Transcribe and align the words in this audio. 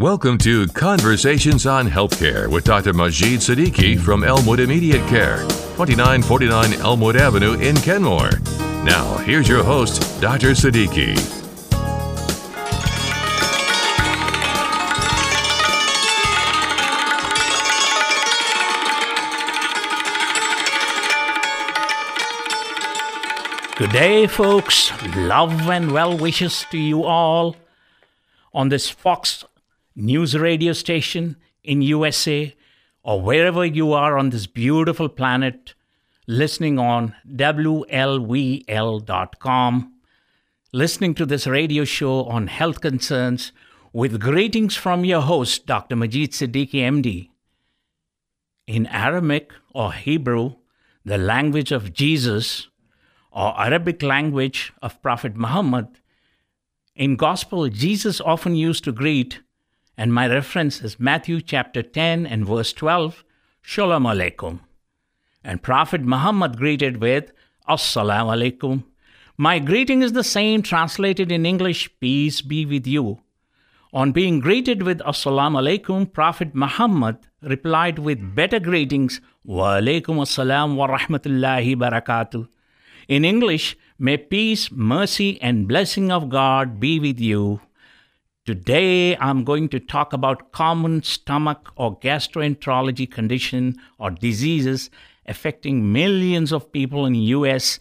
Welcome 0.00 0.38
to 0.38 0.68
Conversations 0.68 1.66
on 1.66 1.88
Healthcare 1.88 2.46
with 2.46 2.62
Dr. 2.62 2.92
Majid 2.92 3.40
Siddiqui 3.40 3.98
from 3.98 4.22
Elmwood 4.22 4.60
Immediate 4.60 5.04
Care, 5.08 5.38
2949 5.74 6.74
Elmwood 6.74 7.16
Avenue 7.16 7.54
in 7.54 7.74
Kenmore. 7.78 8.30
Now, 8.84 9.16
here's 9.16 9.48
your 9.48 9.64
host, 9.64 10.20
Dr. 10.20 10.50
Siddiqui. 10.50 11.16
Good 23.76 23.90
day, 23.90 24.28
folks. 24.28 24.92
Love 25.16 25.68
and 25.68 25.90
well 25.90 26.16
wishes 26.16 26.64
to 26.70 26.78
you 26.78 27.02
all 27.02 27.56
on 28.54 28.68
this 28.68 28.88
Fox 28.88 29.44
News 30.00 30.38
radio 30.38 30.72
station 30.74 31.34
in 31.64 31.82
USA 31.82 32.54
or 33.02 33.20
wherever 33.20 33.64
you 33.64 33.92
are 33.92 34.16
on 34.16 34.30
this 34.30 34.46
beautiful 34.46 35.08
planet 35.08 35.74
listening 36.28 36.78
on 36.78 37.16
WLVL.com, 37.34 38.62
listening 40.72 41.14
to 41.14 41.26
this 41.26 41.48
radio 41.48 41.84
show 41.84 42.26
on 42.26 42.46
health 42.46 42.80
concerns 42.80 43.50
with 43.92 44.20
greetings 44.20 44.76
from 44.76 45.04
your 45.04 45.22
host, 45.22 45.66
Dr. 45.66 45.96
Majid 45.96 46.30
Siddiqui, 46.30 46.74
MD. 46.74 47.30
In 48.68 48.86
Aramaic 48.86 49.50
or 49.74 49.92
Hebrew, 49.92 50.54
the 51.04 51.18
language 51.18 51.72
of 51.72 51.92
Jesus, 51.92 52.68
or 53.32 53.60
Arabic 53.60 54.04
language 54.04 54.72
of 54.80 55.02
Prophet 55.02 55.34
Muhammad, 55.34 55.88
in 56.94 57.16
Gospel, 57.16 57.68
Jesus 57.68 58.20
often 58.20 58.54
used 58.54 58.84
to 58.84 58.92
greet, 58.92 59.40
and 59.98 60.14
my 60.14 60.28
reference 60.28 60.80
is 60.80 61.00
Matthew 61.00 61.40
chapter 61.40 61.82
10 61.82 62.24
and 62.24 62.46
verse 62.46 62.72
12, 62.72 63.24
Shalom 63.60 64.04
Alaikum. 64.04 64.60
And 65.42 65.60
Prophet 65.60 66.02
Muhammad 66.02 66.56
greeted 66.56 66.98
with, 66.98 67.32
Assalamu 67.68 68.30
Alaikum. 68.36 68.84
My 69.36 69.58
greeting 69.58 70.02
is 70.02 70.12
the 70.12 70.22
same 70.22 70.62
translated 70.62 71.32
in 71.32 71.44
English, 71.44 71.90
Peace 71.98 72.42
be 72.42 72.64
with 72.64 72.86
you. 72.86 73.18
On 73.92 74.12
being 74.12 74.38
greeted 74.38 74.84
with 74.84 75.00
Assalamu 75.00 75.58
Alaikum, 75.62 76.12
Prophet 76.12 76.54
Muhammad 76.54 77.16
replied 77.42 77.98
with 77.98 78.36
better 78.36 78.60
greetings, 78.60 79.20
Wa 79.42 79.78
Alaikum 79.78 80.22
Assalam 80.26 80.76
wa 80.76 80.86
Rahmatullahi 80.86 81.74
Barakatuh. 81.74 82.46
In 83.08 83.24
English, 83.24 83.76
may 83.98 84.16
peace, 84.16 84.70
mercy, 84.70 85.42
and 85.42 85.66
blessing 85.66 86.12
of 86.12 86.28
God 86.28 86.78
be 86.78 87.00
with 87.00 87.18
you. 87.18 87.60
Today, 88.48 89.14
I'm 89.18 89.44
going 89.44 89.68
to 89.68 89.78
talk 89.78 90.14
about 90.14 90.52
common 90.52 91.02
stomach 91.02 91.70
or 91.76 91.98
gastroenterology 91.98 93.10
condition 93.10 93.76
or 93.98 94.10
diseases 94.10 94.88
affecting 95.26 95.92
millions 95.92 96.50
of 96.50 96.72
people 96.72 97.04
in 97.04 97.14
US 97.14 97.78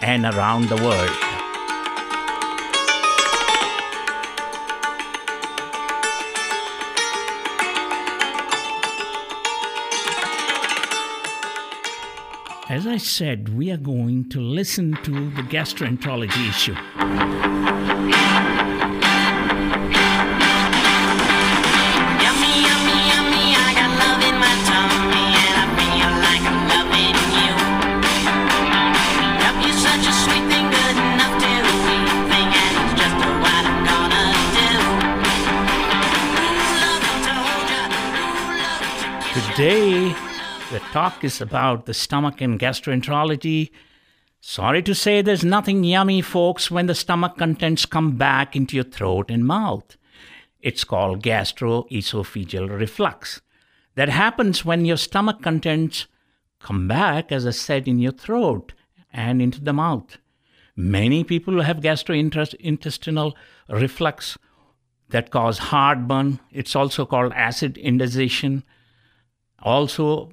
and 0.00 0.24
around 0.24 0.70
the 0.70 0.76
world. 0.76 1.10
As 12.70 12.86
I 12.86 12.96
said, 12.96 13.50
we 13.50 13.70
are 13.70 13.76
going 13.76 14.30
to 14.30 14.40
listen 14.40 14.96
to 15.02 15.28
the 15.28 15.42
gastroenterology 15.42 16.48
issue. 16.48 18.77
The 40.78 40.84
talk 40.92 41.24
is 41.24 41.40
about 41.40 41.86
the 41.86 41.94
stomach 41.94 42.40
and 42.40 42.56
gastroenterology. 42.56 43.70
Sorry 44.40 44.80
to 44.82 44.94
say 44.94 45.20
there's 45.20 45.44
nothing 45.44 45.82
yummy, 45.82 46.22
folks, 46.22 46.70
when 46.70 46.86
the 46.86 46.94
stomach 46.94 47.36
contents 47.36 47.84
come 47.84 48.16
back 48.16 48.54
into 48.54 48.76
your 48.76 48.84
throat 48.84 49.28
and 49.28 49.44
mouth. 49.44 49.96
It's 50.60 50.84
called 50.84 51.24
gastroesophageal 51.24 52.70
reflux. 52.70 53.40
That 53.96 54.08
happens 54.08 54.64
when 54.64 54.84
your 54.84 54.98
stomach 54.98 55.42
contents 55.42 56.06
come 56.60 56.86
back, 56.86 57.32
as 57.32 57.44
I 57.44 57.50
said, 57.50 57.88
in 57.88 57.98
your 57.98 58.12
throat 58.12 58.72
and 59.12 59.42
into 59.42 59.60
the 59.60 59.72
mouth. 59.72 60.16
Many 60.76 61.24
people 61.24 61.62
have 61.62 61.78
gastrointestinal 61.78 63.32
reflux 63.68 64.38
that 65.08 65.32
cause 65.32 65.58
heartburn. 65.58 66.38
It's 66.52 66.76
also 66.76 67.04
called 67.04 67.32
acid 67.32 67.76
indigestion. 67.78 68.62
Also, 69.58 70.30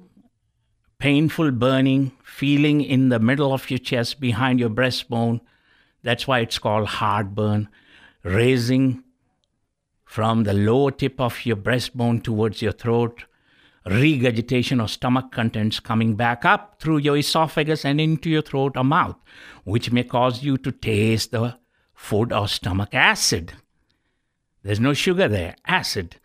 painful 0.98 1.50
burning, 1.50 2.12
feeling 2.24 2.80
in 2.80 3.08
the 3.08 3.18
middle 3.18 3.52
of 3.52 3.70
your 3.70 3.78
chest 3.78 4.20
behind 4.20 4.58
your 4.58 4.70
breastbone. 4.70 5.40
That's 6.02 6.26
why 6.26 6.40
it's 6.40 6.58
called 6.58 6.88
heartburn. 6.88 7.68
Raising 8.22 9.04
from 10.04 10.44
the 10.44 10.54
lower 10.54 10.90
tip 10.90 11.20
of 11.20 11.44
your 11.44 11.56
breastbone 11.56 12.22
towards 12.22 12.62
your 12.62 12.72
throat. 12.72 13.24
Regurgitation 13.84 14.80
of 14.80 14.90
stomach 14.90 15.30
contents 15.30 15.78
coming 15.78 16.16
back 16.16 16.44
up 16.44 16.80
through 16.80 16.98
your 16.98 17.16
esophagus 17.16 17.84
and 17.84 18.00
into 18.00 18.28
your 18.28 18.42
throat 18.42 18.76
or 18.76 18.82
mouth, 18.82 19.16
which 19.62 19.92
may 19.92 20.02
cause 20.02 20.42
you 20.42 20.56
to 20.58 20.72
taste 20.72 21.30
the 21.30 21.56
food 21.94 22.32
or 22.32 22.48
stomach 22.48 22.88
acid. 22.92 23.52
There's 24.64 24.80
no 24.80 24.92
sugar 24.92 25.28
there, 25.28 25.54
acid. 25.66 26.16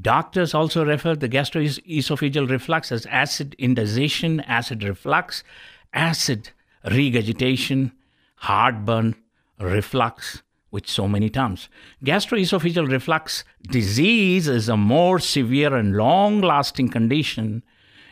Doctors 0.00 0.54
also 0.54 0.84
refer 0.84 1.14
the 1.14 1.28
gastroesophageal 1.28 2.50
reflux 2.50 2.90
as 2.90 3.06
acid 3.06 3.54
indigestion, 3.58 4.40
acid 4.40 4.82
reflux, 4.82 5.44
acid 5.92 6.50
regurgitation, 6.90 7.92
heartburn, 8.36 9.14
reflux, 9.60 10.42
with 10.72 10.88
so 10.88 11.06
many 11.06 11.30
terms. 11.30 11.68
Gastroesophageal 12.04 12.90
reflux 12.90 13.44
disease 13.62 14.48
is 14.48 14.68
a 14.68 14.76
more 14.76 15.20
severe 15.20 15.74
and 15.74 15.96
long 15.96 16.40
lasting 16.40 16.88
condition 16.88 17.62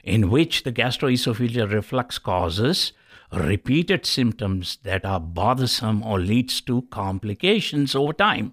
in 0.05 0.31
which 0.31 0.63
the 0.63 0.73
gastroesophageal 0.73 1.73
reflux 1.73 2.19
causes 2.19 2.93
repeated 3.33 4.07
symptoms 4.07 4.79
that 4.85 5.05
are 5.05 5.19
bothersome 5.19 6.03
or 6.05 6.21
leads 6.21 6.61
to 6.61 6.83
complications 6.83 7.95
over 7.97 8.13
time. 8.13 8.53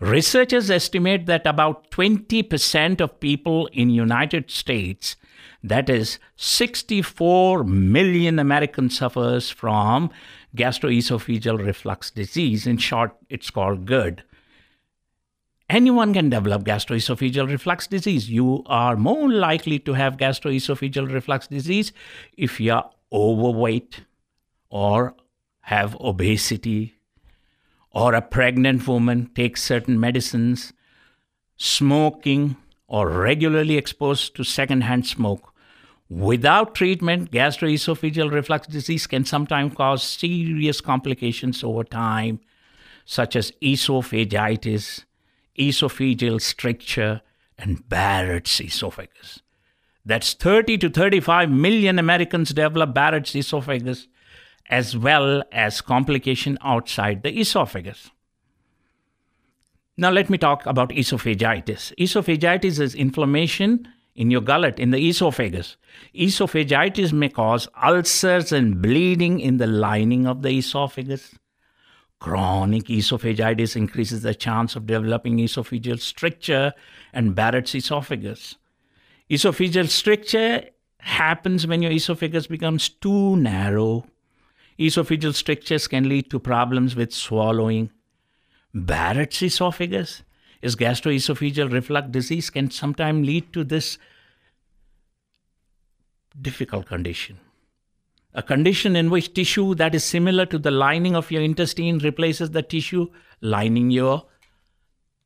Researchers 0.00 0.70
estimate 0.70 1.26
that 1.26 1.44
about 1.44 1.90
20% 1.90 3.00
of 3.00 3.18
people 3.18 3.66
in 3.72 3.90
United 3.90 4.48
States, 4.48 5.16
that 5.62 5.90
is 5.90 6.20
64 6.36 7.64
million 7.64 8.38
Americans 8.38 8.96
suffers 8.96 9.50
from 9.50 10.10
gastroesophageal 10.56 11.64
reflux 11.64 12.12
disease. 12.12 12.64
In 12.64 12.78
short, 12.78 13.16
it's 13.28 13.50
called 13.50 13.86
GERD. 13.86 14.22
Anyone 15.68 16.14
can 16.14 16.30
develop 16.30 16.62
gastroesophageal 16.62 17.50
reflux 17.50 17.88
disease. 17.88 18.30
You 18.30 18.62
are 18.66 18.96
more 18.96 19.28
likely 19.28 19.80
to 19.80 19.94
have 19.94 20.16
gastroesophageal 20.16 21.12
reflux 21.12 21.48
disease 21.48 21.92
if 22.36 22.60
you 22.60 22.72
are 22.72 22.88
overweight 23.12 24.02
or 24.70 25.16
have 25.62 25.96
obesity 26.00 26.97
or 27.98 28.14
a 28.14 28.22
pregnant 28.22 28.86
woman 28.86 29.28
takes 29.34 29.60
certain 29.60 29.98
medicines, 29.98 30.72
smoking 31.56 32.54
or 32.86 33.08
regularly 33.08 33.76
exposed 33.76 34.36
to 34.36 34.44
secondhand 34.44 35.04
smoke. 35.04 35.52
Without 36.08 36.76
treatment, 36.76 37.32
gastroesophageal 37.32 38.30
reflux 38.30 38.68
disease 38.68 39.08
can 39.08 39.24
sometimes 39.24 39.74
cause 39.74 40.04
serious 40.04 40.80
complications 40.80 41.64
over 41.64 41.82
time, 41.82 42.38
such 43.04 43.34
as 43.34 43.50
esophagitis, 43.60 45.04
esophageal 45.58 46.40
stricture, 46.40 47.20
and 47.58 47.88
Barrett's 47.88 48.60
esophagus. 48.60 49.42
That's 50.04 50.34
30 50.34 50.78
to 50.78 50.88
35 50.88 51.50
million 51.50 51.98
Americans 51.98 52.50
develop 52.50 52.94
Barrett's 52.94 53.34
esophagus 53.34 54.06
as 54.68 54.96
well 54.96 55.42
as 55.52 55.80
complication 55.80 56.58
outside 56.62 57.22
the 57.22 57.38
esophagus. 57.38 58.10
Now 59.96 60.10
let 60.10 60.30
me 60.30 60.38
talk 60.38 60.64
about 60.66 60.90
esophagitis. 60.90 61.92
Esophagitis 61.98 62.78
is 62.78 62.94
inflammation 62.94 63.88
in 64.14 64.30
your 64.30 64.40
gullet, 64.40 64.78
in 64.78 64.90
the 64.90 65.08
esophagus. 65.08 65.76
Esophagitis 66.14 67.12
may 67.12 67.28
cause 67.28 67.68
ulcers 67.82 68.52
and 68.52 68.80
bleeding 68.82 69.40
in 69.40 69.56
the 69.56 69.66
lining 69.66 70.26
of 70.26 70.42
the 70.42 70.50
esophagus, 70.50 71.34
Chronic 72.20 72.86
esophagitis 72.86 73.76
increases 73.76 74.22
the 74.22 74.34
chance 74.34 74.74
of 74.74 74.86
developing 74.86 75.38
esophageal 75.38 76.00
stricture 76.00 76.72
and 77.12 77.34
Barrett's 77.34 77.74
esophagus. 77.74 78.56
Esophageal 79.30 79.88
stricture 79.88 80.64
happens 80.98 81.66
when 81.66 81.80
your 81.80 81.92
esophagus 81.92 82.48
becomes 82.48 82.88
too 82.88 83.36
narrow. 83.36 84.04
Esophageal 84.78 85.34
strictures 85.34 85.88
can 85.88 86.08
lead 86.08 86.30
to 86.30 86.38
problems 86.38 86.94
with 86.94 87.12
swallowing. 87.12 87.90
Barrett's 88.72 89.42
esophagus 89.42 90.22
is 90.62 90.76
gastroesophageal 90.76 91.72
reflux 91.72 92.08
disease 92.10 92.50
can 92.50 92.70
sometimes 92.70 93.26
lead 93.26 93.52
to 93.52 93.64
this 93.64 93.98
difficult 96.40 96.86
condition. 96.86 97.40
A 98.34 98.42
condition 98.42 98.94
in 98.94 99.10
which 99.10 99.34
tissue 99.34 99.74
that 99.76 99.94
is 99.94 100.04
similar 100.04 100.46
to 100.46 100.58
the 100.58 100.70
lining 100.70 101.16
of 101.16 101.30
your 101.30 101.42
intestine 101.42 101.98
replaces 101.98 102.50
the 102.50 102.62
tissue 102.62 103.08
lining 103.40 103.90
your 103.90 104.26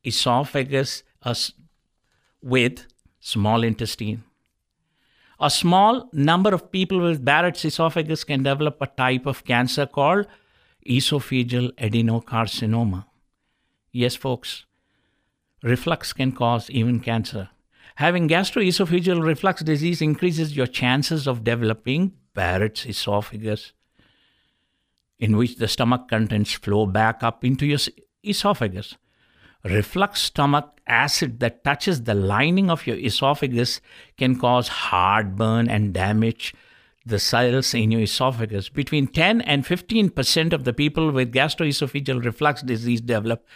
esophagus 0.05 1.03
uh, 1.23 1.31
as- 1.31 1.53
with 2.41 2.87
small 3.21 3.63
intestine. 3.63 4.25
A 5.45 5.51
small 5.51 6.09
number 6.13 6.55
of 6.55 6.71
people 6.71 7.01
with 7.01 7.25
Barrett's 7.25 7.65
esophagus 7.65 8.23
can 8.23 8.45
develop 8.45 8.81
a 8.81 8.87
type 8.87 9.27
of 9.27 9.43
cancer 9.45 9.87
called 9.87 10.29
esophageal 10.89 11.73
adenocarcinoma. 11.73 13.07
Yes, 13.91 14.15
folks, 14.15 14.67
reflux 15.65 16.13
can 16.13 16.31
cause 16.31 16.71
even 16.71 17.01
cancer. 17.01 17.49
Having 17.97 18.29
gastroesophageal 18.29 19.21
reflux 19.21 19.65
disease 19.65 20.01
increases 20.01 20.57
your 20.57 20.69
chances 20.69 21.27
of 21.27 21.43
developing 21.43 22.13
Barrett's 22.35 22.87
esophagus, 22.87 23.73
in 25.19 25.37
which 25.37 25.57
the 25.57 25.67
stomach 25.67 26.09
contents 26.09 26.53
flow 26.53 26.87
back 26.87 27.25
up 27.25 27.45
into 27.45 27.67
your 27.67 27.81
esophagus. 28.23 28.97
Reflux 29.65 30.21
stomach 30.23 30.81
acid 30.87 31.41
that 31.41 31.63
touches 31.63 32.03
the 32.03 32.15
lining 32.15 32.71
of 32.71 32.87
your 32.87 32.97
esophagus 32.97 33.81
can 34.17 34.39
cause 34.39 34.69
heartburn 34.69 35.69
and 35.69 35.95
damage 35.95 36.55
the 37.07 37.19
cells 37.19 37.75
in 37.75 37.91
your 37.91 38.03
esophagus. 38.03 38.69
Between 38.69 39.07
10 39.07 39.41
and 39.43 39.65
15% 39.65 40.53
of 40.53 40.65
the 40.65 40.73
people 40.73 41.11
with 41.11 41.33
gastroesophageal 41.33 42.25
reflux 42.25 42.63
disease 42.63 43.01
develop 43.01 43.47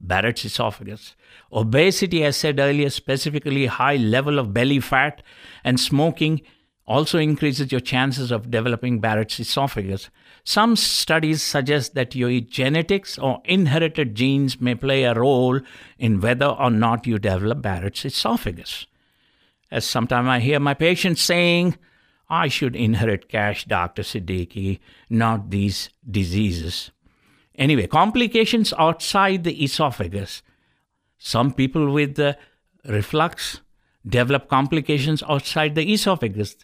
Barrett's 0.00 0.44
esophagus. 0.44 1.14
Obesity, 1.52 2.24
as 2.24 2.36
said 2.36 2.58
earlier, 2.58 2.90
specifically 2.90 3.66
high 3.66 3.96
level 3.96 4.38
of 4.38 4.52
belly 4.52 4.80
fat 4.80 5.22
and 5.62 5.78
smoking 5.78 6.42
also 6.86 7.18
increases 7.18 7.70
your 7.70 7.80
chances 7.80 8.30
of 8.30 8.50
developing 8.50 9.00
Barrett's 9.00 9.38
esophagus. 9.38 10.10
Some 10.44 10.74
studies 10.74 11.42
suggest 11.42 11.94
that 11.94 12.14
your 12.14 12.40
genetics 12.40 13.18
or 13.18 13.40
inherited 13.44 14.14
genes 14.14 14.60
may 14.60 14.74
play 14.74 15.04
a 15.04 15.14
role 15.14 15.60
in 15.98 16.20
whether 16.20 16.46
or 16.46 16.70
not 16.70 17.06
you 17.06 17.18
develop 17.18 17.62
Barrett's 17.62 18.04
esophagus. 18.04 18.86
As 19.70 19.84
sometimes 19.84 20.28
I 20.28 20.40
hear 20.40 20.58
my 20.58 20.74
patients 20.74 21.22
saying, 21.22 21.76
I 22.28 22.48
should 22.48 22.74
inherit 22.74 23.28
cash, 23.28 23.64
Dr. 23.64 24.02
Siddiqui, 24.02 24.80
not 25.08 25.50
these 25.50 25.90
diseases. 26.10 26.90
Anyway, 27.56 27.86
complications 27.86 28.72
outside 28.78 29.44
the 29.44 29.62
esophagus. 29.62 30.42
Some 31.18 31.52
people 31.52 31.92
with 31.92 32.16
the 32.16 32.36
reflux 32.84 33.60
develop 34.06 34.48
complications 34.48 35.22
outside 35.28 35.74
the 35.74 35.92
esophagus. 35.92 36.56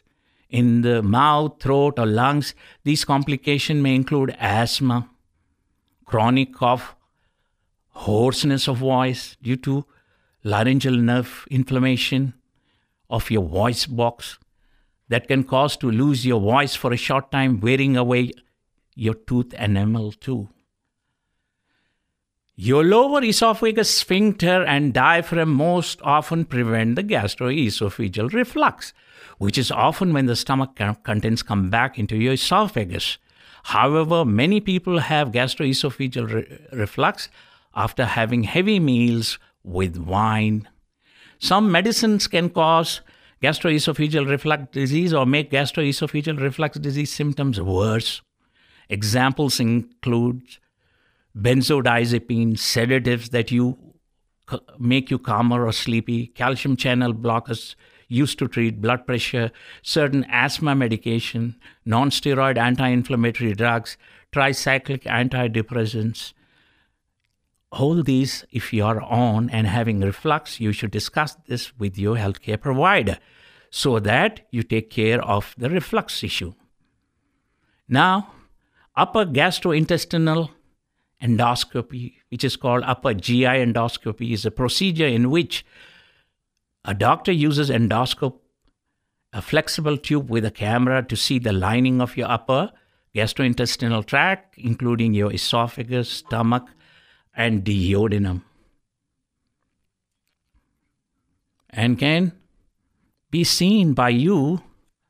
In 0.50 0.80
the 0.80 1.02
mouth, 1.02 1.60
throat, 1.60 1.98
or 1.98 2.06
lungs, 2.06 2.54
these 2.82 3.04
complications 3.04 3.82
may 3.82 3.94
include 3.94 4.34
asthma, 4.38 5.10
chronic 6.06 6.54
cough, 6.54 6.96
hoarseness 7.90 8.66
of 8.68 8.78
voice 8.78 9.36
due 9.42 9.56
to 9.56 9.84
laryngeal 10.44 10.96
nerve 10.96 11.46
inflammation 11.50 12.32
of 13.10 13.30
your 13.30 13.42
voice 13.42 13.86
box 13.86 14.38
that 15.08 15.28
can 15.28 15.44
cause 15.44 15.76
to 15.76 15.90
lose 15.90 16.24
your 16.24 16.40
voice 16.40 16.74
for 16.74 16.92
a 16.92 16.96
short 16.96 17.30
time, 17.30 17.60
wearing 17.60 17.96
away 17.96 18.30
your 18.94 19.14
tooth 19.14 19.52
enamel 19.54 20.12
too. 20.12 20.48
Your 22.60 22.82
lower 22.82 23.22
esophagus 23.22 23.88
sphincter 23.88 24.64
and 24.64 24.92
diaphragm 24.92 25.50
most 25.50 26.00
often 26.02 26.44
prevent 26.44 26.96
the 26.96 27.04
gastroesophageal 27.04 28.32
reflux, 28.32 28.92
which 29.38 29.56
is 29.56 29.70
often 29.70 30.12
when 30.12 30.26
the 30.26 30.34
stomach 30.34 30.74
contents 31.04 31.44
come 31.44 31.70
back 31.70 32.00
into 32.00 32.16
your 32.16 32.32
esophagus. 32.32 33.18
However, 33.62 34.24
many 34.24 34.60
people 34.60 34.98
have 34.98 35.30
gastroesophageal 35.30 36.32
re- 36.32 36.58
reflux 36.72 37.28
after 37.76 38.04
having 38.04 38.42
heavy 38.42 38.80
meals 38.80 39.38
with 39.62 39.96
wine. 39.96 40.68
Some 41.38 41.70
medicines 41.70 42.26
can 42.26 42.50
cause 42.50 43.02
gastroesophageal 43.40 44.28
reflux 44.28 44.64
disease 44.72 45.14
or 45.14 45.26
make 45.26 45.52
gastroesophageal 45.52 46.40
reflux 46.40 46.76
disease 46.76 47.12
symptoms 47.12 47.60
worse. 47.60 48.20
Examples 48.88 49.60
include 49.60 50.42
benzodiazepine, 51.40 52.58
sedatives 52.58 53.30
that 53.30 53.50
you 53.50 53.78
make 54.78 55.10
you 55.10 55.18
calmer 55.18 55.66
or 55.66 55.72
sleepy, 55.72 56.28
calcium 56.28 56.76
channel 56.76 57.12
blockers 57.12 57.74
used 58.08 58.38
to 58.38 58.48
treat 58.48 58.80
blood 58.80 59.06
pressure, 59.06 59.50
certain 59.82 60.24
asthma 60.30 60.74
medication, 60.74 61.56
non-steroid 61.84 62.56
anti-inflammatory 62.56 63.52
drugs, 63.52 63.98
tricyclic 64.32 65.02
antidepressants. 65.02 66.32
All 67.70 68.02
these, 68.02 68.46
if 68.50 68.72
you 68.72 68.84
are 68.84 69.02
on 69.02 69.50
and 69.50 69.66
having 69.66 70.00
reflux, 70.00 70.58
you 70.58 70.72
should 70.72 70.90
discuss 70.90 71.36
this 71.46 71.78
with 71.78 71.98
your 71.98 72.16
healthcare 72.16 72.58
provider 72.58 73.18
so 73.70 73.98
that 73.98 74.40
you 74.50 74.62
take 74.62 74.88
care 74.88 75.22
of 75.22 75.54
the 75.58 75.68
reflux 75.68 76.24
issue. 76.24 76.54
Now, 77.86 78.32
upper 78.96 79.26
gastrointestinal 79.26 80.48
endoscopy, 81.22 82.14
which 82.30 82.44
is 82.44 82.56
called 82.56 82.82
upper 82.84 83.14
GI 83.14 83.44
endoscopy, 83.44 84.32
is 84.32 84.46
a 84.46 84.50
procedure 84.50 85.06
in 85.06 85.30
which 85.30 85.64
a 86.84 86.94
doctor 86.94 87.32
uses 87.32 87.70
endoscope, 87.70 88.38
a 89.32 89.42
flexible 89.42 89.96
tube 89.96 90.30
with 90.30 90.44
a 90.44 90.50
camera 90.50 91.02
to 91.02 91.16
see 91.16 91.38
the 91.38 91.52
lining 91.52 92.00
of 92.00 92.16
your 92.16 92.30
upper 92.30 92.70
gastrointestinal 93.14 94.04
tract, 94.04 94.56
including 94.56 95.14
your 95.14 95.32
esophagus, 95.32 96.08
stomach, 96.08 96.66
and 97.36 97.64
duodenum. 97.64 98.42
And 101.70 101.98
can 101.98 102.32
be 103.30 103.44
seen 103.44 103.92
by 103.92 104.08
you, 104.10 104.62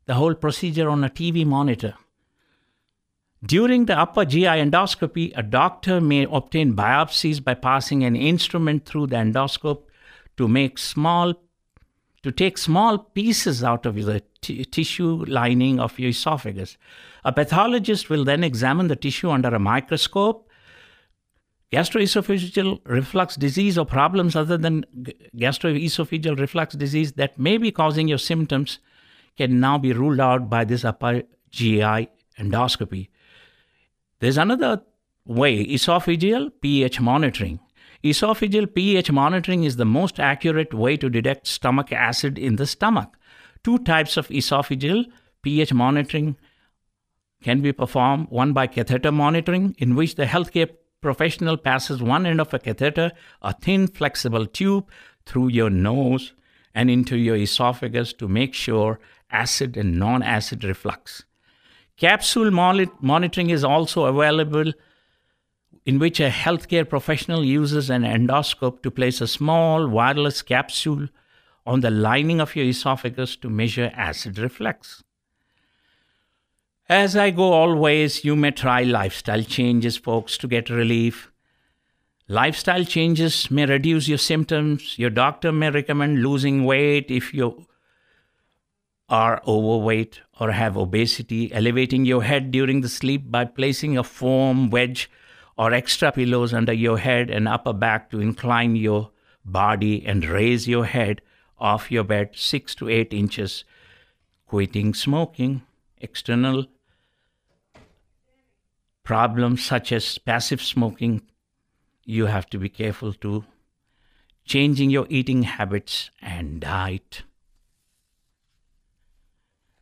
the 0.06 0.14
whole 0.14 0.34
procedure 0.34 0.88
on 0.88 1.04
a 1.04 1.10
TV 1.10 1.44
monitor. 1.46 1.94
During 3.44 3.86
the 3.86 3.96
upper 3.96 4.24
GI 4.24 4.46
endoscopy, 4.46 5.32
a 5.36 5.44
doctor 5.44 6.00
may 6.00 6.24
obtain 6.24 6.74
biopsies 6.74 7.42
by 7.42 7.54
passing 7.54 8.02
an 8.02 8.16
instrument 8.16 8.84
through 8.84 9.08
the 9.08 9.16
endoscope 9.16 9.82
to 10.36 10.48
make 10.48 10.78
small 10.78 11.34
to 12.24 12.32
take 12.32 12.58
small 12.58 12.98
pieces 12.98 13.62
out 13.62 13.86
of 13.86 13.94
the 13.94 14.22
t- 14.42 14.64
tissue 14.64 15.24
lining 15.26 15.78
of 15.78 15.96
your 16.00 16.10
esophagus. 16.10 16.76
A 17.24 17.32
pathologist 17.32 18.10
will 18.10 18.24
then 18.24 18.42
examine 18.42 18.88
the 18.88 18.96
tissue 18.96 19.30
under 19.30 19.54
a 19.54 19.60
microscope. 19.60 20.50
Gastroesophageal 21.72 22.80
reflux 22.86 23.36
disease 23.36 23.78
or 23.78 23.86
problems 23.86 24.34
other 24.34 24.58
than 24.58 24.84
g- 25.02 25.14
gastroesophageal 25.36 26.40
reflux 26.40 26.74
disease 26.74 27.12
that 27.12 27.38
may 27.38 27.56
be 27.56 27.70
causing 27.70 28.08
your 28.08 28.18
symptoms 28.18 28.80
can 29.36 29.60
now 29.60 29.78
be 29.78 29.92
ruled 29.92 30.18
out 30.18 30.50
by 30.50 30.64
this 30.64 30.84
upper 30.84 31.22
GI 31.50 32.08
endoscopy. 32.36 33.08
There's 34.20 34.38
another 34.38 34.82
way 35.24 35.64
esophageal 35.64 36.50
pH 36.60 37.00
monitoring. 37.00 37.60
Esophageal 38.02 38.74
pH 38.74 39.12
monitoring 39.12 39.64
is 39.64 39.76
the 39.76 39.84
most 39.84 40.18
accurate 40.18 40.74
way 40.74 40.96
to 40.96 41.08
detect 41.08 41.46
stomach 41.46 41.92
acid 41.92 42.38
in 42.38 42.56
the 42.56 42.66
stomach. 42.66 43.16
Two 43.62 43.78
types 43.78 44.16
of 44.16 44.28
esophageal 44.28 45.04
pH 45.42 45.72
monitoring 45.72 46.36
can 47.42 47.60
be 47.60 47.72
performed 47.72 48.26
one 48.30 48.52
by 48.52 48.66
catheter 48.66 49.12
monitoring, 49.12 49.76
in 49.78 49.94
which 49.94 50.16
the 50.16 50.24
healthcare 50.24 50.70
professional 51.00 51.56
passes 51.56 52.02
one 52.02 52.26
end 52.26 52.40
of 52.40 52.52
a 52.52 52.58
catheter, 52.58 53.12
a 53.42 53.52
thin 53.52 53.86
flexible 53.86 54.46
tube, 54.46 54.88
through 55.26 55.48
your 55.48 55.70
nose 55.70 56.32
and 56.74 56.90
into 56.90 57.16
your 57.16 57.36
esophagus 57.36 58.12
to 58.14 58.26
make 58.26 58.54
sure 58.54 58.98
acid 59.30 59.76
and 59.76 59.98
non 59.98 60.22
acid 60.22 60.64
reflux. 60.64 61.24
Capsule 61.98 62.52
monitoring 62.52 63.50
is 63.50 63.64
also 63.64 64.04
available 64.04 64.72
in 65.84 65.98
which 65.98 66.20
a 66.20 66.30
healthcare 66.30 66.88
professional 66.88 67.44
uses 67.44 67.90
an 67.90 68.02
endoscope 68.02 68.82
to 68.82 68.90
place 68.90 69.20
a 69.20 69.26
small 69.26 69.88
wireless 69.88 70.42
capsule 70.42 71.08
on 71.66 71.80
the 71.80 71.90
lining 71.90 72.40
of 72.40 72.54
your 72.54 72.66
esophagus 72.66 73.36
to 73.36 73.50
measure 73.50 73.90
acid 73.94 74.38
reflux. 74.38 75.02
As 76.88 77.16
I 77.16 77.30
go 77.30 77.52
always, 77.52 78.24
you 78.24 78.36
may 78.36 78.52
try 78.52 78.82
lifestyle 78.82 79.42
changes, 79.42 79.96
folks, 79.96 80.38
to 80.38 80.48
get 80.48 80.70
relief. 80.70 81.30
Lifestyle 82.28 82.84
changes 82.84 83.50
may 83.50 83.66
reduce 83.66 84.08
your 84.08 84.18
symptoms. 84.18 84.98
Your 84.98 85.10
doctor 85.10 85.50
may 85.52 85.70
recommend 85.70 86.22
losing 86.22 86.64
weight 86.64 87.10
if 87.10 87.34
you 87.34 87.66
are 89.08 89.42
overweight 89.46 90.20
or 90.38 90.52
have 90.52 90.76
obesity, 90.76 91.52
elevating 91.52 92.04
your 92.04 92.22
head 92.22 92.50
during 92.50 92.80
the 92.80 92.88
sleep 92.88 93.30
by 93.30 93.44
placing 93.44 93.96
a 93.96 94.04
foam 94.04 94.70
wedge 94.70 95.10
or 95.56 95.72
extra 95.72 96.12
pillows 96.12 96.52
under 96.52 96.72
your 96.72 96.98
head 96.98 97.30
and 97.30 97.48
upper 97.48 97.72
back 97.72 98.10
to 98.10 98.20
incline 98.20 98.76
your 98.76 99.10
body 99.44 100.04
and 100.06 100.24
raise 100.24 100.68
your 100.68 100.84
head 100.84 101.20
off 101.58 101.90
your 101.90 102.04
bed 102.04 102.30
6 102.34 102.74
to 102.76 102.88
8 102.88 103.12
inches, 103.12 103.64
quitting 104.46 104.94
smoking, 104.94 105.62
external 106.00 106.66
problems 109.08 109.64
such 109.64 109.90
as 109.90 110.18
passive 110.18 110.60
smoking, 110.60 111.22
you 112.04 112.26
have 112.26 112.48
to 112.50 112.58
be 112.58 112.68
careful 112.68 113.14
too. 113.14 113.42
Changing 114.44 114.90
your 114.90 115.06
eating 115.08 115.44
habits 115.44 116.10
and 116.20 116.60
diet. 116.60 117.22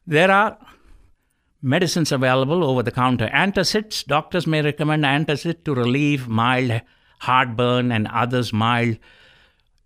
There 0.06 0.30
are 0.30 0.58
medicines 1.60 2.12
available 2.12 2.62
over 2.62 2.82
the 2.82 2.92
counter. 2.92 3.28
Antacids, 3.28 4.04
doctors 4.04 4.46
may 4.46 4.62
recommend 4.62 5.04
antacid 5.04 5.64
to 5.64 5.74
relieve 5.74 6.28
mild 6.28 6.80
heartburn 7.20 7.90
and 7.90 8.06
others 8.08 8.52
mild 8.52 8.98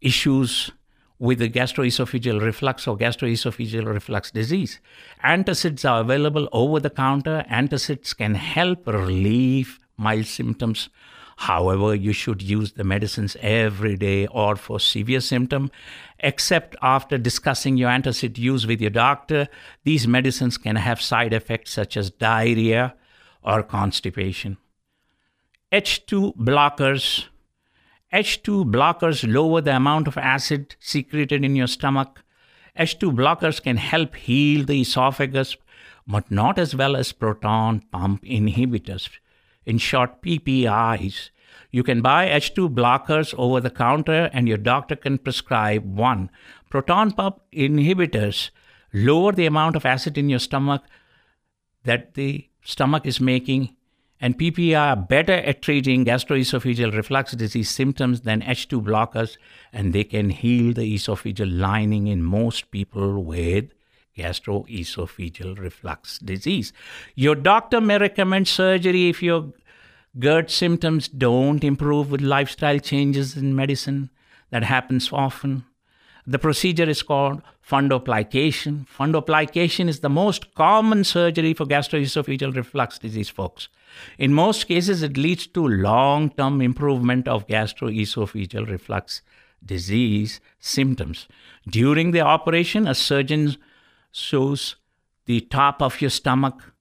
issues 0.01 0.71
with 1.19 1.39
the 1.39 1.49
gastroesophageal 1.49 2.41
reflux 2.43 2.87
or 2.87 2.97
gastroesophageal 2.99 3.87
reflux 3.87 4.31
disease. 4.31 4.81
Antacids 5.25 5.89
are 5.89 6.01
available 6.01 6.49
over 6.53 6.81
the 6.81 6.91
counter. 6.91 7.45
Antacids 7.51 8.17
can 8.17 8.35
help 8.35 8.87
relieve 8.87 9.79
mild 9.97 10.27
symptoms. 10.27 10.91
However, 11.41 11.95
you 11.95 12.13
should 12.13 12.43
use 12.43 12.73
the 12.73 12.85
medicines 12.85 13.35
every 13.41 13.97
day 13.97 14.27
or 14.27 14.57
for 14.57 14.79
severe 14.79 15.23
symptom, 15.23 15.71
except 16.19 16.77
after 16.83 17.17
discussing 17.17 17.79
your 17.79 17.89
antacid 17.89 18.37
use 18.37 18.67
with 18.67 18.79
your 18.79 18.91
doctor. 18.91 19.49
These 19.85 20.07
medicines 20.07 20.59
can 20.59 20.77
have 20.77 21.01
side 21.01 21.33
effects 21.33 21.71
such 21.73 21.97
as 21.97 22.11
diarrhea 22.11 22.95
or 23.43 23.63
constipation. 23.63 24.59
H2 25.73 26.37
blockers 26.37 27.29
H2 28.13 28.71
blockers 28.71 29.25
lower 29.27 29.63
the 29.63 29.77
amount 29.77 30.09
of 30.09 30.19
acid 30.19 30.77
secreted 30.79 31.43
in 31.43 31.57
your 31.57 31.69
stomach. 31.69 32.23
H2 32.79 33.17
blockers 33.17 33.63
can 33.63 33.79
help 33.79 34.15
heal 34.15 34.67
the 34.67 34.83
esophagus, 34.83 35.57
but 36.07 36.31
not 36.31 36.59
as 36.59 36.75
well 36.75 36.97
as 36.97 37.13
proton 37.13 37.81
pump 37.93 38.25
inhibitors. 38.25 39.09
In 39.67 39.79
short, 39.79 40.23
PPIs. 40.23 41.31
You 41.71 41.83
can 41.83 42.03
buy 42.03 42.29
H2 42.29 42.75
blockers 42.75 43.35
over 43.37 43.61
the 43.61 43.71
counter, 43.71 44.31
and 44.33 44.49
your 44.49 44.57
doctor 44.57 44.97
can 44.97 45.19
prescribe 45.19 45.85
one. 45.85 46.31
Proton 46.71 47.13
pump 47.13 47.41
inhibitors 47.53 48.51
lower 48.93 49.33
the 49.33 49.47
amount 49.47 49.77
of 49.77 49.87
acid 49.87 50.19
in 50.19 50.29
your 50.29 50.39
stomach 50.39 50.83
that 51.85 52.15
the 52.15 52.49
stomach 52.63 53.07
is 53.07 53.21
making 53.21 53.77
and 54.21 54.39
PPI 54.39 54.79
are 54.79 54.97
better 54.97 55.33
at 55.33 55.63
treating 55.63 56.05
gastroesophageal 56.05 56.95
reflux 56.95 57.33
disease 57.33 57.71
symptoms 57.71 58.21
than 58.21 58.43
H2 58.43 58.85
blockers, 58.85 59.39
and 59.73 59.93
they 59.93 60.05
can 60.05 60.29
heal 60.29 60.75
the 60.75 60.95
esophageal 60.95 61.59
lining 61.59 62.07
in 62.07 62.23
most 62.23 62.71
people 62.71 63.25
with 63.25 63.71
gastroesophageal 64.17 65.59
reflux 65.59 66.19
disease. 66.19 66.73
Your 67.15 67.35
doctor 67.35 67.81
may 67.81 67.99
recommend 67.99 68.49
surgery 68.49 69.09
if 69.09 69.23
your 69.23 69.53
GERD 70.19 70.51
symptoms 70.51 71.09
don't 71.09 71.63
improve 71.63 72.11
with 72.11 72.21
lifestyle 72.21 72.79
changes 72.79 73.37
in 73.37 73.55
medicine. 73.55 74.11
That 74.51 74.65
happens 74.65 75.13
often. 75.13 75.65
The 76.27 76.39
procedure 76.39 76.89
is 76.89 77.03
called 77.03 77.43
fundoplication. 77.67 78.87
Fundoplication 78.87 79.89
is 79.89 80.01
the 80.01 80.09
most 80.09 80.55
common 80.55 81.05
surgery 81.05 81.55
for 81.55 81.65
gastroesophageal 81.65 82.55
reflux 82.55 82.99
disease, 82.99 83.29
folks. 83.29 83.69
In 84.19 84.35
most 84.35 84.67
cases, 84.67 85.03
it 85.03 85.17
leads 85.17 85.47
to 85.49 85.67
long 85.67 86.31
term 86.31 86.61
improvement 86.61 87.27
of 87.27 87.47
gastroesophageal 87.47 88.69
reflux 88.69 89.23
disease 89.65 90.41
symptoms. 90.59 91.27
During 91.69 92.11
the 92.11 92.21
operation, 92.21 92.87
a 92.87 92.95
surgeon 92.95 93.57
sews 94.13 94.77
the 95.27 95.41
top 95.41 95.81
of 95.81 96.01
your 96.01 96.11
stomach 96.11 96.75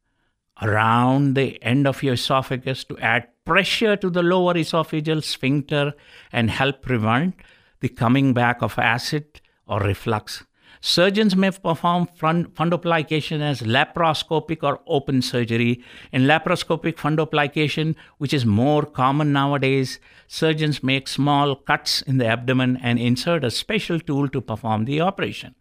around 0.61 1.35
the 1.35 1.61
end 1.63 1.87
of 1.87 2.03
your 2.03 2.13
esophagus 2.13 2.83
to 2.83 2.97
add 2.99 3.27
pressure 3.45 3.95
to 3.95 4.09
the 4.09 4.23
lower 4.23 4.53
esophageal 4.53 5.23
sphincter 5.23 5.93
and 6.31 6.51
help 6.51 6.81
prevent 6.81 7.35
the 7.79 7.89
coming 7.89 8.33
back 8.33 8.61
of 8.61 8.77
acid 8.77 9.41
or 9.67 9.79
reflux. 9.79 10.43
Surgeons 10.81 11.35
may 11.35 11.51
perform 11.51 12.07
fundoplication 12.17 13.41
as 13.41 13.61
laparoscopic 13.61 14.63
or 14.63 14.79
open 14.87 15.21
surgery. 15.21 15.83
In 16.13 16.23
laparoscopic 16.23 16.95
fundoplication, 16.95 17.95
which 18.17 18.33
is 18.33 18.45
more 18.45 18.83
common 18.83 19.33
nowadays, 19.33 19.99
surgeons 20.27 20.81
make 20.81 21.09
small 21.09 21.55
cuts 21.55 22.01
in 22.03 22.17
the 22.17 22.27
abdomen 22.27 22.77
and 22.81 22.97
insert 22.97 23.43
a 23.43 23.51
special 23.51 23.99
tool 23.99 24.29
to 24.29 24.39
perform 24.39 24.85
the 24.85 25.01
operation. 25.01 25.55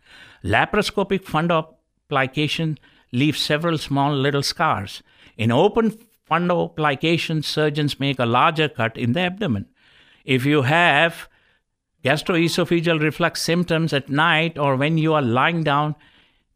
Laparoscopic 0.44 1.24
fundoplication 1.24 2.78
leaves 3.12 3.40
several 3.40 3.78
small 3.78 4.12
little 4.14 4.42
scars. 4.42 5.02
In 5.36 5.50
open 5.50 5.98
fundoplication, 6.30 7.44
surgeons 7.44 7.98
make 7.98 8.18
a 8.18 8.26
larger 8.26 8.68
cut 8.68 8.96
in 8.96 9.12
the 9.12 9.20
abdomen. 9.20 9.66
If 10.24 10.44
you 10.44 10.62
have 10.62 11.28
gastroesophageal 12.04 13.00
reflux 13.00 13.42
symptoms 13.42 13.92
at 13.92 14.08
night 14.08 14.58
or 14.58 14.76
when 14.76 14.98
you 14.98 15.14
are 15.14 15.22
lying 15.22 15.64
down 15.64 15.96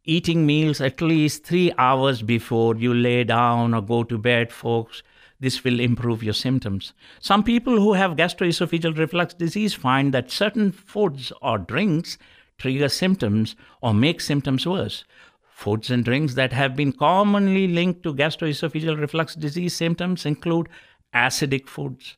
eating 0.05 0.45
meals 0.45 0.81
at 0.81 1.01
least 1.01 1.45
three 1.45 1.73
hours 1.79 2.23
before 2.23 2.77
you 2.77 2.93
lay 2.93 3.25
down 3.25 3.75
or 3.75 3.81
go 3.81 4.03
to 4.05 4.19
bed, 4.19 4.53
folks. 4.53 5.03
This 5.39 5.65
will 5.65 5.81
improve 5.81 6.23
your 6.23 6.35
symptoms. 6.35 6.93
Some 7.21 7.43
people 7.43 7.77
who 7.77 7.95
have 7.95 8.17
gastroesophageal 8.17 8.97
reflux 8.97 9.35
disease 9.35 9.75
find 9.75 10.15
that 10.15 10.31
certain 10.31 10.71
foods 10.71 11.33
or 11.43 11.59
drinks 11.59 12.17
trigger 12.63 12.89
symptoms 12.89 13.57
or 13.81 13.93
make 13.93 14.21
symptoms 14.21 14.67
worse. 14.67 15.05
Foods 15.51 15.91
and 15.91 16.05
drinks 16.05 16.35
that 16.35 16.53
have 16.53 16.75
been 16.75 16.93
commonly 16.93 17.67
linked 17.69 18.03
to 18.05 18.15
gastroesophageal 18.15 18.99
reflux 18.99 19.35
disease 19.35 19.75
symptoms 19.75 20.25
include 20.25 20.69
acidic 21.15 21.69
foods, 21.69 22.17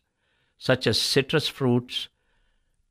such 0.59 0.87
as 0.87 1.01
citrus 1.01 1.49
fruits, 1.49 2.09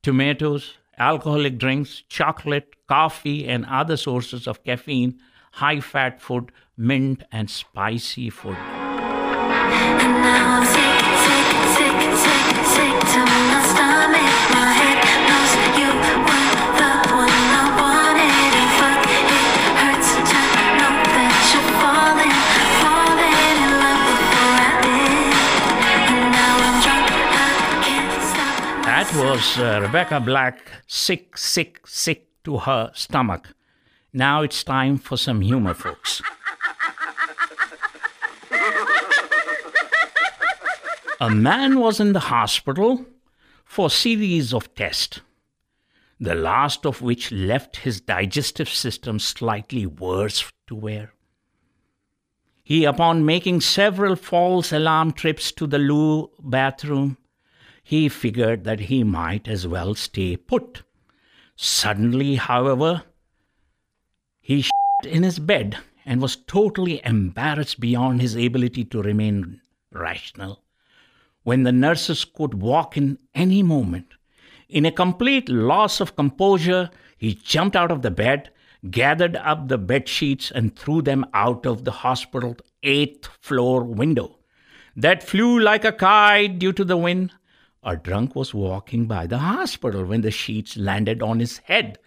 tomatoes, 0.02 0.78
alcoholic 0.98 1.58
drinks, 1.58 2.04
chocolate, 2.10 2.76
coffee, 2.88 3.48
and 3.48 3.66
other 3.68 3.98
sources 3.98 4.48
of 4.48 4.64
caffeine, 4.64 5.20
high 5.54 5.80
fat 5.80 6.22
food, 6.22 6.52
mint, 6.76 7.24
and 7.32 7.50
spicy 7.50 8.30
food. 8.30 8.58
And 10.16 11.03
was 29.44 29.60
uh, 29.60 29.80
Rebecca 29.82 30.20
Black, 30.20 30.60
sick, 30.88 31.38
sick, 31.38 31.86
sick 31.86 32.28
to 32.44 32.58
her 32.60 32.92
stomach. 32.94 33.54
Now 34.14 34.42
it's 34.42 34.64
time 34.64 34.98
for 34.98 35.18
some 35.18 35.42
humor, 35.42 35.74
folks. 35.74 36.22
A 41.20 41.30
man 41.30 41.80
was 41.80 42.00
in 42.00 42.14
the 42.14 42.20
hospital 42.20 43.06
for 43.66 43.88
a 43.88 43.90
series 43.90 44.54
of 44.54 44.74
tests, 44.76 45.22
the 46.20 46.36
last 46.36 46.86
of 46.86 47.02
which 47.02 47.32
left 47.32 47.78
his 47.78 48.02
digestive 48.02 48.70
system 48.70 49.20
slightly 49.20 49.86
worse 49.86 50.52
to 50.68 50.76
wear. 50.76 51.14
He, 52.64 52.86
upon 52.86 53.26
making 53.26 53.62
several 53.62 54.16
false 54.16 54.72
alarm 54.72 55.12
trips 55.14 55.52
to 55.54 55.68
the 55.68 55.80
loo 55.80 56.30
bathroom, 56.40 57.18
he 57.84 58.10
figured 58.10 58.64
that 58.64 58.80
he 58.82 59.04
might 59.04 59.48
as 59.48 59.68
well 59.68 59.94
stay 59.94 60.38
put. 60.38 60.84
Suddenly, 61.56 62.36
however, 62.36 63.04
he 64.40 64.66
in 65.06 65.24
his 65.24 65.38
bed 65.38 65.78
and 66.06 66.22
was 66.22 66.36
totally 66.36 67.02
embarrassed 67.06 67.80
beyond 67.80 68.22
his 68.22 68.36
ability 68.36 68.86
to 68.86 69.02
remain 69.02 69.62
rational. 69.92 70.64
When 71.44 71.64
the 71.64 71.72
nurses 71.72 72.26
could 72.26 72.54
walk 72.56 72.96
in 72.98 73.20
any 73.36 73.62
moment, 73.62 74.08
in 74.70 74.86
a 74.86 74.92
complete 74.92 75.50
loss 75.50 76.00
of 76.00 76.16
composure, 76.16 76.90
he 77.18 77.36
jumped 77.36 77.76
out 77.76 77.92
of 77.92 78.02
the 78.02 78.12
bed, 78.12 78.50
gathered 78.90 79.36
up 79.36 79.68
the 79.68 79.78
bed 79.78 80.08
sheets 80.08 80.52
and 80.52 80.76
threw 80.76 81.02
them 81.02 81.26
out 81.34 81.66
of 81.66 81.84
the 81.84 81.92
hospital 81.92 82.56
eighth 82.82 83.28
floor 83.40 83.84
window. 83.84 84.40
That 84.96 85.24
flew 85.24 85.60
like 85.60 85.86
a 85.86 85.92
kite 85.92 86.60
due 86.60 86.74
to 86.74 86.84
the 86.84 86.98
wind. 86.98 87.32
A 87.86 87.98
drunk 87.98 88.34
was 88.34 88.54
walking 88.54 89.06
by 89.08 89.28
the 89.28 89.40
hospital 89.40 90.06
when 90.06 90.22
the 90.22 90.32
sheets 90.32 90.78
landed 90.78 91.22
on 91.22 91.40
his 91.40 91.58
head. 91.60 92.00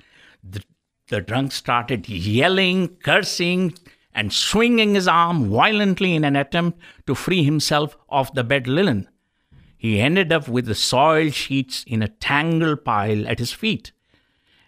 The, 0.43 0.63
the 1.09 1.21
drunk 1.21 1.53
started 1.53 2.09
yelling, 2.09 2.97
cursing, 2.97 3.75
and 4.15 4.33
swinging 4.33 4.95
his 4.95 5.07
arm 5.07 5.51
violently 5.51 6.15
in 6.15 6.25
an 6.25 6.35
attempt 6.35 6.79
to 7.07 7.15
free 7.15 7.45
himself 7.45 7.97
of 8.09 8.33
the 8.35 8.43
bed 8.43 8.67
linen. 8.67 9.09
He 9.77 10.01
ended 10.01 10.33
up 10.33 10.49
with 10.49 10.65
the 10.65 10.75
soiled 10.75 11.35
sheets 11.35 11.85
in 11.87 12.03
a 12.03 12.09
tangled 12.09 12.83
pile 12.83 13.29
at 13.29 13.39
his 13.39 13.53
feet. 13.53 13.93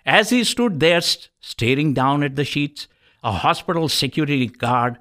As 0.05 0.29
he 0.29 0.45
stood 0.45 0.79
there 0.79 1.00
st- 1.00 1.31
staring 1.41 1.95
down 1.95 2.23
at 2.23 2.37
the 2.37 2.45
sheets, 2.45 2.87
a 3.25 3.33
hospital 3.33 3.88
security 3.88 4.47
guard 4.47 4.99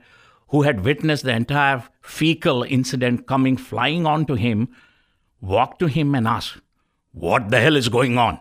who 0.50 0.62
had 0.62 0.86
witnessed 0.86 1.24
the 1.24 1.34
entire 1.34 1.84
fecal 2.02 2.64
incident 2.64 3.28
coming 3.28 3.58
flying 3.58 4.06
onto 4.06 4.36
him 4.36 4.70
walked 5.42 5.80
to 5.80 5.88
him 5.88 6.16
and 6.16 6.28
asked, 6.28 6.58
What 7.12 7.50
the 7.50 7.60
hell 7.60 7.76
is 7.76 7.90
going 7.90 8.18
on? 8.18 8.40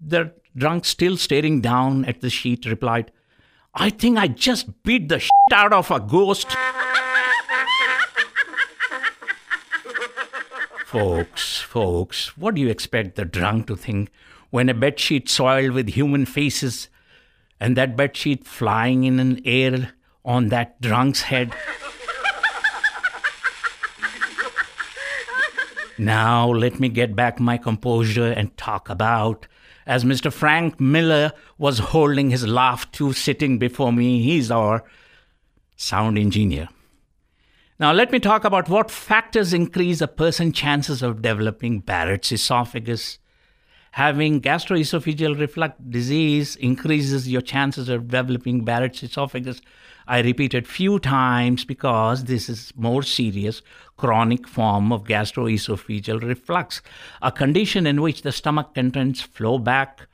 The 0.00 0.32
drunk, 0.56 0.84
still 0.84 1.16
staring 1.16 1.60
down 1.60 2.04
at 2.04 2.20
the 2.20 2.30
sheet, 2.30 2.66
replied, 2.66 3.10
I 3.74 3.90
think 3.90 4.18
I 4.18 4.28
just 4.28 4.82
beat 4.82 5.08
the 5.08 5.20
shit 5.20 5.30
out 5.52 5.72
of 5.72 5.90
a 5.90 6.00
ghost. 6.00 6.48
folks, 10.86 11.60
folks, 11.60 12.36
what 12.38 12.54
do 12.54 12.60
you 12.60 12.68
expect 12.68 13.14
the 13.16 13.24
drunk 13.24 13.66
to 13.66 13.76
think 13.76 14.10
when 14.50 14.68
a 14.70 14.74
bedsheet 14.74 15.28
soiled 15.28 15.72
with 15.72 15.90
human 15.90 16.24
faces 16.24 16.88
and 17.60 17.76
that 17.76 17.94
bedsheet 17.96 18.46
flying 18.46 19.04
in 19.04 19.20
an 19.20 19.40
air 19.44 19.90
on 20.24 20.48
that 20.48 20.80
drunk's 20.80 21.22
head? 21.22 21.52
Now, 25.98 26.48
let 26.48 26.78
me 26.78 26.88
get 26.88 27.16
back 27.16 27.40
my 27.40 27.58
composure 27.58 28.30
and 28.30 28.56
talk 28.56 28.88
about. 28.88 29.46
As 29.84 30.04
Mr. 30.04 30.32
Frank 30.32 30.78
Miller 30.78 31.32
was 31.56 31.78
holding 31.78 32.30
his 32.30 32.46
laugh 32.46 32.90
to 32.92 33.12
sitting 33.12 33.58
before 33.58 33.92
me, 33.92 34.22
he's 34.22 34.50
our 34.50 34.84
sound 35.76 36.18
engineer. 36.18 36.68
Now, 37.80 37.92
let 37.92 38.12
me 38.12 38.20
talk 38.20 38.44
about 38.44 38.68
what 38.68 38.90
factors 38.90 39.52
increase 39.52 40.00
a 40.00 40.08
person's 40.08 40.54
chances 40.54 41.02
of 41.02 41.22
developing 41.22 41.80
Barrett's 41.80 42.32
esophagus. 42.32 43.18
Having 43.92 44.42
gastroesophageal 44.42 45.38
reflux 45.38 45.74
disease 45.88 46.54
increases 46.56 47.28
your 47.28 47.40
chances 47.40 47.88
of 47.88 48.08
developing 48.08 48.64
Barrett's 48.64 49.02
esophagus. 49.02 49.60
I 50.06 50.20
repeat 50.20 50.54
it 50.54 50.66
few 50.66 50.98
times 50.98 51.64
because 51.64 52.24
this 52.24 52.48
is 52.48 52.72
more 52.76 53.02
serious 53.02 53.62
chronic 53.98 54.48
form 54.48 54.90
of 54.92 55.04
gastroesophageal 55.04 56.22
reflux, 56.22 56.80
a 57.20 57.30
condition 57.30 57.86
in 57.86 58.00
which 58.00 58.22
the 58.22 58.32
stomach 58.32 58.74
contents 58.74 59.20
flow 59.20 59.58
back 59.58 60.08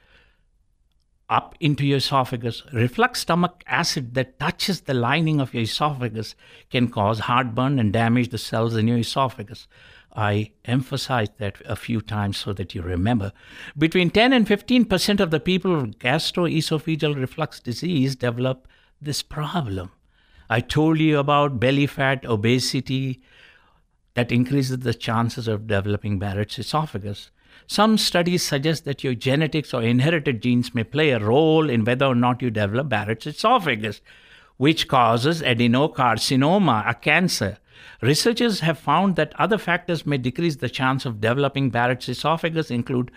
up 1.29 1.55
into 1.61 1.87
your 1.87 1.99
esophagus. 1.99 2.63
Reflux 2.73 3.21
stomach 3.21 3.63
acid 3.67 4.15
that 4.15 4.39
touches 4.39 4.83
the 4.83 4.95
lining 4.95 5.41
of 5.41 5.55
your 5.55 5.63
esophagus 5.63 6.35
can 6.71 6.89
cause 6.89 7.21
heartburn 7.21 7.79
and 7.79 7.93
damage 7.93 8.31
the 8.31 8.39
cells 8.39 8.77
in 8.77 8.89
your 8.89 8.99
esophagus. 8.99 9.67
I 10.17 10.53
emphasized 10.65 11.39
that 11.39 11.61
a 11.65 11.77
few 11.77 12.01
times 12.01 12.37
so 12.37 12.53
that 12.53 12.75
you 12.75 12.83
remember. 12.83 13.33
Between 13.77 14.11
10 14.11 14.33
and 14.33 14.47
15 14.47 14.85
percent 14.85 15.21
of 15.21 15.31
the 15.31 15.41
people 15.41 15.81
with 15.81 15.99
gastroesophageal 15.99 17.17
reflux 17.17 17.59
disease 17.59 18.15
develop 18.17 18.69
this 19.01 19.23
problem. 19.23 19.91
I 20.49 20.61
told 20.61 21.01
you 21.01 21.19
about 21.19 21.59
belly 21.59 21.87
fat, 21.87 22.25
obesity, 22.27 23.23
that 24.15 24.33
increases 24.33 24.79
the 24.81 24.95
chances 24.95 25.49
of 25.49 25.67
developing 25.67 26.19
Barrett's 26.19 26.59
esophagus. 26.59 27.31
Some 27.67 27.99
studies 27.99 28.43
suggest 28.43 28.85
that 28.85 29.03
your 29.03 29.15
genetics 29.15 29.73
or 29.73 29.83
inherited 29.83 30.43
genes 30.43 30.75
may 30.75 30.85
play 30.85 31.11
a 31.11 31.19
role 31.19 31.69
in 31.69 31.85
whether 31.85 32.07
or 32.07 32.15
not 32.15 32.43
you 32.43 32.51
develop 32.51 32.89
Barrett's 32.89 33.27
esophagus, 33.27 34.01
which 34.57 34.87
causes 34.87 35.43
adenocarcinoma, 35.43 36.89
a 36.89 36.95
cancer. 36.95 37.59
Researchers 38.01 38.61
have 38.61 38.79
found 38.79 39.17
that 39.17 39.39
other 39.39 39.59
factors 39.59 40.07
may 40.07 40.19
decrease 40.19 40.57
the 40.57 40.69
chance 40.69 41.05
of 41.05 41.21
developing 41.21 41.71
Barrett's 41.71 42.09
esophagus 42.09 42.71
include 42.71 43.11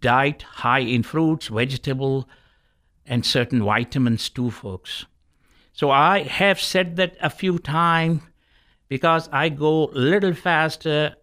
diet 0.00 0.42
high 0.42 0.80
in 0.80 1.02
fruits, 1.02 1.46
vegetable, 1.46 2.28
and 3.06 3.24
certain 3.24 3.62
vitamins 3.62 4.28
too, 4.28 4.50
folks. 4.50 5.06
So 5.72 5.90
I 5.90 6.22
have 6.22 6.60
said 6.60 6.96
that 6.96 7.16
a 7.20 7.30
few 7.30 7.58
times 7.58 8.22
because 8.88 9.28
I 9.32 9.48
go 9.48 9.86
a 9.86 9.98
little 9.98 10.34
faster 10.34 11.16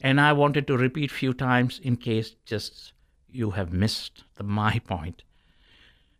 and 0.00 0.20
I 0.20 0.32
wanted 0.32 0.66
to 0.66 0.76
repeat 0.76 1.10
few 1.10 1.32
times 1.32 1.80
in 1.82 1.96
case 1.96 2.34
just 2.44 2.92
you 3.30 3.50
have 3.52 3.72
missed 3.72 4.24
the, 4.36 4.44
my 4.44 4.80
point. 4.86 5.22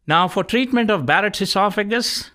Now, 0.07 0.29
for 0.29 0.45
treatment 0.45 0.91
of 0.91 1.07
Barrett's 1.07 1.41
esophagus, 1.41 2.31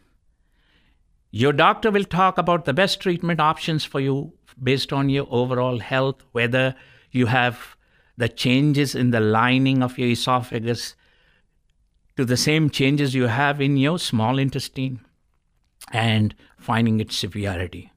your 1.31 1.53
doctor 1.53 1.91
will 1.91 2.05
talk 2.05 2.37
about 2.37 2.65
the 2.65 2.73
best 2.73 2.99
treatment 2.99 3.39
options 3.39 3.85
for 3.85 3.99
you 3.99 4.33
based 4.61 4.91
on 4.91 5.09
your 5.09 5.27
overall 5.29 5.79
health, 5.79 6.23
whether 6.31 6.75
you 7.11 7.27
have 7.27 7.75
the 8.17 8.27
changes 8.29 8.95
in 8.95 9.11
the 9.11 9.19
lining 9.19 9.83
of 9.83 9.97
your 9.97 10.09
esophagus 10.09 10.95
to 12.17 12.25
the 12.25 12.37
same 12.37 12.69
changes 12.69 13.15
you 13.15 13.27
have 13.27 13.61
in 13.61 13.77
your 13.77 13.97
small 13.97 14.37
intestine 14.37 14.99
and 15.91 16.35
finding 16.57 16.99
its 16.99 17.15
severity. 17.15 17.91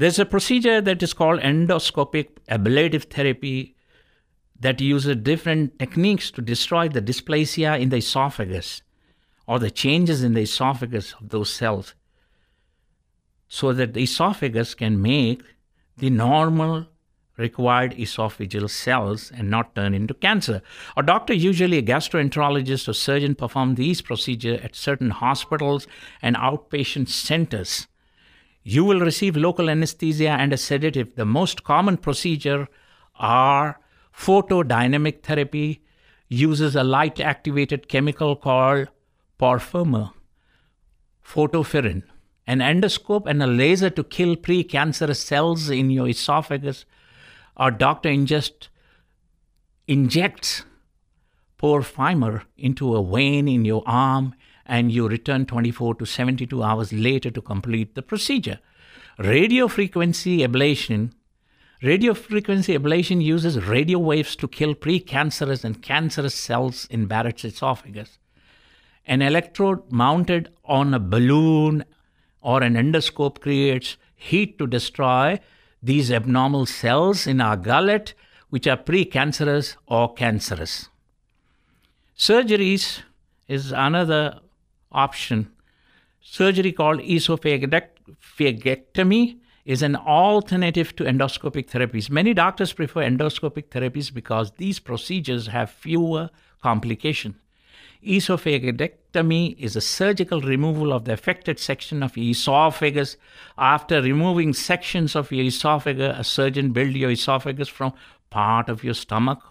There's 0.00 0.18
a 0.18 0.24
procedure 0.24 0.80
that 0.80 1.02
is 1.02 1.12
called 1.12 1.40
endoscopic 1.40 2.28
ablative 2.48 3.04
therapy 3.04 3.76
that 4.58 4.80
uses 4.80 5.16
different 5.16 5.78
techniques 5.78 6.30
to 6.30 6.40
destroy 6.40 6.88
the 6.88 7.02
dysplasia 7.02 7.78
in 7.78 7.90
the 7.90 7.98
esophagus 7.98 8.80
or 9.46 9.58
the 9.58 9.70
changes 9.70 10.22
in 10.22 10.32
the 10.32 10.40
esophagus 10.40 11.12
of 11.20 11.28
those 11.28 11.52
cells 11.52 11.94
so 13.46 13.74
that 13.74 13.92
the 13.92 14.04
esophagus 14.04 14.74
can 14.74 15.02
make 15.02 15.42
the 15.98 16.08
normal 16.08 16.86
required 17.36 17.92
esophageal 17.92 18.70
cells 18.70 19.30
and 19.36 19.50
not 19.50 19.74
turn 19.74 19.92
into 19.92 20.14
cancer. 20.14 20.62
A 20.96 21.02
doctor, 21.02 21.34
usually 21.34 21.76
a 21.76 21.82
gastroenterologist 21.82 22.88
or 22.88 22.94
surgeon, 22.94 23.34
perform 23.34 23.74
these 23.74 24.00
procedures 24.00 24.62
at 24.62 24.74
certain 24.74 25.10
hospitals 25.10 25.86
and 26.22 26.36
outpatient 26.36 27.10
centers. 27.10 27.86
You 28.62 28.84
will 28.84 29.00
receive 29.00 29.36
local 29.36 29.70
anesthesia 29.70 30.30
and 30.30 30.52
a 30.52 30.56
sedative. 30.56 31.16
The 31.16 31.24
most 31.24 31.64
common 31.64 31.96
procedure 31.96 32.68
are 33.16 33.80
photodynamic 34.14 35.22
therapy 35.22 35.82
uses 36.28 36.76
a 36.76 36.84
light 36.84 37.20
activated 37.20 37.88
chemical 37.88 38.36
called 38.36 38.88
porphyrin, 39.38 40.12
Photofrin, 41.24 42.02
an 42.46 42.58
endoscope 42.58 43.26
and 43.26 43.42
a 43.42 43.46
laser 43.46 43.90
to 43.90 44.04
kill 44.04 44.36
precancerous 44.36 45.16
cells 45.16 45.70
in 45.70 45.90
your 45.90 46.08
esophagus. 46.08 46.84
Our 47.56 47.70
doctor 47.70 48.08
ingest, 48.08 48.68
injects 49.86 50.64
porphyrin 51.58 52.42
into 52.56 52.94
a 52.94 53.04
vein 53.04 53.48
in 53.48 53.64
your 53.64 53.82
arm 53.86 54.34
and 54.70 54.92
you 54.92 55.08
return 55.08 55.44
24 55.46 55.96
to 55.96 56.06
72 56.06 56.62
hours 56.62 56.92
later 56.92 57.28
to 57.28 57.42
complete 57.42 57.96
the 57.96 58.02
procedure. 58.02 58.60
Radio 59.18 59.66
frequency 59.66 60.38
ablation. 60.38 61.10
Radio 61.82 62.14
frequency 62.14 62.78
ablation 62.78 63.20
uses 63.20 63.66
radio 63.66 63.98
waves 63.98 64.36
to 64.36 64.46
kill 64.46 64.76
precancerous 64.76 65.64
and 65.64 65.82
cancerous 65.82 66.36
cells 66.36 66.86
in 66.88 67.06
Barrett's 67.06 67.44
esophagus. 67.44 68.18
An 69.06 69.22
electrode 69.22 69.90
mounted 69.90 70.52
on 70.64 70.94
a 70.94 71.00
balloon 71.00 71.84
or 72.40 72.62
an 72.62 72.74
endoscope 72.74 73.40
creates 73.40 73.96
heat 74.14 74.56
to 74.58 74.68
destroy 74.68 75.40
these 75.82 76.12
abnormal 76.12 76.64
cells 76.64 77.26
in 77.26 77.40
our 77.40 77.56
gullet, 77.56 78.14
which 78.50 78.68
are 78.68 78.76
precancerous 78.76 79.74
or 79.88 80.14
cancerous. 80.14 80.90
Surgeries 82.16 83.00
is 83.48 83.72
another 83.72 84.38
option. 84.92 85.50
Surgery 86.20 86.72
called 86.72 87.00
esophagectomy 87.00 89.38
is 89.64 89.82
an 89.82 89.96
alternative 89.96 90.94
to 90.96 91.04
endoscopic 91.04 91.70
therapies. 91.70 92.10
Many 92.10 92.34
doctors 92.34 92.72
prefer 92.72 93.02
endoscopic 93.02 93.68
therapies 93.68 94.12
because 94.12 94.52
these 94.52 94.78
procedures 94.78 95.48
have 95.48 95.70
fewer 95.70 96.30
complications. 96.62 97.36
Esophagectomy 98.04 99.56
is 99.58 99.76
a 99.76 99.80
surgical 99.80 100.40
removal 100.40 100.92
of 100.92 101.04
the 101.04 101.12
affected 101.12 101.58
section 101.58 102.02
of 102.02 102.16
esophagus. 102.16 103.16
After 103.58 104.00
removing 104.00 104.54
sections 104.54 105.14
of 105.14 105.30
your 105.30 105.44
esophagus, 105.44 106.18
a 106.18 106.24
surgeon 106.24 106.72
builds 106.72 106.96
your 106.96 107.10
esophagus 107.10 107.68
from 107.68 107.92
part 108.30 108.70
of 108.70 108.82
your 108.82 108.94
stomach 108.94 109.42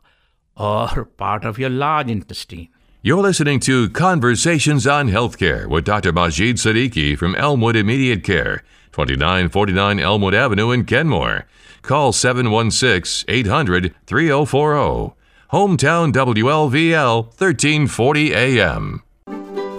or 0.57 1.05
part 1.17 1.45
of 1.45 1.59
your 1.59 1.69
large 1.69 2.09
intestine. 2.09 2.69
You're 3.01 3.21
listening 3.21 3.61
to 3.61 3.89
Conversations 3.91 4.85
on 4.85 5.07
Healthcare 5.07 5.67
with 5.67 5.85
Dr. 5.85 6.11
Majid 6.11 6.57
Siddiqui 6.57 7.17
from 7.17 7.33
Elmwood 7.35 7.77
Immediate 7.77 8.25
Care, 8.25 8.61
2949 8.91 10.01
Elmwood 10.01 10.33
Avenue 10.33 10.71
in 10.71 10.83
Kenmore. 10.83 11.45
Call 11.81 12.11
716 12.11 13.23
800 13.33 13.95
3040. 14.05 15.15
Hometown 15.53 16.11
WLVL 16.11 17.23
1340 17.27 18.35
AM. 18.35 19.01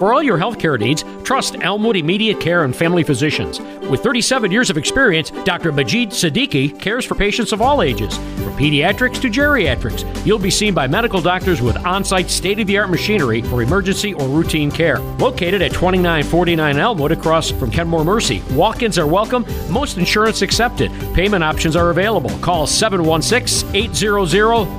For 0.01 0.13
all 0.13 0.23
your 0.23 0.39
healthcare 0.39 0.79
needs, 0.79 1.05
trust 1.23 1.57
Elmwood 1.61 1.95
Immediate 1.95 2.39
Care 2.39 2.63
and 2.63 2.75
Family 2.75 3.03
Physicians. 3.03 3.59
With 3.87 4.01
37 4.01 4.49
years 4.49 4.71
of 4.71 4.77
experience, 4.77 5.29
Dr. 5.43 5.71
Majid 5.71 6.09
Siddiqui 6.09 6.79
cares 6.79 7.05
for 7.05 7.13
patients 7.13 7.51
of 7.51 7.61
all 7.61 7.83
ages, 7.83 8.17
from 8.17 8.57
pediatrics 8.57 9.21
to 9.21 9.29
geriatrics. 9.29 10.25
You'll 10.25 10.39
be 10.39 10.49
seen 10.49 10.73
by 10.73 10.87
medical 10.87 11.21
doctors 11.21 11.61
with 11.61 11.77
on 11.85 12.03
site 12.03 12.31
state 12.31 12.59
of 12.59 12.65
the 12.65 12.79
art 12.79 12.89
machinery 12.89 13.43
for 13.43 13.61
emergency 13.61 14.15
or 14.15 14.27
routine 14.27 14.71
care. 14.71 14.97
Located 15.19 15.61
at 15.61 15.71
2949 15.71 16.79
Elmwood 16.79 17.11
across 17.11 17.51
from 17.51 17.69
Kenmore 17.69 18.03
Mercy, 18.03 18.41
walk 18.53 18.81
ins 18.81 18.97
are 18.97 19.05
welcome, 19.05 19.45
most 19.69 19.99
insurance 19.99 20.41
accepted. 20.41 20.91
Payment 21.13 21.43
options 21.43 21.75
are 21.75 21.91
available. 21.91 22.31
Call 22.39 22.65
716 22.65 23.69
800 23.75 24.25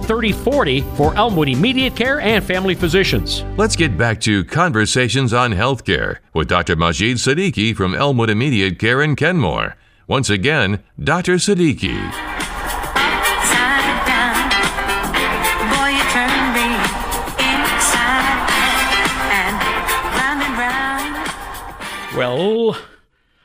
3040 0.04 0.80
for 0.96 1.14
Elmwood 1.14 1.48
Immediate 1.48 1.94
Care 1.94 2.20
and 2.20 2.42
Family 2.42 2.74
Physicians. 2.74 3.44
Let's 3.56 3.76
get 3.76 3.96
back 3.96 4.20
to 4.22 4.42
Conversations 5.12 5.34
on 5.34 5.52
Healthcare 5.52 6.20
with 6.32 6.48
Dr. 6.48 6.74
Majid 6.74 7.18
Siddiqui 7.18 7.76
from 7.76 7.94
Elmwood 7.94 8.30
Immediate 8.30 8.78
Care 8.78 9.02
in 9.02 9.14
Kenmore. 9.14 9.76
Once 10.06 10.30
again, 10.30 10.82
Dr. 10.98 11.34
Siddiqui. 11.34 11.98
Upside 12.96 14.06
down, 14.08 14.48
boy, 15.68 15.90
you 15.92 16.02
turn 16.16 16.54
me 16.56 16.64
inside 17.44 18.48
and 19.36 19.54
round 20.16 20.40
and 20.48 20.56
round. 20.56 22.16
Well, 22.16 22.78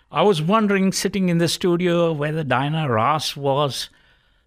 I 0.10 0.22
was 0.22 0.42
wondering, 0.42 0.94
sitting 0.94 1.28
in 1.28 1.38
the 1.38 1.50
studio, 1.50 2.14
whether 2.14 2.46
Diana 2.46 2.88
Ross 2.90 3.36
was 3.36 3.90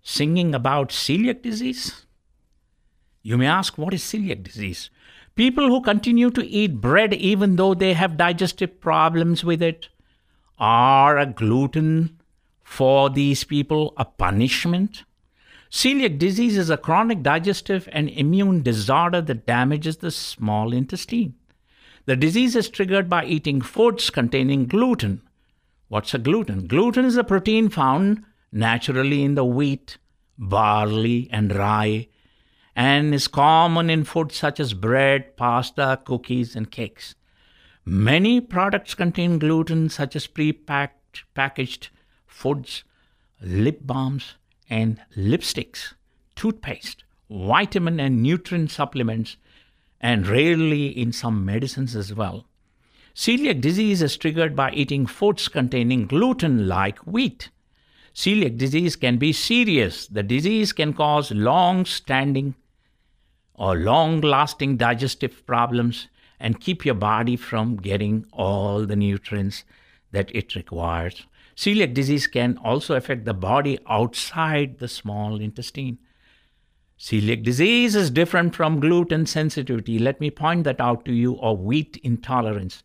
singing 0.02 0.54
about 0.54 0.88
celiac 0.88 1.42
disease. 1.42 2.06
You 3.22 3.37
may 3.37 3.46
ask, 3.46 3.76
what 3.76 3.92
is 3.92 4.02
celiac 4.02 4.42
disease? 4.42 4.88
People 5.40 5.68
who 5.68 5.81
continue 5.81 6.31
to 6.33 6.46
eat 6.46 6.83
bread 6.83 7.14
even 7.14 7.57
though 7.57 7.72
they 7.72 7.94
have 7.94 8.18
digestive 8.18 8.79
problems 8.79 9.42
with 9.42 9.62
it. 9.62 9.88
Are 10.59 11.16
a 11.16 11.24
gluten 11.24 12.20
for 12.62 13.09
these 13.09 13.42
people 13.44 13.94
a 13.96 14.05
punishment? 14.05 15.05
Celiac 15.70 16.18
disease 16.18 16.59
is 16.59 16.68
a 16.68 16.76
chronic 16.76 17.22
digestive 17.22 17.88
and 17.90 18.11
immune 18.11 18.62
disorder 18.62 19.22
that 19.22 19.46
damages 19.46 19.96
the 19.96 20.11
small 20.11 20.74
intestine. 20.74 21.37
The 22.05 22.16
disease 22.16 22.55
is 22.55 22.68
triggered 22.68 23.09
by 23.09 23.24
eating 23.24 23.62
foods 23.62 24.11
containing 24.11 24.66
gluten. 24.66 25.22
What's 25.88 26.12
a 26.12 26.18
gluten? 26.18 26.66
Gluten 26.66 27.07
is 27.07 27.16
a 27.16 27.24
protein 27.24 27.70
found 27.70 28.24
naturally 28.53 29.24
in 29.24 29.37
the 29.37 29.44
wheat, 29.46 29.96
barley, 30.37 31.31
and 31.33 31.57
rye, 31.57 32.09
and 32.76 33.14
is 33.14 33.28
common 33.28 33.90
in 33.90 34.04
foods 34.04 34.37
such 34.37 34.61
as 34.61 34.74
bread, 34.74 35.37
pasta, 35.37 36.00
cookies, 36.04 36.54
and 36.54 36.70
cakes. 36.70 37.14
Many 37.85 38.40
products 38.40 38.94
contain 38.94 39.38
gluten, 39.38 39.88
such 39.88 40.14
as 40.14 40.26
pre-packed 40.26 41.24
packaged 41.35 41.88
foods, 42.26 42.85
lip 43.40 43.80
balms, 43.83 44.35
and 44.68 45.00
lipsticks, 45.16 45.94
toothpaste, 46.37 47.04
vitamin 47.28 47.98
and 47.98 48.22
nutrient 48.22 48.70
supplements, 48.70 49.37
and 50.00 50.26
rarely 50.26 50.87
in 50.87 51.12
some 51.12 51.44
medicines 51.44 51.94
as 51.96 52.14
well. 52.14 52.46
Celiac 53.14 53.61
disease 53.61 54.02
is 54.02 54.16
triggered 54.16 54.54
by 54.54 54.70
eating 54.70 55.06
foods 55.06 55.48
containing 55.48 56.06
gluten 56.06 56.68
like 56.68 56.98
wheat. 57.00 57.50
Celiac 58.14 58.56
disease 58.56 58.96
can 58.96 59.18
be 59.18 59.33
serious. 59.33 60.06
The 60.06 60.22
disease 60.22 60.72
can 60.72 60.94
cause 60.94 61.30
long 61.30 61.85
standing 61.85 62.54
or 63.61 63.77
long 63.77 64.23
lasting 64.23 64.79
digestive 64.79 65.46
problems 65.46 66.09
and 66.40 66.61
keep 66.61 66.87
your 66.87 66.94
body 66.94 67.37
from 67.37 67.77
getting 67.77 68.25
all 68.33 68.87
the 68.87 68.96
nutrients 68.96 69.64
that 70.12 70.35
it 70.35 70.55
requires. 70.55 71.27
Celiac 71.55 71.92
disease 71.92 72.27
can 72.27 72.57
also 72.64 72.94
affect 72.94 73.27
the 73.27 73.35
body 73.35 73.79
outside 73.87 74.79
the 74.79 74.88
small 74.88 75.38
intestine. 75.38 75.99
Celiac 76.99 77.42
disease 77.42 77.94
is 77.94 78.11
different 78.11 78.57
from 78.57 78.81
gluten 78.81 79.27
sensitivity. 79.27 79.99
Let 79.99 80.23
me 80.23 80.31
point 80.31 80.64
that 80.64 80.81
out 80.81 81.05
to 81.05 81.12
you, 81.12 81.35
or 81.35 81.55
wheat 81.55 82.01
intolerance. 82.03 82.83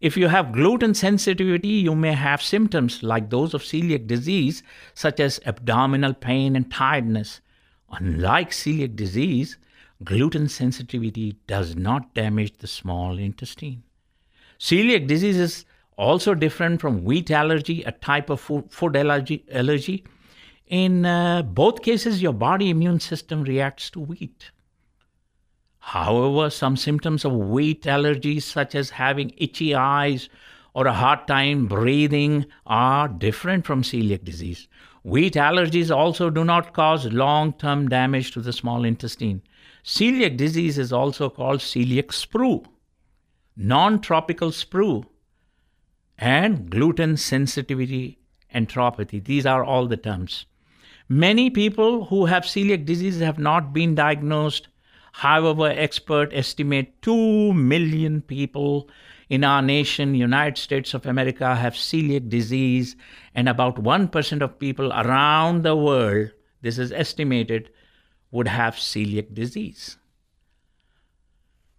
If 0.00 0.16
you 0.16 0.28
have 0.28 0.52
gluten 0.52 0.94
sensitivity, 0.94 1.68
you 1.68 1.94
may 1.94 2.12
have 2.12 2.40
symptoms 2.40 3.02
like 3.02 3.28
those 3.28 3.52
of 3.52 3.62
celiac 3.62 4.06
disease, 4.06 4.62
such 4.94 5.20
as 5.20 5.38
abdominal 5.44 6.14
pain 6.14 6.56
and 6.56 6.70
tiredness. 6.70 7.42
Unlike 7.90 8.52
celiac 8.52 8.96
disease, 8.96 9.58
gluten 10.04 10.48
sensitivity 10.48 11.36
does 11.46 11.76
not 11.76 12.14
damage 12.14 12.58
the 12.58 12.66
small 12.66 13.18
intestine. 13.18 13.82
Celiac 14.58 15.06
disease 15.06 15.36
is 15.36 15.64
also 15.96 16.34
different 16.34 16.80
from 16.80 17.04
wheat 17.04 17.30
allergy, 17.30 17.82
a 17.82 17.92
type 17.92 18.30
of 18.30 18.40
food, 18.40 18.96
allergy, 18.96 19.44
allergy. 19.52 20.04
In 20.66 21.04
uh, 21.04 21.42
both 21.42 21.82
cases, 21.82 22.22
your 22.22 22.32
body 22.32 22.70
immune 22.70 23.00
system 23.00 23.42
reacts 23.44 23.90
to 23.90 24.00
wheat. 24.00 24.50
However, 25.78 26.48
some 26.48 26.76
symptoms 26.76 27.24
of 27.24 27.32
wheat 27.32 27.82
allergies, 27.82 28.42
such 28.42 28.74
as 28.74 28.90
having 28.90 29.34
itchy 29.36 29.74
eyes 29.74 30.28
or 30.72 30.86
a 30.86 30.92
hard 30.92 31.26
time 31.28 31.66
breathing, 31.66 32.46
are 32.66 33.06
different 33.06 33.66
from 33.66 33.82
celiac 33.82 34.24
disease. 34.24 34.66
Wheat 35.02 35.34
allergies 35.34 35.94
also 35.94 36.30
do 36.30 36.44
not 36.44 36.72
cause 36.72 37.12
long 37.12 37.52
term 37.52 37.88
damage 37.88 38.30
to 38.32 38.40
the 38.40 38.54
small 38.54 38.84
intestine. 38.84 39.42
Celiac 39.84 40.38
disease 40.38 40.78
is 40.78 40.94
also 40.94 41.28
called 41.28 41.60
celiac 41.60 42.06
sprue, 42.06 42.64
non 43.54 44.00
tropical 44.00 44.50
sprue, 44.50 45.04
and 46.16 46.70
gluten 46.70 47.18
sensitivity 47.18 48.18
enteropathy. 48.54 49.22
These 49.22 49.44
are 49.44 49.62
all 49.62 49.86
the 49.86 49.98
terms. 49.98 50.46
Many 51.06 51.50
people 51.50 52.06
who 52.06 52.24
have 52.24 52.44
celiac 52.44 52.86
disease 52.86 53.20
have 53.20 53.38
not 53.38 53.74
been 53.74 53.94
diagnosed. 53.94 54.68
However, 55.12 55.68
experts 55.68 56.32
estimate 56.34 57.02
2 57.02 57.52
million 57.52 58.22
people 58.22 58.88
in 59.28 59.44
our 59.44 59.60
nation, 59.60 60.14
United 60.14 60.56
States 60.56 60.94
of 60.94 61.04
America, 61.04 61.54
have 61.54 61.74
celiac 61.74 62.30
disease, 62.30 62.96
and 63.34 63.50
about 63.50 63.76
1% 63.76 64.40
of 64.40 64.58
people 64.58 64.90
around 64.94 65.62
the 65.62 65.76
world, 65.76 66.30
this 66.62 66.78
is 66.78 66.90
estimated, 66.90 67.68
would 68.34 68.48
have 68.48 68.74
celiac 68.74 69.32
disease. 69.32 69.96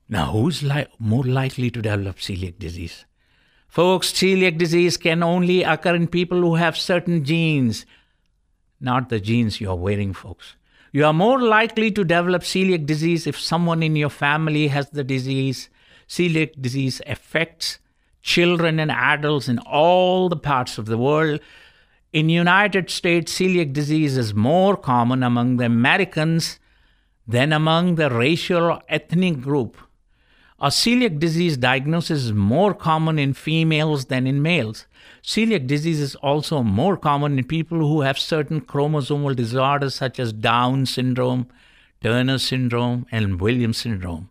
Now, 0.08 0.32
who's 0.32 0.64
li- 0.64 0.88
more 0.98 1.24
likely 1.24 1.70
to 1.72 1.82
develop 1.82 2.18
celiac 2.18 2.60
disease? 2.60 3.06
Folks, 3.68 4.14
celiac 4.14 4.58
disease 4.58 4.96
can 4.96 5.22
only 5.22 5.64
occur 5.64 5.96
in 5.96 6.08
people 6.08 6.40
who 6.40 6.56
have 6.56 6.78
certain 6.78 7.26
genes, 7.26 7.86
not 8.80 9.10
the 9.10 9.20
genes 9.20 9.60
you're 9.60 9.76
wearing, 9.76 10.14
folks. 10.14 10.56
You 10.94 11.04
are 11.04 11.14
more 11.14 11.42
likely 11.42 11.92
to 11.92 12.06
develop 12.06 12.44
celiac 12.44 12.86
disease 12.86 13.28
if 13.28 13.38
someone 13.38 13.84
in 13.84 13.98
your 13.98 14.10
family 14.10 14.70
has 14.70 14.90
the 14.92 15.04
disease. 15.04 15.70
Celiac 16.08 16.62
disease 16.62 17.02
affects 17.06 17.80
children 18.22 18.80
and 18.80 18.92
adults 18.92 19.50
in 19.50 19.60
all 19.60 20.30
the 20.30 20.38
parts 20.38 20.78
of 20.78 20.86
the 20.86 20.98
world. 20.98 21.42
In 22.16 22.30
United 22.30 22.90
States, 22.90 23.38
celiac 23.38 23.74
disease 23.74 24.16
is 24.16 24.34
more 24.34 24.78
common 24.78 25.22
among 25.22 25.58
the 25.58 25.66
Americans 25.66 26.62
than 27.28 27.52
among 27.52 27.96
the 27.96 28.10
racial 28.10 28.72
or 28.72 28.82
ethnic 28.88 29.42
group. 29.42 29.76
A 30.58 30.68
celiac 30.68 31.20
disease 31.20 31.58
diagnosis 31.58 32.24
is 32.24 32.32
more 32.32 32.74
common 32.74 33.20
in 33.20 33.34
females 33.34 34.06
than 34.06 34.28
in 34.28 34.42
males. 34.42 34.86
Celiac 35.22 35.68
disease 35.68 36.00
is 36.00 36.16
also 36.16 36.64
more 36.64 36.96
common 36.96 37.38
in 37.38 37.44
people 37.44 37.80
who 37.80 38.00
have 38.00 38.18
certain 38.18 38.62
chromosomal 38.62 39.36
disorders 39.36 39.94
such 39.94 40.18
as 40.18 40.32
Down 40.32 40.86
syndrome, 40.86 41.48
Turner 42.00 42.38
syndrome, 42.38 43.06
and 43.12 43.42
Williams 43.42 43.80
syndrome. 43.80 44.30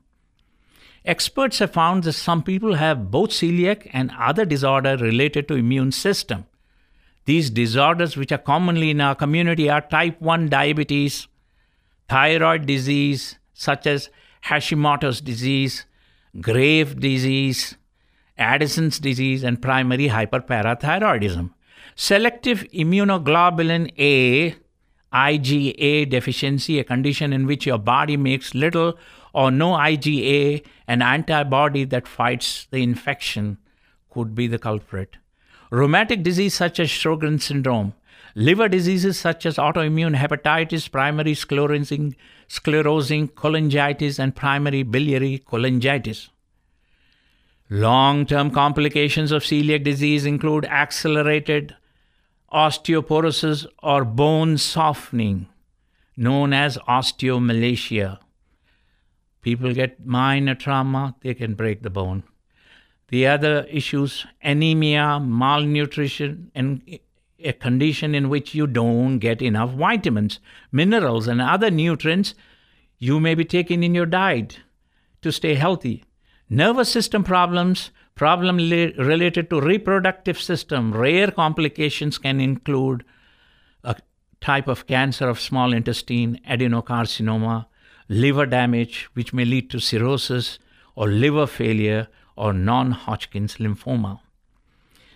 Experts 1.04 1.58
have 1.58 1.74
found 1.74 2.04
that 2.04 2.14
some 2.14 2.42
people 2.42 2.76
have 2.76 3.10
both 3.10 3.28
celiac 3.28 3.90
and 3.92 4.10
other 4.18 4.46
disorder 4.46 4.96
related 4.96 5.46
to 5.48 5.54
immune 5.54 5.92
system. 5.92 6.46
These 7.26 7.50
disorders 7.50 8.16
which 8.16 8.32
are 8.32 8.38
commonly 8.38 8.90
in 8.90 9.00
our 9.00 9.14
community 9.14 9.70
are 9.70 9.80
type 9.80 10.20
1 10.20 10.48
diabetes, 10.48 11.26
thyroid 12.08 12.66
disease 12.66 13.38
such 13.54 13.86
as 13.86 14.10
Hashimoto's 14.46 15.20
disease, 15.20 15.86
Grave 16.40 17.00
disease, 17.00 17.76
Addison's 18.36 18.98
disease, 18.98 19.44
and 19.44 19.62
primary 19.62 20.08
hyperparathyroidism. 20.08 21.50
Selective 21.94 22.64
immunoglobulin 22.74 23.92
A, 23.98 24.56
IgA 25.12 26.10
deficiency, 26.10 26.80
a 26.80 26.84
condition 26.84 27.32
in 27.32 27.46
which 27.46 27.64
your 27.64 27.78
body 27.78 28.16
makes 28.16 28.54
little 28.54 28.98
or 29.32 29.50
no 29.50 29.72
IgA, 29.72 30.64
an 30.88 31.00
antibody 31.00 31.84
that 31.84 32.08
fights 32.08 32.66
the 32.70 32.82
infection, 32.82 33.58
could 34.10 34.34
be 34.34 34.46
the 34.48 34.58
culprit. 34.58 35.16
Rheumatic 35.70 36.22
disease 36.22 36.54
such 36.54 36.78
as 36.78 36.88
Sjogren's 36.88 37.44
syndrome, 37.44 37.94
liver 38.34 38.68
diseases 38.68 39.18
such 39.18 39.46
as 39.46 39.56
autoimmune 39.56 40.16
hepatitis, 40.16 40.90
primary 40.90 41.32
sclerosing, 41.32 42.14
sclerosing 42.48 43.30
cholangitis, 43.30 44.18
and 44.18 44.36
primary 44.36 44.82
biliary 44.82 45.42
cholangitis. 45.46 46.28
Long 47.70 48.26
term 48.26 48.50
complications 48.50 49.32
of 49.32 49.42
celiac 49.42 49.84
disease 49.84 50.26
include 50.26 50.66
accelerated 50.66 51.74
osteoporosis 52.52 53.66
or 53.82 54.04
bone 54.04 54.58
softening, 54.58 55.48
known 56.16 56.52
as 56.52 56.76
osteomalacia. 56.86 58.18
People 59.40 59.74
get 59.74 60.06
minor 60.06 60.54
trauma, 60.54 61.16
they 61.22 61.34
can 61.34 61.54
break 61.54 61.82
the 61.82 61.90
bone. 61.90 62.22
The 63.08 63.26
other 63.26 63.64
issues 63.70 64.26
anemia, 64.42 65.20
malnutrition, 65.20 66.50
and 66.54 66.98
a 67.38 67.52
condition 67.52 68.14
in 68.14 68.28
which 68.28 68.54
you 68.54 68.66
don't 68.66 69.18
get 69.18 69.42
enough 69.42 69.70
vitamins, 69.70 70.40
minerals, 70.72 71.28
and 71.28 71.40
other 71.40 71.70
nutrients 71.70 72.34
you 72.98 73.20
may 73.20 73.34
be 73.34 73.44
taking 73.44 73.82
in 73.82 73.94
your 73.94 74.06
diet 74.06 74.60
to 75.20 75.30
stay 75.30 75.54
healthy. 75.54 76.04
Nervous 76.48 76.88
system 76.88 77.24
problems, 77.24 77.90
problem 78.14 78.56
li- 78.56 78.94
related 78.96 79.50
to 79.50 79.60
reproductive 79.60 80.40
system, 80.40 80.92
rare 80.92 81.30
complications 81.30 82.16
can 82.18 82.40
include 82.40 83.04
a 83.82 83.96
type 84.40 84.68
of 84.68 84.86
cancer 84.86 85.28
of 85.28 85.40
small 85.40 85.72
intestine, 85.72 86.40
adenocarcinoma, 86.48 87.66
liver 88.08 88.46
damage, 88.46 89.08
which 89.14 89.32
may 89.32 89.44
lead 89.44 89.70
to 89.70 89.80
cirrhosis 89.80 90.58
or 90.94 91.08
liver 91.08 91.46
failure 91.46 92.08
or 92.36 92.52
non 92.52 92.92
Hodgkin's 92.92 93.56
lymphoma. 93.56 94.20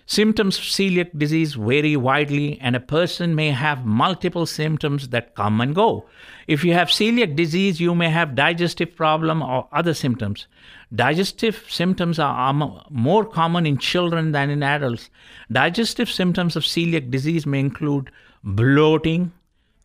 Symptoms 0.05 0.57
of 0.57 0.63
celiac 0.63 1.15
disease 1.15 1.53
vary 1.53 1.95
widely, 1.95 2.59
and 2.59 2.75
a 2.75 2.79
person 2.79 3.35
may 3.35 3.51
have 3.51 3.85
multiple 3.85 4.47
symptoms 4.47 5.09
that 5.09 5.35
come 5.35 5.61
and 5.61 5.75
go. 5.75 6.09
If 6.47 6.63
you 6.63 6.73
have 6.73 6.87
celiac 6.87 7.35
disease, 7.35 7.79
you 7.79 7.93
may 7.93 8.09
have 8.09 8.33
digestive 8.33 8.95
problem 8.95 9.43
or 9.43 9.67
other 9.71 9.93
symptoms. 9.93 10.47
Digestive 10.95 11.63
symptoms 11.69 12.17
are 12.17 12.53
more 12.89 13.23
common 13.23 13.67
in 13.67 13.77
children 13.77 14.31
than 14.31 14.49
in 14.49 14.63
adults. 14.63 15.11
Digestive 15.51 16.09
symptoms 16.09 16.55
of 16.55 16.63
celiac 16.63 17.11
disease 17.11 17.45
may 17.45 17.59
include 17.59 18.09
bloating, 18.43 19.31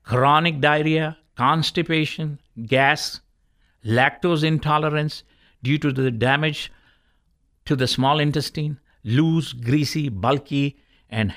chronic 0.04 0.58
diarrhea, 0.58 1.18
constipation, 1.36 2.38
gas, 2.64 3.20
lactose 3.84 4.42
intolerance 4.42 5.22
due 5.62 5.76
to 5.76 5.92
the 5.92 6.10
damage 6.10 6.72
to 7.66 7.76
the 7.76 7.86
small 7.86 8.20
intestine, 8.20 8.78
loose, 9.04 9.52
greasy, 9.52 10.08
bulky, 10.08 10.78
and 11.08 11.34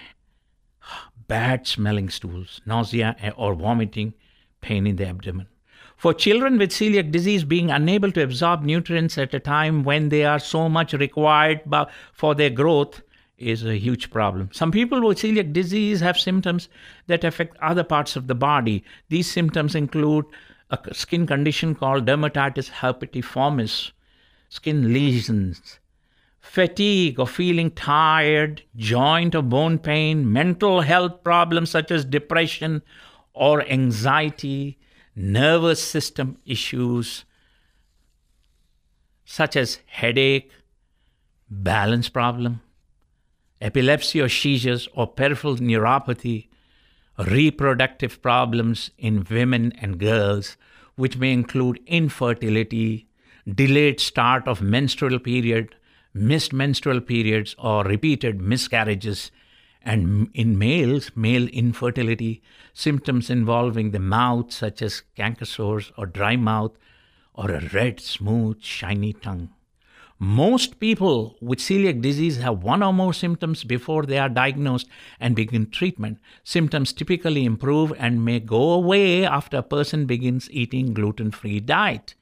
bad 1.28 1.68
smelling 1.68 2.10
stools, 2.10 2.62
nausea 2.66 3.16
eh, 3.22 3.32
or 3.36 3.54
vomiting, 3.54 4.14
pain 4.62 4.88
in 4.88 4.96
the 4.96 5.08
abdomen. 5.08 5.48
For 5.98 6.14
children 6.14 6.58
with 6.58 6.70
celiac 6.70 7.12
disease, 7.12 7.44
being 7.44 7.72
unable 7.72 8.12
to 8.12 8.22
absorb 8.22 8.62
nutrients 8.62 9.18
at 9.18 9.34
a 9.34 9.40
time 9.40 9.84
when 9.84 10.10
they 10.10 10.26
are 10.26 10.40
so 10.40 10.70
much 10.70 10.94
required 10.94 11.62
for 12.14 12.36
their 12.36 12.52
growth 12.52 13.02
is 13.38 13.66
a 13.66 13.78
huge 13.78 14.12
problem. 14.12 14.50
Some 14.54 14.72
people 14.72 15.06
with 15.06 15.18
celiac 15.18 15.54
disease 15.54 16.00
have 16.02 16.18
symptoms 16.18 16.70
that 17.08 17.24
affect 17.24 17.58
other 17.62 17.84
parts 17.84 18.16
of 18.16 18.28
the 18.28 18.36
body. 18.36 18.84
These 19.10 19.30
symptoms 19.32 19.76
include 19.76 20.26
a 20.70 20.94
skin 20.94 21.26
condition 21.26 21.74
called 21.74 22.06
dermatitis 22.06 22.70
herpetiformis, 22.70 23.92
skin 24.50 24.94
lesions, 24.94 25.80
fatigue 26.48 27.20
or 27.20 27.28
feeling 27.28 27.70
tired, 27.72 28.64
joint 28.76 29.36
or 29.36 29.42
bone 29.42 29.78
pain, 29.78 30.32
mental 30.32 30.82
health 30.82 31.24
problems 31.24 31.70
such 31.70 31.92
as 31.92 32.06
depression 32.06 32.82
or 33.34 33.62
anxiety, 33.70 34.80
nervous 35.16 35.84
system 35.84 36.38
issues 36.46 37.26
such 39.26 39.58
as 39.58 39.80
headache, 39.88 40.52
balance 41.50 42.08
problem, 42.08 42.62
epilepsy 43.60 44.22
or 44.22 44.30
seizures 44.30 44.88
or 44.94 45.06
peripheral 45.06 45.58
neuropathy, 45.58 46.48
reproductive 47.28 48.22
problems 48.22 48.92
in 48.98 49.28
women 49.30 49.74
and 49.82 50.00
girls, 50.00 50.56
which 50.96 51.18
may 51.18 51.34
include 51.34 51.80
infertility, 51.88 53.08
delayed 53.54 54.00
start 54.00 54.48
of 54.48 54.62
menstrual 54.62 55.20
period, 55.20 55.76
missed 56.20 56.54
menstrual 56.54 57.02
periods, 57.02 57.56
or 57.58 57.84
repeated 57.84 58.42
miscarriages. 58.42 59.32
And 59.82 60.30
in 60.34 60.58
males, 60.58 61.12
male 61.16 61.48
infertility, 61.48 62.42
symptoms 62.74 63.30
involving 63.30 63.92
the 63.92 64.00
mouth, 64.00 64.52
such 64.52 64.82
as 64.82 65.04
canker 65.16 65.46
sores 65.46 65.92
or 65.98 66.06
dry 66.06 66.36
mouth, 66.36 66.72
or 67.34 67.52
a 67.52 67.62
red, 67.70 68.00
smooth, 68.00 68.62
shiny 68.62 69.14
tongue. 69.14 69.50
Most 70.20 70.80
people 70.80 71.38
with 71.40 71.60
celiac 71.60 72.02
disease 72.02 72.38
have 72.38 72.64
one 72.64 72.82
or 72.82 72.92
more 72.92 73.14
symptoms 73.14 73.64
before 73.64 74.04
they 74.04 74.18
are 74.18 74.30
diagnosed 74.30 74.88
and 75.20 75.36
begin 75.36 75.70
treatment. 75.70 76.18
Symptoms 76.44 76.92
typically 76.92 77.46
improve 77.46 77.94
and 78.00 78.26
may 78.26 78.40
go 78.40 78.72
away 78.72 79.24
after 79.24 79.58
a 79.58 79.64
person 79.64 80.08
begins 80.08 80.50
eating 80.50 80.94
gluten-free 80.96 81.60
diet. 81.60 82.16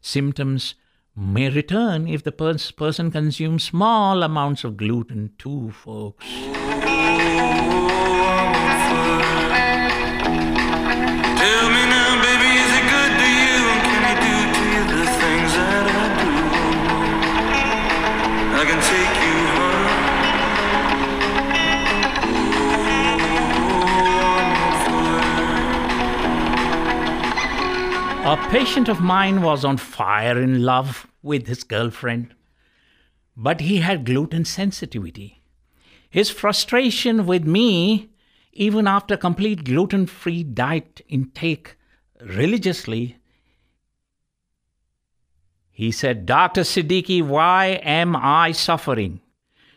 Symptoms 0.00 0.74
may 1.16 1.48
return 1.48 2.06
if 2.06 2.22
the 2.22 2.32
pers- 2.32 2.70
person 2.70 3.10
consumes 3.10 3.64
small 3.64 4.22
amounts 4.22 4.64
of 4.64 4.76
gluten 4.76 5.32
too, 5.38 5.70
folks. 5.70 6.26
A 28.26 28.36
patient 28.50 28.88
of 28.88 29.00
mine 29.00 29.40
was 29.40 29.64
on 29.64 29.76
fire 29.76 30.36
in 30.36 30.64
love 30.64 31.06
with 31.22 31.46
his 31.46 31.62
girlfriend, 31.62 32.34
but 33.36 33.60
he 33.60 33.76
had 33.76 34.04
gluten 34.04 34.44
sensitivity. 34.44 35.44
His 36.10 36.28
frustration 36.28 37.24
with 37.26 37.44
me, 37.44 38.10
even 38.52 38.88
after 38.88 39.16
complete 39.16 39.62
gluten 39.62 40.06
free 40.06 40.42
diet 40.42 41.02
intake 41.08 41.76
religiously, 42.20 43.18
he 45.70 45.92
said, 45.92 46.26
Dr. 46.26 46.62
Siddiqui, 46.62 47.22
why 47.22 47.80
am 47.84 48.16
I 48.16 48.50
suffering? 48.50 49.20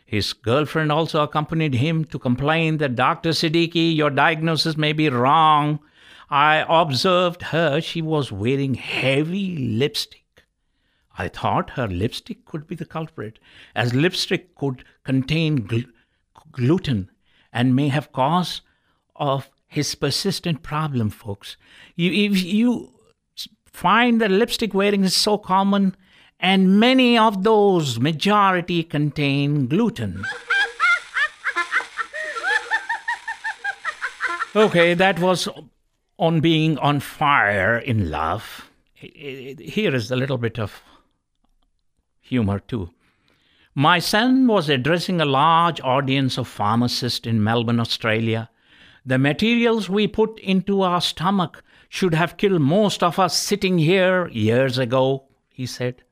His 0.04 0.32
girlfriend 0.32 0.90
also 0.90 1.22
accompanied 1.22 1.74
him 1.74 2.04
to 2.06 2.18
complain 2.18 2.78
that 2.78 2.96
Dr. 2.96 3.30
Siddiqui, 3.30 3.94
your 3.94 4.10
diagnosis 4.10 4.76
may 4.76 4.92
be 4.92 5.08
wrong. 5.08 5.78
I 6.30 6.64
observed 6.68 7.42
her, 7.42 7.80
she 7.80 8.00
was 8.00 8.30
wearing 8.30 8.74
heavy 8.74 9.56
lipstick. 9.56 10.44
I 11.18 11.28
thought 11.28 11.70
her 11.70 11.88
lipstick 11.88 12.44
could 12.44 12.66
be 12.66 12.76
the 12.76 12.86
culprit, 12.86 13.40
as 13.74 13.94
lipstick 13.94 14.54
could 14.54 14.84
contain 15.02 15.66
gl- 15.66 15.90
gluten 16.52 17.10
and 17.52 17.74
may 17.74 17.88
have 17.88 18.12
cause 18.12 18.60
of 19.16 19.50
his 19.66 19.94
persistent 19.96 20.62
problem, 20.62 21.10
folks. 21.10 21.56
You, 21.96 22.30
if 22.30 22.42
you 22.42 22.92
find 23.66 24.20
that 24.20 24.30
lipstick 24.30 24.72
wearing 24.72 25.04
is 25.04 25.16
so 25.16 25.36
common, 25.36 25.96
and 26.38 26.78
many 26.78 27.18
of 27.18 27.42
those 27.42 27.98
majority 27.98 28.84
contain 28.84 29.66
gluten. 29.66 30.24
Okay, 34.56 34.94
that 34.94 35.20
was 35.20 35.48
on 36.20 36.38
being 36.40 36.76
on 36.78 37.00
fire 37.00 37.78
in 37.78 38.10
love. 38.10 38.70
Here 38.92 39.94
is 39.94 40.10
a 40.10 40.16
little 40.16 40.36
bit 40.36 40.58
of 40.58 40.82
humor 42.20 42.60
too. 42.60 42.90
My 43.74 43.98
son 44.00 44.46
was 44.46 44.68
addressing 44.68 45.20
a 45.20 45.24
large 45.24 45.80
audience 45.80 46.36
of 46.36 46.46
pharmacists 46.46 47.26
in 47.26 47.42
Melbourne, 47.42 47.80
Australia. 47.80 48.50
The 49.06 49.16
materials 49.16 49.88
we 49.88 50.06
put 50.06 50.38
into 50.40 50.82
our 50.82 51.00
stomach 51.00 51.64
should 51.88 52.12
have 52.12 52.36
killed 52.36 52.60
most 52.60 53.02
of 53.02 53.18
us 53.18 53.34
sitting 53.36 53.78
here 53.78 54.28
years 54.28 54.76
ago, 54.76 55.24
he 55.48 55.64
said. 55.64 56.02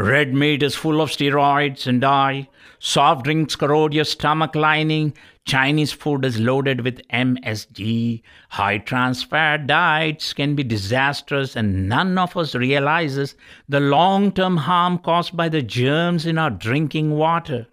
Red 0.00 0.32
meat 0.32 0.62
is 0.62 0.74
full 0.74 1.02
of 1.02 1.10
steroids 1.10 1.86
and 1.86 2.00
dye. 2.00 2.48
Soft 2.78 3.24
drinks 3.24 3.54
corrode 3.54 3.92
your 3.92 4.06
stomach 4.06 4.54
lining. 4.54 5.12
Chinese 5.44 5.92
food 5.92 6.24
is 6.24 6.40
loaded 6.40 6.80
with 6.80 7.06
MSG. 7.08 8.22
High 8.48 8.78
trans 8.78 9.22
fat 9.22 9.66
diets 9.66 10.32
can 10.32 10.54
be 10.54 10.64
disastrous, 10.64 11.54
and 11.54 11.86
none 11.86 12.16
of 12.16 12.34
us 12.34 12.54
realizes 12.54 13.34
the 13.68 13.78
long 13.78 14.32
term 14.32 14.56
harm 14.56 14.96
caused 14.96 15.36
by 15.36 15.50
the 15.50 15.60
germs 15.60 16.24
in 16.24 16.38
our 16.38 16.48
drinking 16.48 17.10
water. 17.10 17.66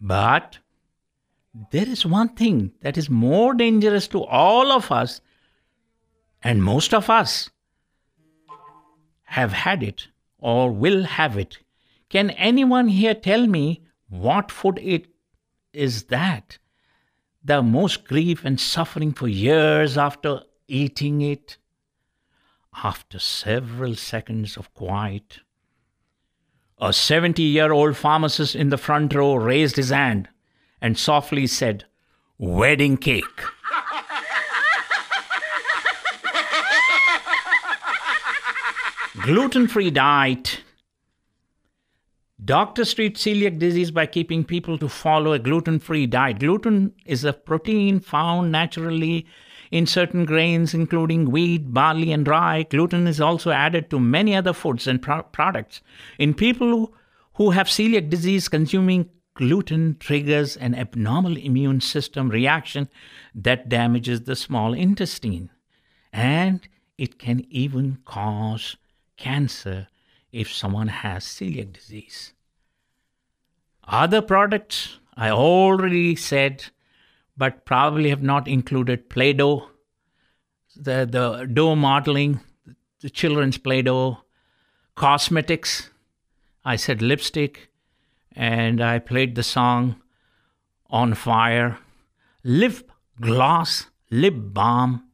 But 0.00 0.56
there 1.70 1.86
is 1.86 2.06
one 2.06 2.30
thing 2.30 2.72
that 2.80 2.96
is 2.96 3.10
more 3.10 3.52
dangerous 3.52 4.08
to 4.08 4.24
all 4.24 4.72
of 4.72 4.90
us, 4.90 5.20
and 6.42 6.64
most 6.64 6.94
of 6.94 7.10
us 7.10 7.50
have 9.24 9.52
had 9.52 9.82
it 9.82 10.08
or 10.40 10.70
will 10.70 11.04
have 11.04 11.36
it. 11.38 11.58
Can 12.08 12.30
anyone 12.30 12.88
here 12.88 13.14
tell 13.14 13.46
me 13.46 13.82
what 14.08 14.50
food 14.50 14.78
it 14.82 15.06
is 15.72 16.04
that? 16.04 16.58
The 17.44 17.62
most 17.62 18.04
grief 18.04 18.44
and 18.44 18.58
suffering 18.60 19.12
for 19.12 19.28
years 19.28 19.96
after 19.96 20.42
eating 20.66 21.20
it. 21.20 21.56
After 22.84 23.18
several 23.18 23.94
seconds 23.96 24.56
of 24.56 24.72
quiet, 24.74 25.40
a 26.78 26.92
70 26.92 27.42
year 27.42 27.72
old 27.72 27.96
pharmacist 27.96 28.54
in 28.56 28.70
the 28.70 28.78
front 28.78 29.14
row 29.14 29.34
raised 29.34 29.76
his 29.76 29.90
hand 29.90 30.28
and 30.80 30.96
softly 30.96 31.46
said, 31.46 31.84
Wedding 32.38 32.96
cake. 32.96 33.42
Gluten 39.18 39.66
free 39.66 39.90
diet. 39.90 40.62
Doctors 42.44 42.94
treat 42.94 43.16
celiac 43.16 43.58
disease 43.58 43.90
by 43.90 44.06
keeping 44.06 44.44
people 44.44 44.78
to 44.78 44.88
follow 44.88 45.32
a 45.32 45.38
gluten 45.40 45.80
free 45.80 46.06
diet. 46.06 46.38
Gluten 46.38 46.94
is 47.04 47.24
a 47.24 47.32
protein 47.32 47.98
found 47.98 48.52
naturally 48.52 49.26
in 49.72 49.84
certain 49.84 50.24
grains, 50.24 50.74
including 50.74 51.28
wheat, 51.28 51.74
barley, 51.74 52.12
and 52.12 52.28
rye. 52.28 52.62
Gluten 52.62 53.08
is 53.08 53.20
also 53.20 53.50
added 53.50 53.90
to 53.90 53.98
many 53.98 54.36
other 54.36 54.52
foods 54.52 54.86
and 54.86 55.02
pro- 55.02 55.24
products. 55.24 55.82
In 56.16 56.32
people 56.32 56.68
who, 56.68 56.94
who 57.34 57.50
have 57.50 57.66
celiac 57.66 58.10
disease, 58.10 58.48
consuming 58.48 59.10
gluten 59.34 59.96
triggers 59.98 60.56
an 60.56 60.76
abnormal 60.76 61.36
immune 61.36 61.80
system 61.80 62.28
reaction 62.28 62.88
that 63.34 63.68
damages 63.68 64.22
the 64.22 64.36
small 64.36 64.72
intestine. 64.72 65.50
And 66.12 66.68
it 66.96 67.18
can 67.18 67.44
even 67.50 67.98
cause 68.04 68.76
cancer 69.20 69.88
if 70.32 70.52
someone 70.52 70.88
has 70.88 71.24
celiac 71.24 71.72
disease. 71.72 72.32
Other 73.84 74.22
products 74.22 74.98
I 75.16 75.30
already 75.30 76.16
said, 76.16 76.66
but 77.36 77.64
probably 77.64 78.10
have 78.10 78.22
not 78.22 78.48
included 78.48 79.10
Play 79.10 79.32
Doh, 79.32 79.68
the, 80.76 81.06
the 81.10 81.46
dough 81.52 81.74
modeling, 81.76 82.40
the 83.00 83.10
children's 83.10 83.58
Play 83.58 83.82
Doh, 83.82 84.18
cosmetics. 84.94 85.90
I 86.64 86.76
said 86.76 87.02
lipstick, 87.02 87.70
and 88.32 88.82
I 88.82 88.98
played 88.98 89.34
the 89.34 89.42
song 89.42 89.96
On 90.88 91.14
Fire, 91.14 91.78
lip 92.44 92.90
gloss, 93.20 93.86
lip 94.10 94.34
balm, 94.36 95.04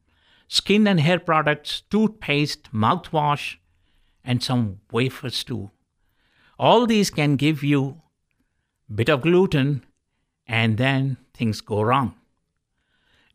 skin 0.47 0.87
and 0.87 0.99
hair 0.99 1.19
products, 1.19 1.81
toothpaste, 1.89 2.71
mouthwash, 2.71 3.57
and 4.27 4.43
some 4.43 4.79
wafers 4.91 5.43
too. 5.43 5.71
All 6.59 6.85
these 6.85 7.09
can 7.09 7.35
give 7.37 7.63
you 7.63 8.01
bit 8.93 9.09
of 9.09 9.21
gluten 9.21 9.83
and 10.45 10.77
then 10.77 11.17
things 11.33 11.61
go 11.61 11.81
wrong. 11.81 12.13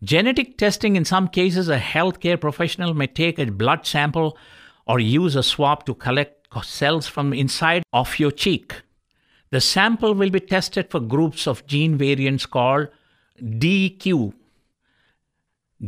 Genetic 0.05 0.59
testing 0.59 0.97
in 0.97 1.05
some 1.05 1.29
cases 1.29 1.69
a 1.69 1.79
healthcare 1.79 2.41
professional 2.41 2.95
may 2.95 3.07
take 3.07 3.39
a 3.39 3.47
blood 3.47 3.87
sample 3.87 4.37
or 4.87 5.01
use 5.01 5.37
a 5.37 5.43
swab 5.43 5.85
to 5.87 5.95
collect 5.95 6.49
cells 6.63 7.07
from 7.07 7.33
inside 7.33 7.83
of 7.93 8.19
your 8.19 8.31
cheek. 8.31 8.83
The 9.51 9.61
sample 9.61 10.15
will 10.15 10.31
be 10.31 10.41
tested 10.41 10.91
for 10.91 11.01
groups 11.01 11.47
of 11.47 11.67
gene 11.67 11.97
variants 11.97 12.47
called 12.47 12.89
DQ. 13.41 14.35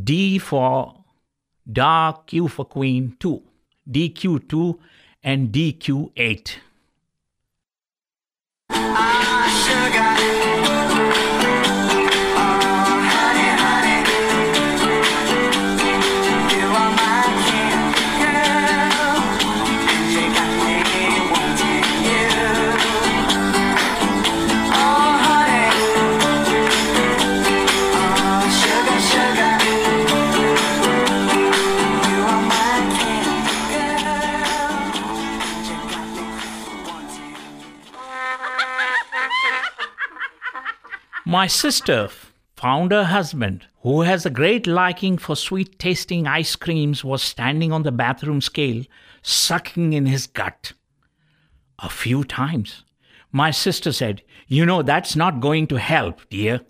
D 0.02 0.38
for 0.38 1.04
dark, 1.70 2.26
Q 2.26 2.48
for 2.48 2.64
queen, 2.64 3.16
2. 3.20 3.42
DQ2 3.90 4.78
and 5.24 5.50
DQ8. 5.50 6.56
My 41.26 41.46
sister 41.46 42.08
found 42.56 42.92
her 42.92 43.04
husband, 43.04 43.66
who 43.82 44.02
has 44.02 44.24
a 44.26 44.30
great 44.30 44.66
liking 44.66 45.18
for 45.18 45.34
sweet 45.36 45.78
tasting 45.78 46.26
ice 46.26 46.54
creams, 46.56 47.02
was 47.02 47.22
standing 47.22 47.72
on 47.72 47.82
the 47.82 47.92
bathroom 47.92 48.40
scale, 48.40 48.84
sucking 49.22 49.92
in 49.92 50.06
his 50.06 50.26
gut. 50.26 50.72
A 51.78 51.88
few 51.88 52.24
times. 52.24 52.84
My 53.32 53.50
sister 53.50 53.92
said, 53.92 54.22
You 54.46 54.64
know, 54.66 54.82
that's 54.82 55.16
not 55.16 55.40
going 55.40 55.66
to 55.68 55.78
help, 55.78 56.20
dear. 56.30 56.60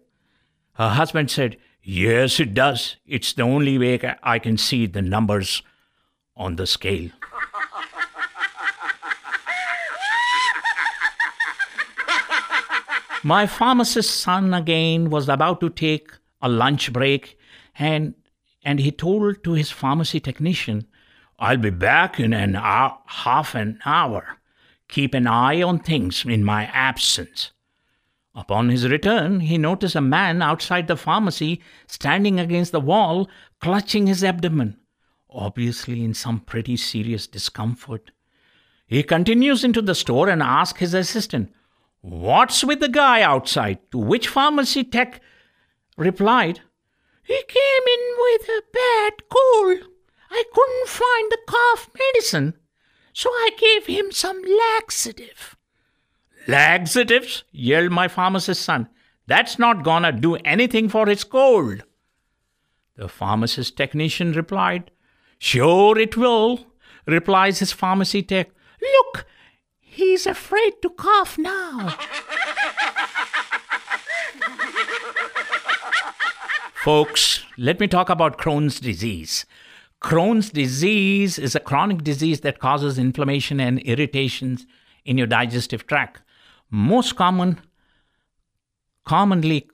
Her 0.74 0.90
husband 0.90 1.30
said, 1.30 1.56
Yes, 1.82 2.40
it 2.40 2.54
does. 2.54 2.96
It's 3.06 3.32
the 3.34 3.42
only 3.42 3.76
way 3.76 4.00
I- 4.22 4.38
can 4.38 4.56
see 4.56 4.86
the 4.86 5.02
numbers 5.02 5.62
on 6.36 6.56
the 6.56 6.66
scale. 6.66 7.10
My 13.26 13.46
pharmacist's 13.46 14.12
son 14.12 14.52
again 14.52 15.08
was 15.08 15.30
about 15.30 15.58
to 15.62 15.70
take 15.70 16.10
a 16.42 16.48
lunch 16.48 16.92
break 16.92 17.38
and 17.74 18.14
and 18.62 18.78
he 18.78 18.90
told 18.92 19.42
to 19.44 19.52
his 19.52 19.70
pharmacy 19.70 20.20
technician, 20.20 20.86
I'll 21.38 21.56
be 21.56 21.70
back 21.70 22.20
in 22.20 22.34
an 22.34 22.54
hour, 22.54 22.98
half 23.06 23.54
an 23.54 23.78
hour. 23.86 24.38
Keep 24.88 25.14
an 25.14 25.26
eye 25.26 25.62
on 25.62 25.78
things 25.78 26.26
in 26.26 26.44
my 26.44 26.66
absence. 26.66 27.52
Upon 28.34 28.68
his 28.68 28.86
return, 28.90 29.40
he 29.40 29.56
noticed 29.56 29.94
a 29.94 30.02
man 30.02 30.42
outside 30.42 30.86
the 30.86 30.96
pharmacy 30.96 31.62
standing 31.86 32.38
against 32.38 32.72
the 32.72 32.80
wall, 32.80 33.30
clutching 33.58 34.06
his 34.06 34.22
abdomen, 34.22 34.76
obviously 35.30 36.04
in 36.04 36.12
some 36.12 36.40
pretty 36.40 36.76
serious 36.76 37.26
discomfort. 37.26 38.10
He 38.86 39.02
continues 39.02 39.64
into 39.64 39.80
the 39.80 39.94
store 39.94 40.28
and 40.28 40.42
asks 40.42 40.80
his 40.80 40.92
assistant, 40.92 41.54
What's 42.06 42.62
with 42.62 42.80
the 42.80 42.90
guy 42.90 43.22
outside? 43.22 43.78
To 43.92 43.96
which 43.96 44.28
pharmacy 44.28 44.84
tech 44.84 45.22
replied, 45.96 46.60
He 47.22 47.42
came 47.48 47.82
in 47.88 48.14
with 48.18 48.42
a 48.42 48.62
bad 48.74 49.12
cold. 49.30 49.88
I 50.30 50.44
couldn't 50.52 50.88
find 50.88 51.30
the 51.32 51.38
cough 51.46 51.88
medicine, 51.98 52.58
so 53.14 53.30
I 53.30 53.52
gave 53.56 53.86
him 53.86 54.12
some 54.12 54.42
laxative. 54.42 55.56
Laxatives? 56.46 57.44
yelled 57.52 57.90
my 57.92 58.08
pharmacist's 58.08 58.62
son. 58.62 58.90
That's 59.26 59.58
not 59.58 59.82
gonna 59.82 60.12
do 60.12 60.34
anything 60.36 60.90
for 60.90 61.06
his 61.06 61.24
cold. 61.24 61.84
The 62.96 63.08
pharmacist 63.08 63.78
technician 63.78 64.32
replied, 64.32 64.90
Sure 65.38 65.98
it 65.98 66.18
will, 66.18 66.66
replies 67.06 67.60
his 67.60 67.72
pharmacy 67.72 68.22
tech. 68.22 68.50
Look, 68.82 69.24
he's 69.94 70.26
afraid 70.26 70.74
to 70.82 70.90
cough 70.90 71.38
now. 71.38 71.96
Folks, 76.82 77.44
let 77.56 77.80
me 77.80 77.86
talk 77.88 78.10
about 78.10 78.38
Crohn's 78.38 78.78
disease. 78.78 79.46
Crohn's 80.02 80.50
disease 80.50 81.38
is 81.38 81.54
a 81.54 81.60
chronic 81.60 82.04
disease 82.04 82.40
that 82.40 82.58
causes 82.58 82.98
inflammation 82.98 83.58
and 83.58 83.78
irritations 83.80 84.66
in 85.04 85.16
your 85.16 85.26
digestive 85.26 85.86
tract. 85.86 86.20
Most 86.70 87.16
common 87.16 87.60
commonly 89.06 89.68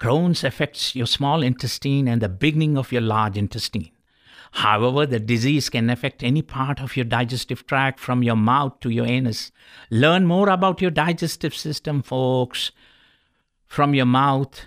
Crohn's 0.00 0.42
affects 0.42 0.96
your 0.96 1.06
small 1.06 1.42
intestine 1.42 2.08
and 2.08 2.20
the 2.20 2.28
beginning 2.28 2.76
of 2.76 2.90
your 2.90 3.02
large 3.02 3.36
intestine. 3.36 3.90
However, 4.56 5.04
the 5.04 5.20
disease 5.20 5.68
can 5.68 5.90
affect 5.90 6.22
any 6.22 6.40
part 6.40 6.80
of 6.80 6.96
your 6.96 7.04
digestive 7.04 7.66
tract 7.66 8.00
from 8.00 8.22
your 8.22 8.36
mouth 8.36 8.80
to 8.80 8.88
your 8.88 9.04
anus. 9.04 9.52
Learn 9.90 10.24
more 10.24 10.48
about 10.48 10.80
your 10.80 10.90
digestive 10.90 11.54
system, 11.54 12.02
folks. 12.02 12.70
From 13.66 13.92
your 13.92 14.06
mouth 14.06 14.66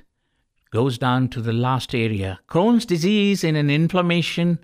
goes 0.70 1.00
down 1.00 1.30
to 1.30 1.42
the 1.42 1.54
last 1.54 1.96
area. 1.96 2.40
Crohn's 2.48 2.86
disease 2.86 3.44
in 3.44 3.56
an 3.56 3.72
inflammation, 3.72 4.60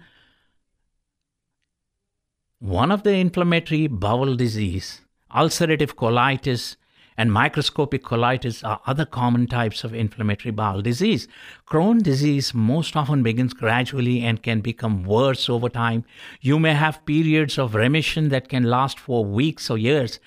one 2.59 2.91
of 2.91 3.01
the 3.01 3.15
inflammatory 3.15 3.87
bowel 3.87 4.35
disease, 4.35 5.01
ulcerative 5.35 5.95
colitis, 5.95 6.75
and 7.17 7.31
microscopic 7.31 8.03
colitis 8.03 8.67
are 8.67 8.81
other 8.85 9.05
common 9.05 9.47
types 9.47 9.83
of 9.83 9.93
inflammatory 9.93 10.51
bowel 10.51 10.81
disease. 10.81 11.27
Crohn 11.67 12.01
disease 12.01 12.53
most 12.53 12.95
often 12.95 13.23
begins 13.23 13.53
gradually 13.53 14.21
and 14.21 14.43
can 14.43 14.61
become 14.61 15.03
worse 15.03 15.49
over 15.49 15.69
time. 15.69 16.03
You 16.41 16.59
may 16.59 16.73
have 16.73 17.05
periods 17.05 17.57
of 17.57 17.75
remission 17.75 18.29
that 18.29 18.49
can 18.49 18.63
last 18.63 18.99
for 18.99 19.23
weeks 19.23 19.69
or 19.69 19.77
years. 19.77 20.19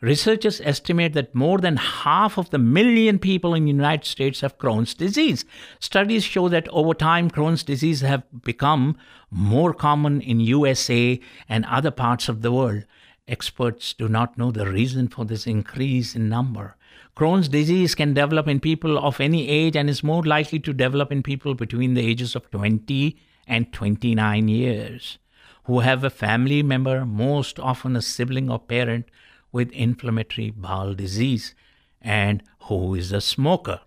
Researchers 0.00 0.62
estimate 0.62 1.12
that 1.12 1.34
more 1.34 1.58
than 1.58 1.76
half 1.76 2.38
of 2.38 2.48
the 2.48 2.58
million 2.58 3.18
people 3.18 3.52
in 3.52 3.64
the 3.64 3.70
United 3.70 4.06
States 4.06 4.40
have 4.40 4.56
Crohn's 4.56 4.94
disease. 4.94 5.44
Studies 5.78 6.24
show 6.24 6.48
that 6.48 6.68
over 6.70 6.94
time 6.94 7.30
Crohn's 7.30 7.62
disease 7.62 8.00
have 8.00 8.22
become 8.42 8.96
more 9.30 9.74
common 9.74 10.22
in 10.22 10.40
USA 10.40 11.20
and 11.50 11.66
other 11.66 11.90
parts 11.90 12.30
of 12.30 12.40
the 12.40 12.50
world. 12.50 12.86
Experts 13.28 13.92
do 13.92 14.08
not 14.08 14.36
know 14.36 14.50
the 14.50 14.68
reason 14.68 15.08
for 15.08 15.24
this 15.24 15.46
increase 15.46 16.14
in 16.14 16.28
number. 16.28 16.76
Crohn's 17.16 17.48
disease 17.48 17.94
can 17.94 18.14
develop 18.14 18.48
in 18.48 18.60
people 18.60 18.98
of 18.98 19.20
any 19.20 19.48
age 19.48 19.76
and 19.76 19.88
is 19.90 20.02
more 20.02 20.22
likely 20.22 20.58
to 20.60 20.72
develop 20.72 21.12
in 21.12 21.22
people 21.22 21.54
between 21.54 21.94
the 21.94 22.06
ages 22.06 22.34
of 22.34 22.50
20 22.50 23.16
and 23.46 23.72
29 23.72 24.48
years 24.48 25.18
who 25.64 25.80
have 25.80 26.02
a 26.02 26.10
family 26.10 26.62
member, 26.62 27.04
most 27.04 27.60
often 27.60 27.94
a 27.94 28.02
sibling 28.02 28.50
or 28.50 28.58
parent, 28.58 29.06
with 29.52 29.70
inflammatory 29.72 30.50
bowel 30.50 30.94
disease 30.94 31.54
and 32.00 32.42
who 32.62 32.94
is 32.94 33.12
a 33.12 33.20
smoker. 33.20 33.80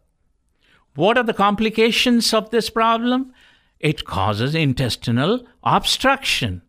What 0.95 1.17
are 1.17 1.23
the 1.23 1.33
complications 1.33 2.33
of 2.33 2.51
this 2.51 2.69
problem? 2.69 3.33
It 3.79 4.05
causes 4.05 4.53
intestinal 4.53 5.45
obstruction. 5.63 6.61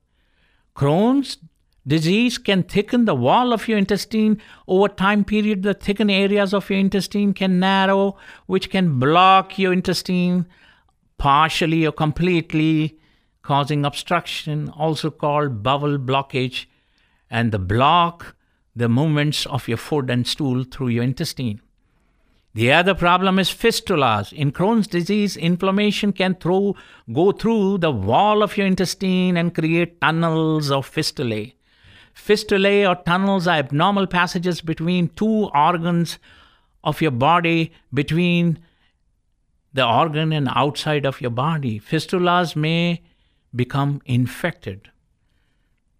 Crohn's 0.74 1.38
disease 1.86 2.38
can 2.38 2.62
thicken 2.62 3.04
the 3.04 3.14
wall 3.14 3.52
of 3.52 3.68
your 3.68 3.78
intestine 3.78 4.40
over 4.66 4.88
time 4.88 5.24
period 5.24 5.62
the 5.62 5.74
thickened 5.74 6.10
areas 6.10 6.54
of 6.54 6.68
your 6.70 6.78
intestine 6.78 7.32
can 7.34 7.58
narrow 7.60 8.16
which 8.46 8.70
can 8.70 8.98
block 8.98 9.58
your 9.58 9.72
intestine 9.72 10.46
partially 11.18 11.86
or 11.86 11.92
completely 11.92 12.98
causing 13.42 13.84
obstruction 13.84 14.70
also 14.70 15.10
called 15.10 15.62
bowel 15.62 15.98
blockage 15.98 16.64
and 17.30 17.52
the 17.52 17.58
block 17.58 18.34
the 18.74 18.88
movements 18.88 19.44
of 19.46 19.68
your 19.68 19.76
food 19.76 20.08
and 20.08 20.26
stool 20.26 20.64
through 20.64 20.88
your 20.88 21.04
intestine 21.04 21.60
the 22.54 22.70
other 22.70 22.94
problem 22.94 23.40
is 23.40 23.48
fistulas. 23.50 24.32
In 24.32 24.52
Crohn's 24.52 24.86
disease, 24.86 25.36
inflammation 25.36 26.12
can 26.12 26.36
throw, 26.36 26.76
go 27.12 27.32
through 27.32 27.78
the 27.78 27.90
wall 27.90 28.44
of 28.44 28.56
your 28.56 28.68
intestine 28.68 29.36
and 29.36 29.52
create 29.52 30.00
tunnels 30.00 30.70
of 30.70 30.88
fistulae. 30.88 31.54
Fistulae 32.14 32.88
or 32.88 33.02
tunnels 33.02 33.46
are 33.46 33.58
abnormal 33.58 34.06
passages 34.06 34.60
between 34.60 35.08
two 35.08 35.50
organs 35.54 36.18
of 36.82 37.00
your 37.02 37.10
body, 37.10 37.72
between 37.92 38.58
the 39.72 39.86
organ 39.86 40.32
and 40.32 40.48
outside 40.54 41.04
of 41.04 41.20
your 41.20 41.30
body. 41.30 41.80
Fistulas 41.80 42.54
may 42.54 43.02
become 43.54 44.00
infected. 44.06 44.90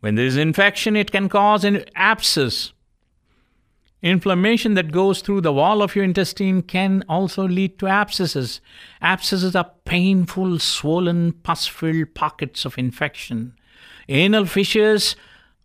When 0.01 0.15
there 0.15 0.27
is 0.27 0.37
infection, 0.37 0.97
it 0.97 1.11
can 1.11 1.29
cause 1.29 1.65
an 1.65 1.85
abscess. 1.97 2.73
Inflammation 4.03 4.75
that 4.75 4.93
goes 4.93 5.23
through 5.23 5.41
the 5.41 5.53
wall 5.53 5.83
of 5.83 5.97
your 5.97 6.05
intestine 6.05 6.61
can 6.61 7.03
also 7.09 7.49
lead 7.49 7.79
to 7.79 7.87
abscesses. 7.87 8.61
Abscesses 9.01 9.57
are 9.57 9.71
painful, 9.87 10.59
swollen, 10.59 11.33
pus 11.33 11.67
filled 11.67 12.15
pockets 12.15 12.67
of 12.67 12.77
infection. 12.77 13.55
Anal 14.09 14.45
fissures 14.45 15.17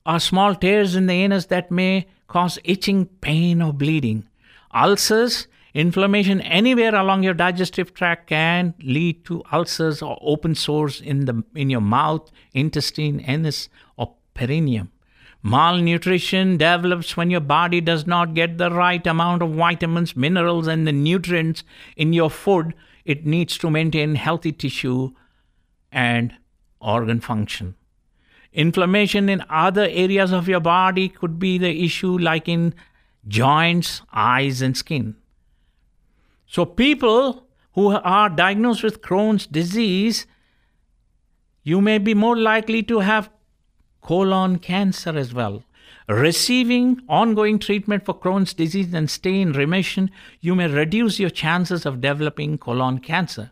are 0.06 0.20
small 0.20 0.56
tears 0.56 0.96
in 0.96 1.08
the 1.08 1.14
anus 1.14 1.48
that 1.48 1.72
may 1.72 2.08
cause 2.28 2.58
itching, 2.64 3.06
pain, 3.22 3.62
or 3.62 3.74
bleeding. 3.74 4.28
Ulcers, 4.74 5.48
inflammation 5.74 6.42
anywhere 6.42 6.96
along 6.96 7.24
your 7.24 7.34
digestive 7.34 7.94
tract 7.94 8.28
can 8.28 8.74
lead 8.82 9.26
to 9.26 9.44
ulcers 9.52 10.02
or 10.02 10.18
open 10.22 10.56
sores 10.56 11.02
in 11.02 11.26
the 11.26 11.44
in 11.56 11.70
your 11.70 11.82
mouth, 11.82 12.32
intestine, 12.54 13.24
anus, 13.28 13.70
or 13.98 14.16
perineum. 14.34 14.92
Malnutrition 15.42 16.58
develops 16.58 17.16
when 17.16 17.30
your 17.30 17.40
body 17.40 17.80
does 17.80 18.06
not 18.06 18.34
get 18.34 18.58
the 18.58 18.70
right 18.70 19.06
amount 19.08 19.42
of 19.42 19.52
vitamins, 19.52 20.16
minerals, 20.16 20.68
and 20.68 20.86
the 20.86 20.92
nutrients 20.92 21.64
in 21.96 22.12
your 22.12 22.30
food 22.30 22.74
it 23.06 23.26
needs 23.26 23.58
to 23.58 23.70
maintain 23.72 24.16
healthy 24.16 24.52
tissue 24.52 25.12
and 25.92 26.36
organ 26.80 27.20
function. 27.20 27.76
Inflammation 28.60 29.30
in 29.30 29.42
other 29.50 29.88
areas 29.90 30.34
of 30.34 30.50
your 30.50 30.60
body 30.60 31.08
could 31.08 31.40
be 31.40 31.58
the 31.58 31.86
issue, 31.86 32.18
like 32.18 32.50
in 32.50 32.76
joints, 33.26 34.02
eyes, 34.12 34.62
and 34.62 34.76
skin. 34.76 35.16
So, 36.46 36.66
people 36.66 37.48
who 37.76 37.88
are 37.96 38.30
diagnosed 38.30 38.84
with 38.84 39.02
Crohn's 39.02 39.48
disease, 39.48 40.26
you 41.64 41.80
may 41.80 42.00
be 42.00 42.14
more 42.14 42.36
likely 42.36 42.84
to 42.84 43.00
have 43.00 43.30
colon 44.02 44.60
cancer 44.60 45.18
as 45.18 45.34
well. 45.34 45.64
Receiving 46.10 47.02
ongoing 47.08 47.60
treatment 47.60 48.04
for 48.04 48.14
Crohn's 48.14 48.54
disease 48.54 48.94
and 48.94 49.10
stay 49.10 49.40
in 49.40 49.54
remission, 49.54 50.12
you 50.42 50.54
may 50.54 50.68
reduce 50.68 51.18
your 51.18 51.30
chances 51.30 51.86
of 51.86 52.02
developing 52.02 52.58
colon 52.58 53.00
cancer. 53.00 53.52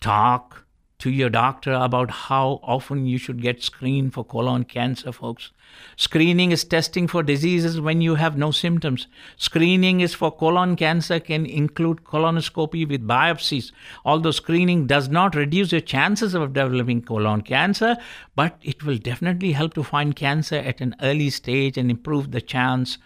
Talk 0.00 0.61
to 1.02 1.10
your 1.10 1.28
doctor 1.28 1.72
about 1.72 2.10
how 2.12 2.60
often 2.62 3.06
you 3.06 3.18
should 3.18 3.42
get 3.42 3.60
screened 3.60 4.14
for 4.14 4.24
colon 4.24 4.62
cancer, 4.62 5.10
folks. 5.10 5.50
Screening 5.96 6.52
is 6.52 6.62
testing 6.62 7.08
for 7.08 7.24
diseases 7.24 7.80
when 7.80 8.00
you 8.00 8.14
have 8.14 8.38
no 8.38 8.52
symptoms. 8.52 9.08
Screening 9.36 10.00
is 10.00 10.14
for 10.14 10.30
colon 10.30 10.76
cancer 10.76 11.18
can 11.18 11.44
include 11.44 12.04
colonoscopy 12.04 12.88
with 12.88 13.04
biopsies. 13.04 13.72
Although 14.04 14.30
screening 14.30 14.86
does 14.86 15.08
not 15.08 15.34
reduce 15.34 15.72
your 15.72 15.80
chances 15.80 16.34
of 16.34 16.52
developing 16.52 17.02
colon 17.02 17.42
cancer, 17.42 17.96
but 18.36 18.56
it 18.62 18.84
will 18.84 18.98
definitely 18.98 19.50
help 19.50 19.74
to 19.74 19.82
find 19.82 20.14
cancer 20.14 20.54
at 20.54 20.80
an 20.80 20.94
early 21.02 21.30
stage 21.30 21.76
and 21.76 21.90
improve 21.90 22.30
the 22.30 22.40
chance 22.40 22.98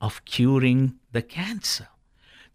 of 0.00 0.24
curing 0.24 0.94
the 1.12 1.22
cancer. 1.22 1.86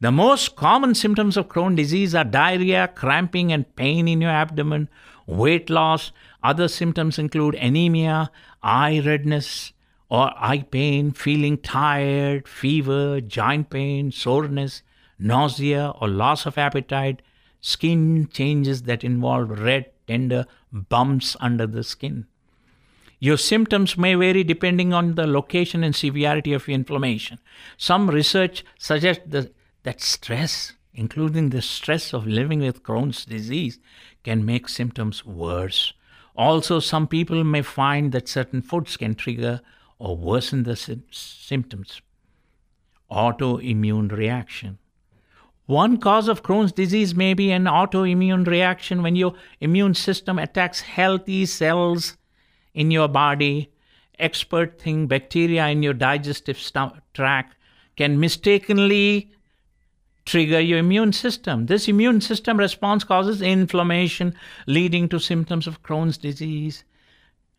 The 0.02 0.12
most 0.12 0.56
common 0.56 0.96
symptoms 0.96 1.38
of 1.38 1.48
Crohn's 1.48 1.76
disease 1.76 2.16
are 2.16 2.24
diarrhea, 2.24 2.88
cramping, 2.88 3.54
and 3.54 3.76
pain 3.76 4.08
in 4.08 4.20
your 4.20 4.32
abdomen, 4.32 4.90
weight 5.28 5.70
loss. 5.70 6.12
Other 6.42 6.68
symptoms 6.68 7.20
include 7.20 7.54
anemia, 7.54 8.32
eye 8.64 9.00
redness 9.06 9.74
or 10.10 10.32
eye 10.36 10.66
pain, 10.72 11.12
feeling 11.12 11.60
tired, 11.60 12.48
fever, 12.48 13.22
joint 13.22 13.70
pain, 13.70 14.12
soreness, 14.12 14.82
nausea 15.20 15.94
or 16.02 16.08
loss 16.08 16.48
of 16.48 16.58
appetite, 16.58 17.22
skin 17.62 18.28
changes 18.34 18.82
that 18.84 19.04
involve 19.04 19.52
red, 19.52 19.92
tender 20.08 20.48
bumps 20.72 21.38
under 21.40 21.68
the 21.68 21.84
skin. 21.84 22.26
Your 23.20 23.38
symptoms 23.38 23.96
may 24.00 24.16
vary 24.16 24.44
depending 24.44 24.94
on 24.94 25.14
the 25.14 25.28
location 25.28 25.84
and 25.84 25.96
severity 25.96 26.54
of 26.54 26.68
inflammation. 26.68 27.38
Some 27.78 28.10
research 28.10 28.66
suggests 28.80 29.26
that 29.28 29.54
that 29.84 30.02
stress, 30.02 30.74
including 30.94 31.50
the 31.50 31.62
stress 31.62 32.14
of 32.14 32.28
living 32.28 32.60
with 32.60 32.84
Crohn's 32.84 33.26
disease, 33.26 33.80
can 34.24 34.46
make 34.46 34.70
symptoms 34.70 35.26
worse. 35.26 35.94
Also, 36.36 36.80
some 36.80 37.08
people 37.08 37.44
may 37.44 37.62
find 37.62 38.12
that 38.12 38.28
certain 38.28 38.62
foods 38.62 38.98
can 38.98 39.16
trigger 39.16 39.62
or 40.00 40.16
worsen 40.16 40.64
the 40.64 40.76
sy- 40.76 40.98
symptoms. 41.12 42.02
Autoimmune 43.12 44.12
reaction. 44.12 44.78
One 45.66 45.98
cause 45.98 46.28
of 46.28 46.44
Crohn's 46.44 46.72
disease 46.72 47.14
may 47.16 47.34
be 47.34 47.52
an 47.52 47.66
autoimmune 47.66 48.48
reaction 48.48 49.04
when 49.04 49.16
your 49.16 49.36
immune 49.60 49.94
system 49.94 50.40
attacks 50.40 50.82
healthy 50.82 51.46
cells 51.46 52.18
in 52.74 52.92
your 52.92 53.08
body. 53.08 53.72
Experts 54.18 54.84
think 54.84 55.10
bacteria 55.10 55.68
in 55.68 55.84
your 55.84 55.94
digestive 55.94 56.60
tract 57.14 57.56
can 57.96 58.20
mistakenly 58.20 59.32
trigger 60.32 60.62
your 60.62 60.80
immune 60.80 61.12
system. 61.12 61.66
This 61.66 61.90
immune 61.90 62.22
system 62.22 62.58
response 62.58 63.04
causes 63.04 63.42
inflammation, 63.42 64.34
leading 64.66 65.10
to 65.10 65.20
symptoms 65.20 65.68
of 65.68 65.84
Crohn's 65.84 66.18
disease. 66.18 66.86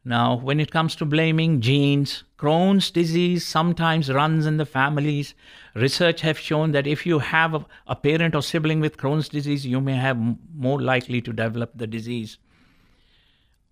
Now, 0.04 0.36
when 0.36 0.58
it 0.58 0.70
comes 0.70 0.96
to 0.96 1.04
blaming 1.04 1.60
genes, 1.60 2.24
Crohn's 2.38 2.90
disease 2.90 3.46
sometimes 3.46 4.10
runs 4.10 4.46
in 4.46 4.56
the 4.56 4.64
families. 4.64 5.34
Research 5.74 6.22
have 6.22 6.38
shown 6.38 6.72
that 6.72 6.86
if 6.86 7.04
you 7.04 7.18
have 7.18 7.54
a, 7.54 7.66
a 7.86 7.94
parent 7.94 8.34
or 8.34 8.42
sibling 8.42 8.80
with 8.80 8.96
Crohn's 8.96 9.28
disease, 9.28 9.66
you 9.66 9.80
may 9.80 9.94
have 9.94 10.16
m- 10.16 10.38
more 10.54 10.80
likely 10.80 11.20
to 11.20 11.32
develop 11.32 11.72
the 11.74 11.86
disease. 11.86 12.38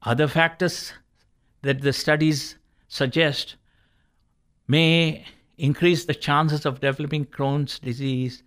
Other 0.02 0.28
factors 0.28 0.92
that 1.62 1.80
the 1.80 1.92
studies 1.94 2.58
suggest 2.86 3.56
may 4.68 5.24
increase 5.56 6.04
the 6.04 6.14
chances 6.14 6.66
of 6.66 6.80
developing 6.80 7.24
Crohn's 7.24 7.78
disease. 7.78 8.42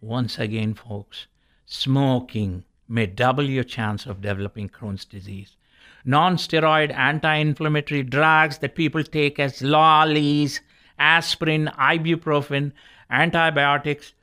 Once 0.00 0.38
again, 0.38 0.74
folks, 0.74 1.26
smoking 1.66 2.64
may 2.88 3.06
double 3.06 3.44
your 3.44 3.64
chance 3.64 4.06
of 4.06 4.20
developing 4.20 4.68
Crohn's 4.68 5.04
disease. 5.04 5.56
Non 6.04 6.36
steroid 6.36 6.92
anti 6.92 7.34
inflammatory 7.34 8.02
drugs 8.02 8.58
that 8.58 8.74
people 8.74 9.02
take 9.02 9.38
as 9.38 9.62
lollies, 9.62 10.60
aspirin, 10.98 11.66
ibuprofen, 11.78 12.72
antibiotics, 13.10 14.14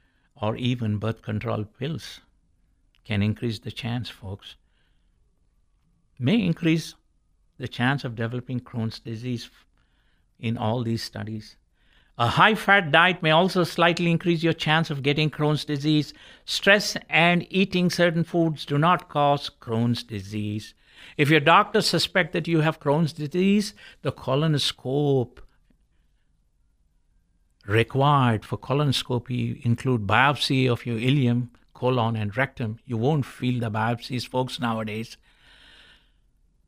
or 0.42 0.56
even 0.56 0.98
birth 0.98 1.22
control 1.22 1.64
pills 1.64 2.22
can 3.06 3.22
increase 3.22 3.60
the 3.60 3.72
chance, 3.72 4.10
folks. 4.10 4.56
May 6.18 6.44
increase 6.44 6.96
the 7.58 7.68
chance 7.68 8.04
of 8.04 8.16
developing 8.16 8.60
Crohn's 8.60 9.00
disease 9.00 9.50
in 10.40 10.58
all 10.58 10.84
these 10.84 11.04
studies. 11.04 11.56
A 12.18 12.28
high 12.28 12.56
fat 12.56 12.92
diet 12.92 13.22
may 13.22 13.32
also 13.32 13.66
slightly 13.66 14.10
increase 14.10 14.42
your 14.42 14.54
chance 14.54 14.90
of 14.90 15.04
getting 15.04 15.30
Crohn's 15.30 15.66
disease. 15.66 16.14
Stress 16.46 16.96
and 17.10 17.46
eating 17.50 17.90
certain 17.90 18.24
foods 18.24 18.66
do 18.66 18.78
not 18.78 19.10
cause 19.10 19.52
Crohn's 19.62 20.02
disease. 20.02 20.74
If 21.18 21.30
your 21.30 21.42
doctor 21.42 21.82
suspects 21.82 22.32
that 22.32 22.48
you 22.48 22.62
have 22.62 22.80
Crohn's 22.80 23.12
disease, 23.12 23.74
the 24.02 24.14
colonoscope 24.14 25.40
required 27.68 28.46
for 28.46 28.58
colonoscopy 28.58 29.66
include 29.66 30.08
biopsy 30.08 30.72
of 30.72 30.86
your 30.86 30.98
ileum, 30.98 31.50
colon, 31.74 32.16
and 32.16 32.36
rectum. 32.38 32.80
You 32.86 32.96
won't 32.96 33.26
feel 33.26 33.60
the 33.60 33.70
biopsies, 33.72 34.26
folks, 34.26 34.60
nowadays. 34.60 35.18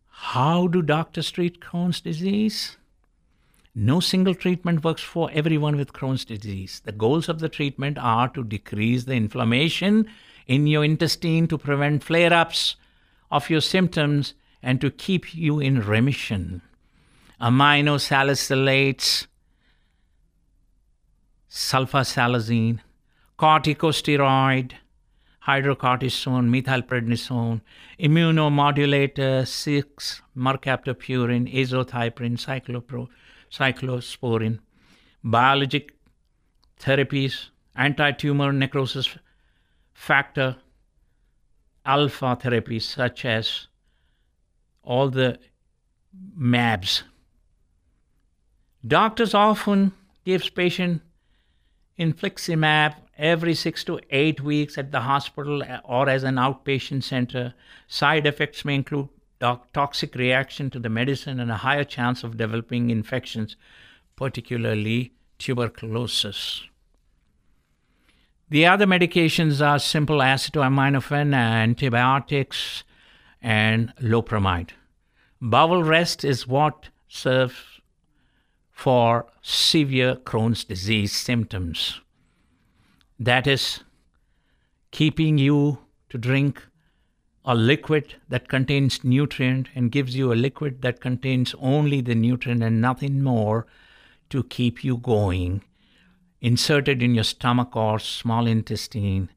How 0.09 0.67
do 0.67 0.81
doctors 0.81 1.31
treat 1.31 1.61
Crohn's 1.61 2.01
disease? 2.01 2.75
No 3.79 3.99
single 3.99 4.33
treatment 4.33 4.83
works 4.83 5.03
for 5.03 5.29
everyone 5.31 5.75
with 5.75 5.93
Crohn's 5.93 6.25
disease. 6.25 6.81
The 6.83 6.91
goals 6.91 7.29
of 7.29 7.37
the 7.37 7.47
treatment 7.47 7.99
are 7.99 8.27
to 8.29 8.43
decrease 8.43 9.03
the 9.03 9.13
inflammation 9.13 10.07
in 10.47 10.65
your 10.65 10.83
intestine 10.83 11.47
to 11.49 11.59
prevent 11.59 12.03
flare 12.03 12.33
ups 12.33 12.75
of 13.29 13.51
your 13.51 13.61
symptoms 13.61 14.33
and 14.63 14.81
to 14.81 14.89
keep 14.89 15.35
you 15.35 15.59
in 15.59 15.85
remission. 15.85 16.63
Aminosalicylates, 17.39 19.27
sulfasalazine, 21.47 22.79
corticosteroid, 23.37 24.71
hydrocortisone, 25.45 26.49
methylprednisone, 26.49 27.61
immunomodulator, 27.99 29.47
6 29.47 30.21
mercaptopurine, 30.35 31.53
azathioprine, 31.53 32.39
cyclopro, 32.39 33.07
cyclosporin, 33.51 34.59
biologic 35.23 35.93
therapies, 36.79 37.49
anti-tumor 37.75 38.51
necrosis 38.51 39.09
factor, 39.93 40.57
alpha 41.85 42.37
therapies 42.41 42.83
such 42.83 43.25
as 43.25 43.67
all 44.83 45.09
the 45.09 45.39
MABs. 46.37 47.03
Doctors 48.85 49.33
often 49.33 49.91
gives 50.25 50.49
patient 50.49 51.01
infliximab 51.99 52.95
every 53.17 53.53
six 53.55 53.83
to 53.83 53.99
eight 54.11 54.41
weeks 54.41 54.77
at 54.77 54.91
the 54.91 55.01
hospital 55.01 55.63
or 55.83 56.07
as 56.07 56.23
an 56.23 56.35
outpatient 56.35 57.03
center. 57.03 57.53
Side 57.87 58.27
effects 58.27 58.63
may 58.63 58.75
include 58.75 59.09
toxic 59.39 60.15
reaction 60.15 60.69
to 60.71 60.79
the 60.79 60.89
medicine 60.89 61.39
and 61.39 61.51
a 61.51 61.57
higher 61.57 61.83
chance 61.83 62.23
of 62.23 62.37
developing 62.37 62.89
infections, 62.89 63.55
particularly 64.15 65.13
tuberculosis. 65.37 66.63
The 68.49 68.65
other 68.65 68.85
medications 68.85 69.65
are 69.65 69.79
simple 69.79 70.19
acetaminophen, 70.19 71.35
antibiotics, 71.35 72.83
and 73.41 73.93
loperamide. 74.01 74.69
Bowel 75.41 75.83
rest 75.83 76.23
is 76.23 76.47
what 76.47 76.89
serves 77.07 77.81
for 78.71 79.25
severe 79.41 80.15
Crohn's 80.15 80.63
disease 80.63 81.11
symptoms. 81.11 81.99
That 83.19 83.47
is, 83.47 83.83
keeping 84.91 85.37
you 85.37 85.79
to 86.09 86.17
drink 86.17 86.65
a 87.47 87.55
liquid 87.55 88.15
that 88.27 88.49
contains 88.49 89.05
nutrient 89.05 89.69
and 89.73 89.89
gives 89.89 90.17
you 90.17 90.33
a 90.33 90.35
liquid 90.35 90.81
that 90.81 90.99
contains 90.99 91.55
only 91.59 92.01
the 92.01 92.13
nutrient 92.13 92.61
and 92.61 92.81
nothing 92.81 93.23
more 93.23 93.65
to 94.29 94.43
keep 94.43 94.83
you 94.83 94.97
going, 94.97 95.63
inserted 96.41 97.01
in 97.01 97.15
your 97.15 97.23
stomach 97.23 97.73
or 97.73 97.99
small 97.99 98.45
intestine 98.45 99.29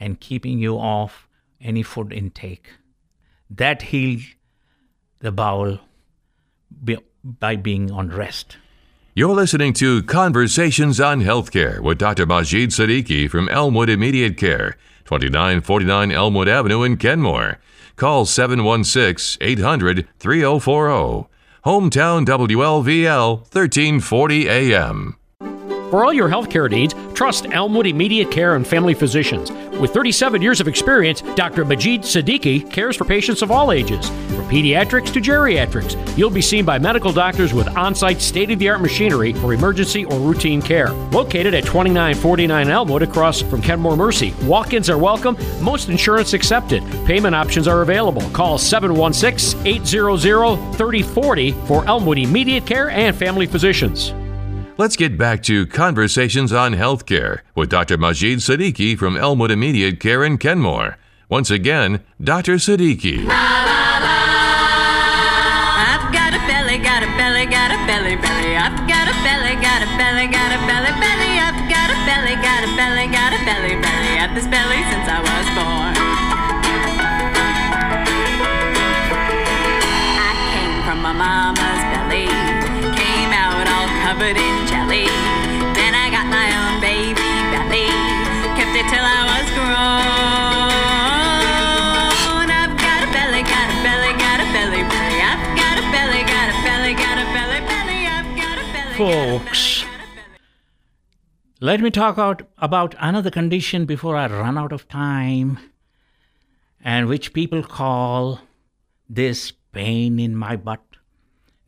and 0.00 0.18
keeping 0.18 0.58
you 0.58 0.76
off 0.76 1.28
any 1.60 1.82
food 1.82 2.10
intake. 2.10 2.70
That 3.50 3.82
heals 3.82 4.22
the 5.18 5.30
bowel 5.30 5.78
by 7.22 7.56
being 7.56 7.90
on 7.90 8.08
rest. 8.08 8.56
You're 9.14 9.34
listening 9.34 9.74
to 9.74 10.02
Conversations 10.04 10.98
on 10.98 11.20
Healthcare 11.20 11.80
with 11.80 11.98
Dr. 11.98 12.24
Majid 12.24 12.70
Siddiqui 12.70 13.28
from 13.28 13.50
Elmwood 13.50 13.90
Immediate 13.90 14.38
Care, 14.38 14.78
2949 15.18 16.10
Elmwood 16.10 16.48
Avenue 16.48 16.82
in 16.82 16.96
Kenmore. 16.96 17.58
Call 17.96 18.24
716 18.24 19.38
800 19.40 20.08
3040. 20.18 21.28
Hometown 21.64 22.26
WLVL 22.26 23.38
1340 23.38 24.48
AM. 24.48 25.16
For 25.92 26.06
all 26.06 26.12
your 26.14 26.30
healthcare 26.30 26.70
needs, 26.70 26.94
trust 27.12 27.44
Elmwood 27.52 27.86
Immediate 27.86 28.30
Care 28.30 28.56
and 28.56 28.66
Family 28.66 28.94
Physicians. 28.94 29.52
With 29.78 29.92
37 29.92 30.40
years 30.40 30.58
of 30.58 30.66
experience, 30.66 31.20
Dr. 31.36 31.66
Majid 31.66 32.00
Siddiqui 32.00 32.72
cares 32.72 32.96
for 32.96 33.04
patients 33.04 33.42
of 33.42 33.50
all 33.50 33.72
ages, 33.72 34.08
from 34.08 34.48
pediatrics 34.48 35.12
to 35.12 35.20
geriatrics. 35.20 36.16
You'll 36.16 36.30
be 36.30 36.40
seen 36.40 36.64
by 36.64 36.78
medical 36.78 37.12
doctors 37.12 37.52
with 37.52 37.68
on 37.76 37.94
site 37.94 38.22
state 38.22 38.50
of 38.50 38.58
the 38.58 38.70
art 38.70 38.80
machinery 38.80 39.34
for 39.34 39.52
emergency 39.52 40.06
or 40.06 40.18
routine 40.18 40.62
care. 40.62 40.88
Located 41.10 41.52
at 41.52 41.66
2949 41.66 42.70
Elmwood 42.70 43.02
across 43.02 43.42
from 43.42 43.60
Kenmore 43.60 43.94
Mercy, 43.94 44.32
walk 44.44 44.72
ins 44.72 44.88
are 44.88 44.96
welcome, 44.96 45.36
most 45.60 45.90
insurance 45.90 46.32
accepted. 46.32 46.82
Payment 47.04 47.34
options 47.34 47.68
are 47.68 47.82
available. 47.82 48.22
Call 48.30 48.56
716 48.56 49.60
800 49.66 50.16
3040 50.74 51.52
for 51.66 51.84
Elmwood 51.84 52.16
Immediate 52.16 52.64
Care 52.64 52.88
and 52.88 53.14
Family 53.14 53.44
Physicians. 53.44 54.14
Let's 54.78 54.96
get 54.96 55.18
back 55.18 55.42
to 55.42 55.66
Conversations 55.66 56.50
on 56.50 56.72
Healthcare 56.72 57.40
with 57.54 57.68
Dr. 57.68 57.98
Majid 57.98 58.38
Siddiqui 58.38 58.96
from 58.96 59.18
Elmwood 59.18 59.50
Immediate 59.50 60.00
Care 60.00 60.24
in 60.24 60.38
Kenmore. 60.38 60.96
Once 61.28 61.50
again, 61.50 62.02
Dr. 62.22 62.54
Siddiqui. 62.54 63.81
Folks. 99.02 99.84
Let 101.60 101.80
me 101.80 101.90
talk 101.90 102.18
out 102.18 102.42
about 102.58 102.94
another 103.00 103.32
condition 103.32 103.84
before 103.84 104.16
I 104.16 104.28
run 104.28 104.56
out 104.56 104.70
of 104.70 104.86
time, 104.88 105.58
and 106.84 107.08
which 107.08 107.32
people 107.32 107.64
call 107.64 108.42
this 109.10 109.50
pain 109.72 110.20
in 110.20 110.36
my 110.36 110.54
butt. 110.54 110.84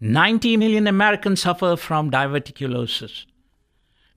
90 0.00 0.56
million 0.58 0.86
Americans 0.86 1.40
suffer 1.40 1.74
from 1.74 2.08
diverticulosis. 2.08 3.24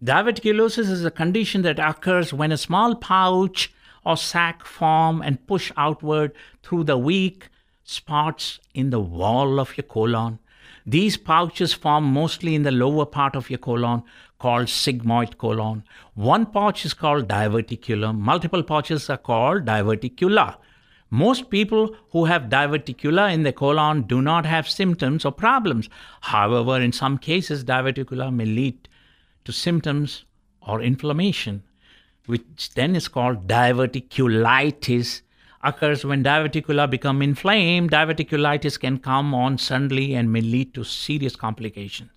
Diverticulosis 0.04 0.88
is 0.88 1.04
a 1.04 1.10
condition 1.10 1.64
that 1.64 1.80
occurs 1.80 2.32
when 2.32 2.52
a 2.52 2.58
small 2.58 2.94
pouch 2.94 3.74
or 4.06 4.16
sac 4.16 4.64
form 4.64 5.24
and 5.24 5.48
push 5.48 5.72
outward 5.76 6.34
through 6.62 6.84
the 6.84 7.00
weak 7.00 7.50
spots 7.84 8.60
in 8.76 8.92
the 8.92 9.00
wall 9.00 9.60
of 9.60 9.76
your 9.76 9.86
colon. 9.86 10.38
These 10.90 11.18
pouches 11.18 11.74
form 11.74 12.06
mostly 12.06 12.56
in 12.56 12.64
the 12.64 12.72
lower 12.72 13.06
part 13.06 13.36
of 13.36 13.50
your 13.50 13.60
colon 13.60 14.04
called 14.40 14.68
sigmoid 14.68 15.38
colon. 15.38 15.84
One 16.14 16.46
pouch 16.46 16.86
is 16.86 16.94
called 16.94 17.28
diverticulum. 17.28 18.20
Multiple 18.20 18.64
pouches 18.64 19.10
are 19.10 19.18
called 19.18 19.66
diverticula. 19.66 20.56
Most 21.10 21.50
people 21.50 21.94
who 22.12 22.24
have 22.26 22.44
diverticula 22.44 23.34
in 23.34 23.44
the 23.44 23.52
colon 23.52 24.04
do 24.04 24.22
not 24.22 24.46
have 24.46 24.70
symptoms 24.70 25.26
or 25.26 25.34
problems. 25.34 25.90
However, 26.22 26.80
in 26.80 26.94
some 26.94 27.18
cases, 27.18 27.66
diverticula 27.66 28.34
may 28.34 28.46
lead 28.46 28.88
to 29.44 29.52
symptoms 29.52 30.24
or 30.62 30.82
inflammation, 30.82 31.64
which 32.28 32.74
then 32.76 32.96
is 32.96 33.10
called 33.10 33.46
diverticulitis. 33.46 35.22
Occurs 35.64 36.06
when 36.06 36.24
diverticula 36.24 36.90
become 36.90 37.22
inflamed. 37.22 37.92
Diverticulitis 37.92 38.80
can 38.80 39.00
come 39.00 39.34
on 39.34 39.58
suddenly 39.58 40.14
and 40.14 40.32
may 40.32 40.42
lead 40.42 40.74
to 40.76 40.84
serious 40.84 41.36
complications. 41.36 42.12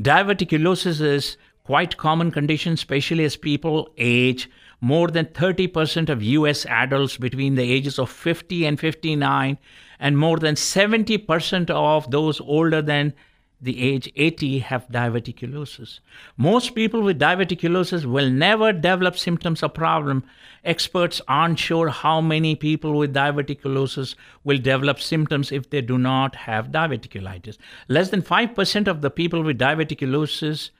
Diverticulosis 0.00 1.00
is 1.00 1.36
quite 1.64 1.96
common 1.96 2.30
condition, 2.30 2.74
especially 2.74 3.24
as 3.24 3.36
people 3.36 3.90
age. 3.96 4.50
More 4.80 5.08
than 5.08 5.26
30% 5.26 6.10
of 6.10 6.22
US 6.22 6.66
adults 6.66 7.16
between 7.16 7.54
the 7.54 7.62
ages 7.62 7.98
of 7.98 8.10
50 8.10 8.66
and 8.66 8.78
59, 8.78 9.56
and 9.98 10.18
more 10.18 10.36
than 10.38 10.56
70% 10.56 11.70
of 11.70 12.10
those 12.10 12.40
older 12.40 12.82
than 12.82 13.14
the 13.60 13.82
age 13.82 14.12
80 14.16 14.58
have 14.58 14.86
diverticulosis. 14.88 16.00
Most 16.36 16.74
people 16.74 17.02
with 17.02 17.18
diverticulosis 17.18 18.04
will 18.04 18.30
never 18.30 18.72
develop 18.72 19.16
symptoms 19.16 19.62
or 19.62 19.68
problem. 19.68 20.24
Experts 20.64 21.20
aren't 21.28 21.58
sure 21.58 21.88
how 21.88 22.20
many 22.20 22.54
people 22.56 22.96
with 22.98 23.14
diverticulosis 23.14 24.14
will 24.44 24.58
develop 24.58 25.00
symptoms 25.00 25.52
if 25.52 25.70
they 25.70 25.80
do 25.80 25.98
not 25.98 26.36
have 26.36 26.68
diverticulitis. 26.68 27.56
Less 27.88 28.10
than 28.10 28.22
5% 28.22 28.88
of 28.88 29.00
the 29.00 29.10
people 29.10 29.42
with 29.42 29.58
diverticulosis 29.58 30.70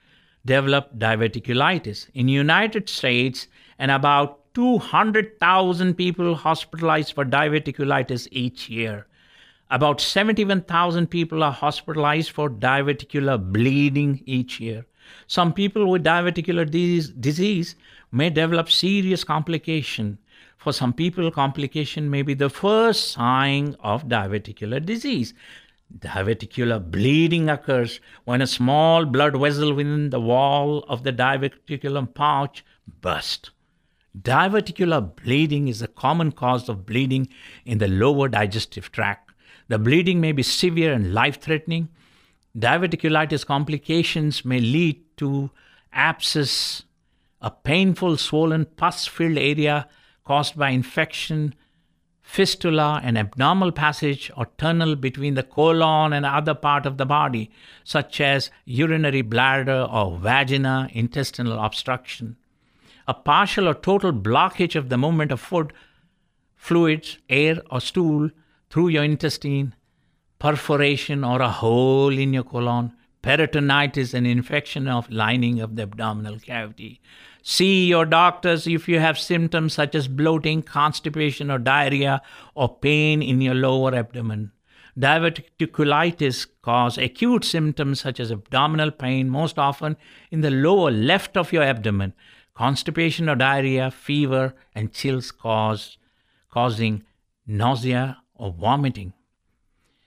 develop 0.45 0.99
diverticulitis. 0.99 2.09
In 2.13 2.29
United 2.29 2.89
States, 2.89 3.49
and 3.79 3.91
about 3.91 4.55
200,000 4.55 5.95
people 5.95 6.35
hospitalized 6.37 7.13
for 7.13 7.25
diverticulitis 7.25 8.29
each 8.31 8.69
year. 8.69 9.07
About 9.75 10.01
71,000 10.01 11.09
people 11.09 11.43
are 11.43 11.51
hospitalized 11.51 12.31
for 12.31 12.49
diverticular 12.49 13.37
bleeding 13.53 14.23
each 14.25 14.61
year. 14.61 14.87
Some 15.27 15.53
people 15.53 15.91
with 15.91 16.05
diverticular 16.05 16.65
disease, 16.71 17.75
may 18.13 18.31
develop 18.31 18.71
serious 18.71 19.25
complication. 19.25 20.19
For 20.59 20.73
some 20.73 20.93
people, 20.93 21.29
complication 21.33 22.09
may 22.09 22.23
be 22.23 22.35
the 22.35 22.51
first 22.51 23.11
sign 23.11 23.75
of 23.81 24.07
diverticular 24.07 24.79
disease. 24.87 25.35
Diverticular 25.99 26.79
bleeding 26.89 27.51
occurs 27.51 27.99
when 28.27 28.43
a 28.43 28.47
small 28.47 29.05
blood 29.05 29.37
vessel 29.37 29.75
within 29.75 30.11
the 30.11 30.21
wall 30.21 30.85
of 30.87 31.03
the 31.03 31.13
diverticulum 31.13 32.15
pouch 32.15 32.65
bursts. 33.01 33.51
Diverticular 34.17 35.17
bleeding 35.17 35.67
is 35.67 35.83
a 35.83 35.89
common 35.89 36.31
cause 36.31 36.69
of 36.69 36.87
bleeding 36.87 37.27
in 37.65 37.79
the 37.79 37.89
lower 37.89 38.29
digestive 38.29 38.93
tract. 38.93 39.33
The 39.69 39.79
bleeding 39.79 40.21
may 40.21 40.33
be 40.33 40.43
severe 40.43 40.93
and 40.93 41.15
life 41.15 41.41
threatening. 41.41 41.89
Diverticulitis 42.57 43.47
complications 43.47 44.45
may 44.45 44.61
lead 44.61 45.03
to 45.17 45.51
abscess, 45.93 46.83
a 47.41 47.51
painful 47.51 48.17
swollen 48.17 48.65
pus 48.65 49.07
filled 49.07 49.39
area 49.39 49.89
caused 50.25 50.57
by 50.57 50.71
infection, 50.71 51.55
fistula, 52.23 53.01
an 53.03 53.17
abnormal 53.17 53.73
passage 53.73 54.31
or 54.37 54.47
tunnel 54.57 54.97
between 54.97 55.35
the 55.35 55.43
colon 55.43 56.13
and 56.13 56.25
other 56.25 56.55
part 56.55 56.87
of 56.87 56.97
the 56.97 57.07
body, 57.07 57.51
such 57.83 58.21
as 58.21 58.51
urinary 58.65 59.23
bladder 59.23 59.87
or 59.91 60.19
vagina, 60.19 60.89
intestinal 60.93 61.59
obstruction 61.59 62.37
a 63.07 63.15
partial 63.15 63.69
or 63.69 63.75
total 63.75 64.13
blockage 64.13 64.77
of 64.77 64.89
the 64.89 64.99
movement 64.99 65.31
of 65.33 65.41
food, 65.41 65.73
fluids, 66.55 67.19
air, 67.29 67.61
or 67.71 67.81
stool 67.81 68.31
through 68.75 68.89
your 68.89 69.05
intestine, 69.05 69.73
perforation 70.41 71.23
or 71.23 71.41
a 71.41 71.49
hole 71.49 72.09
in 72.09 72.33
your 72.35 72.43
colon, 72.43 72.93
peritonitis, 73.23 74.15
an 74.15 74.27
infection 74.27 74.89
of 74.89 75.09
lining 75.09 75.61
of 75.61 75.77
the 75.77 75.85
abdominal 75.85 76.41
cavity. 76.41 77.01
See 77.41 77.87
your 77.87 78.05
doctors 78.05 78.67
if 78.67 78.89
you 78.89 78.99
have 78.99 79.17
symptoms 79.17 79.75
such 79.75 79.95
as 79.95 80.09
bloating, 80.09 80.61
constipation, 80.61 81.53
or 81.53 81.59
diarrhea, 81.59 82.21
or 82.57 82.77
pain 82.77 83.23
in 83.23 83.41
your 83.41 83.55
lower 83.55 83.95
abdomen. 83.95 84.51
Diverticulitis 84.99 86.49
cause 86.61 86.99
acute 86.99 87.45
symptoms 87.45 88.01
such 88.01 88.19
as 88.19 88.33
abdominal 88.33 88.91
pain, 88.91 89.31
most 89.31 89.57
often 89.57 89.97
in 90.33 90.41
the 90.41 90.51
lower 90.51 90.91
left 90.91 91.37
of 91.37 91.53
your 91.53 91.63
abdomen 91.63 92.13
constipation 92.55 93.29
or 93.29 93.37
diarrhea, 93.37 93.93
fever, 93.93 94.53
and 94.75 94.93
chills 94.93 95.31
cause, 95.31 95.97
causing 96.51 97.05
nausea 97.47 98.17
or 98.37 98.53
vomiting. 98.53 99.13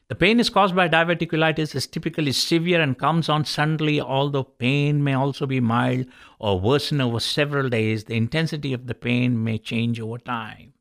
The 0.09 0.15
pain 0.15 0.39
is 0.39 0.49
caused 0.49 0.73
by 0.73 0.87
diverticulitis 0.87 1.75
is 1.75 1.85
typically 1.85 2.31
severe 2.31 2.79
and 2.79 2.97
comes 2.97 3.27
on 3.27 3.43
suddenly, 3.43 3.99
although 3.99 4.43
pain 4.43 5.03
may 5.03 5.13
also 5.13 5.45
be 5.45 5.59
mild 5.59 6.05
or 6.39 6.59
worsen 6.59 7.01
over 7.01 7.19
several 7.19 7.67
days. 7.67 8.05
The 8.05 8.15
intensity 8.15 8.71
of 8.71 8.87
the 8.87 8.95
pain 8.95 9.43
may 9.43 9.57
change 9.57 9.99
over 9.99 10.17
time. 10.17 10.73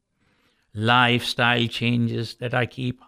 Lifestyle 0.74 1.66
changes 1.66 2.34
that 2.34 2.54
I 2.54 2.66
keep 2.66 3.02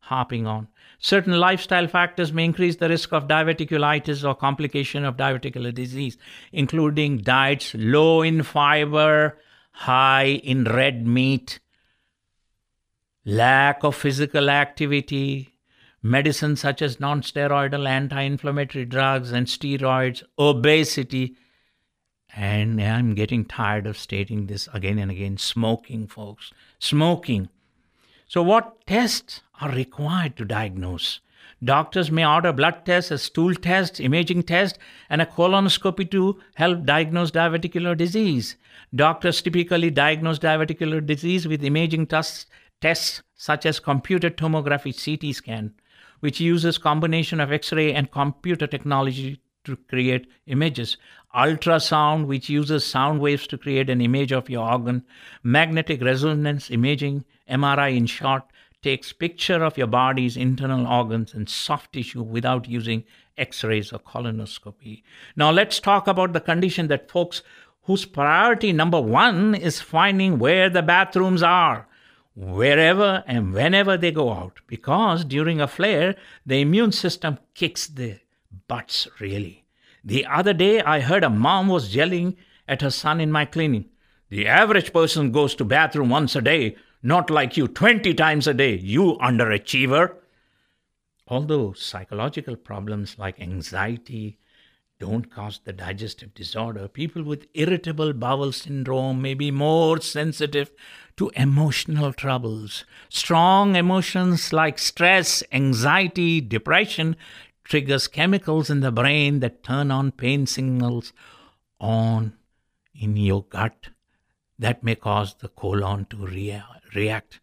harping 0.00 0.44
on. 0.44 0.66
Certain 0.98 1.38
lifestyle 1.38 1.86
factors 1.86 2.32
may 2.32 2.44
increase 2.44 2.76
the 2.76 2.88
risk 2.88 3.12
of 3.12 3.28
diverticulitis 3.28 4.28
or 4.28 4.34
complication 4.34 5.04
of 5.04 5.16
diverticular 5.16 5.72
disease, 5.72 6.18
including 6.50 7.18
diets 7.18 7.74
low 7.74 8.22
in 8.22 8.42
fiber, 8.42 9.38
high 9.70 10.40
in 10.42 10.64
red 10.64 11.06
meat, 11.06 11.60
lack 13.24 13.84
of 13.84 13.94
physical 13.94 14.50
activity, 14.50 15.54
medicines 16.02 16.60
such 16.60 16.80
as 16.82 17.00
non-steroidal 17.00 17.88
anti-inflammatory 17.88 18.84
drugs 18.84 19.32
and 19.32 19.46
steroids, 19.46 20.22
obesity, 20.38 21.36
and 22.34 22.80
I'm 22.80 23.14
getting 23.14 23.44
tired 23.44 23.86
of 23.86 23.98
stating 23.98 24.46
this 24.46 24.68
again 24.72 24.98
and 24.98 25.10
again, 25.10 25.36
smoking, 25.36 26.06
folks. 26.06 26.52
Smoking. 26.78 27.48
So, 28.28 28.42
what 28.42 28.86
tests 28.86 29.40
are 29.60 29.70
required 29.70 30.36
to 30.36 30.44
diagnose? 30.44 31.20
Doctors 31.62 32.10
may 32.10 32.24
order 32.24 32.52
blood 32.52 32.86
tests, 32.86 33.10
a 33.10 33.18
stool 33.18 33.54
test, 33.54 34.00
imaging 34.00 34.44
test, 34.44 34.78
and 35.10 35.20
a 35.20 35.26
colonoscopy 35.26 36.10
to 36.12 36.40
help 36.54 36.84
diagnose 36.84 37.30
diverticular 37.30 37.96
disease. 37.96 38.56
Doctors 38.94 39.42
typically 39.42 39.90
diagnose 39.90 40.38
diverticular 40.38 41.04
disease 41.04 41.46
with 41.46 41.64
imaging 41.64 42.06
tests, 42.06 42.46
tests 42.80 43.22
such 43.34 43.66
as 43.66 43.80
computed 43.80 44.36
tomography 44.36 44.92
CT 44.92 45.34
scan, 45.34 45.74
which 46.20 46.40
uses 46.40 46.78
combination 46.78 47.40
of 47.40 47.52
X-ray 47.52 47.92
and 47.92 48.10
computer 48.10 48.66
technology 48.66 49.40
to 49.64 49.76
create 49.76 50.26
images. 50.46 50.96
Ultrasound, 51.34 52.26
which 52.26 52.48
uses 52.48 52.84
sound 52.84 53.20
waves 53.20 53.46
to 53.46 53.58
create 53.58 53.88
an 53.88 54.00
image 54.00 54.32
of 54.32 54.50
your 54.50 54.68
organ. 54.68 55.04
Magnetic 55.42 56.02
resonance 56.02 56.70
imaging, 56.70 57.24
MRI 57.48 57.96
in 57.96 58.06
short, 58.06 58.42
takes 58.82 59.12
picture 59.12 59.62
of 59.62 59.76
your 59.76 59.86
body's 59.86 60.36
internal 60.36 60.86
organs 60.86 61.34
and 61.34 61.48
soft 61.48 61.92
tissue 61.92 62.22
without 62.22 62.68
using 62.68 63.04
x-rays 63.36 63.92
or 63.92 63.98
colonoscopy. 63.98 65.02
Now 65.36 65.50
let's 65.50 65.80
talk 65.80 66.06
about 66.06 66.32
the 66.32 66.40
condition 66.40 66.88
that 66.88 67.10
folks 67.10 67.42
whose 67.82 68.04
priority 68.04 68.72
number 68.72 69.00
1 69.00 69.54
is 69.54 69.80
finding 69.80 70.38
where 70.38 70.70
the 70.70 70.82
bathrooms 70.82 71.42
are 71.42 71.86
wherever 72.34 73.24
and 73.26 73.52
whenever 73.52 73.96
they 73.96 74.12
go 74.12 74.32
out 74.32 74.60
because 74.66 75.24
during 75.24 75.60
a 75.60 75.68
flare 75.68 76.14
the 76.46 76.60
immune 76.60 76.92
system 76.92 77.38
kicks 77.54 77.86
the 77.86 78.18
butts 78.68 79.08
really. 79.18 79.64
The 80.04 80.24
other 80.26 80.52
day 80.52 80.80
I 80.80 81.00
heard 81.00 81.24
a 81.24 81.30
mom 81.30 81.68
was 81.68 81.94
yelling 81.94 82.36
at 82.66 82.82
her 82.82 82.90
son 82.90 83.20
in 83.20 83.32
my 83.32 83.44
clinic. 83.44 83.86
The 84.28 84.46
average 84.46 84.92
person 84.92 85.32
goes 85.32 85.54
to 85.56 85.64
bathroom 85.64 86.08
once 86.08 86.36
a 86.36 86.40
day, 86.40 86.76
not 87.02 87.30
like 87.30 87.56
you 87.56 87.66
20 87.66 88.14
times 88.14 88.46
a 88.46 88.54
day, 88.54 88.76
you 88.76 89.18
underachiever. 89.20 90.14
Although 91.26 91.72
psychological 91.72 92.56
problems 92.56 93.18
like 93.18 93.40
anxiety 93.40 94.38
don't 95.00 95.30
cause 95.30 95.60
the 95.64 95.72
digestive 95.72 96.34
disorder, 96.34 96.86
people 96.86 97.22
with 97.22 97.48
irritable 97.54 98.12
bowel 98.12 98.52
syndrome 98.52 99.20
may 99.20 99.32
be 99.32 99.50
more 99.50 99.98
sensitive 100.00 100.70
to 101.16 101.32
emotional 101.34 102.12
troubles. 102.12 102.84
Strong 103.08 103.76
emotions 103.76 104.52
like 104.52 104.78
stress, 104.78 105.42
anxiety, 105.52 106.42
depression 106.42 107.16
triggers 107.64 108.08
chemicals 108.08 108.68
in 108.68 108.80
the 108.80 108.92
brain 108.92 109.40
that 109.40 109.62
turn 109.62 109.90
on 109.90 110.12
pain 110.12 110.46
signals 110.46 111.14
on 111.80 112.34
in 112.94 113.16
your 113.16 113.44
gut 113.44 113.88
that 114.58 114.84
may 114.84 114.94
cause 114.94 115.34
the 115.40 115.48
colon 115.48 116.04
to 116.10 116.18
rea- 116.18 116.62
react. 116.94 117.40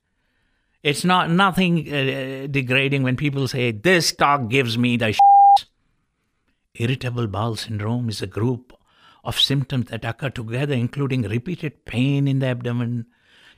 It's 0.83 1.03
not 1.03 1.31
nothing 1.31 1.91
uh, 1.91 2.47
degrading 2.51 3.01
when 3.01 3.15
people 3.15 3.47
say 3.47 3.71
this 3.71 4.11
talk 4.11 4.47
gives 4.47 4.77
me 4.77 4.95
the 4.95 5.07
shits. 5.07 5.36
Irritable 6.80 7.25
bowel 7.25 7.55
syndrome 7.55 8.07
is 8.07 8.21
a 8.21 8.28
group 8.28 8.71
of 9.23 9.39
symptoms 9.39 9.88
that 9.88 10.05
occur 10.05 10.30
together, 10.30 10.75
including 10.75 11.23
repeated 11.23 11.86
pain 11.86 12.28
in 12.28 12.38
the 12.38 12.45
abdomen, 12.45 13.07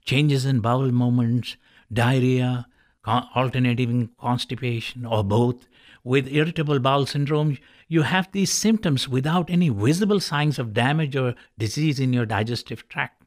changes 0.05 0.45
in 0.45 0.61
bowel 0.61 0.89
movements, 0.91 1.57
diarrhea, 1.91 2.65
alternating 3.05 4.09
constipation, 4.19 5.05
or 5.05 5.23
both. 5.23 5.67
With 6.01 6.31
irritable 6.31 6.79
bowel 6.79 7.05
syndrome, 7.05 7.57
you 7.89 8.03
have 8.03 8.31
these 8.31 8.51
symptoms 8.51 9.09
without 9.09 9.49
any 9.49 9.67
visible 9.67 10.21
signs 10.21 10.57
of 10.57 10.73
damage 10.73 11.15
or 11.17 11.35
disease 11.57 11.99
in 11.99 12.13
your 12.13 12.25
digestive 12.25 12.87
tract. 12.87 13.23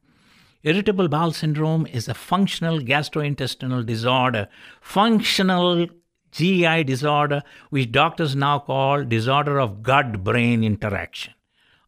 Irritable 0.63 1.07
bowel 1.07 1.33
syndrome 1.33 1.85
is 1.85 2.07
a 2.07 2.15
functional 2.15 2.79
gastrointestinal 2.79 3.85
disorder, 3.85 4.47
functional 4.81 5.87
GI 6.33 6.83
disorder, 6.85 7.43
which 7.69 7.91
doctors 7.91 8.35
now 8.35 8.57
call 8.59 9.03
disorder 9.03 9.59
of 9.59 9.83
gut 9.83 10.23
brain 10.23 10.63
interaction, 10.63 11.33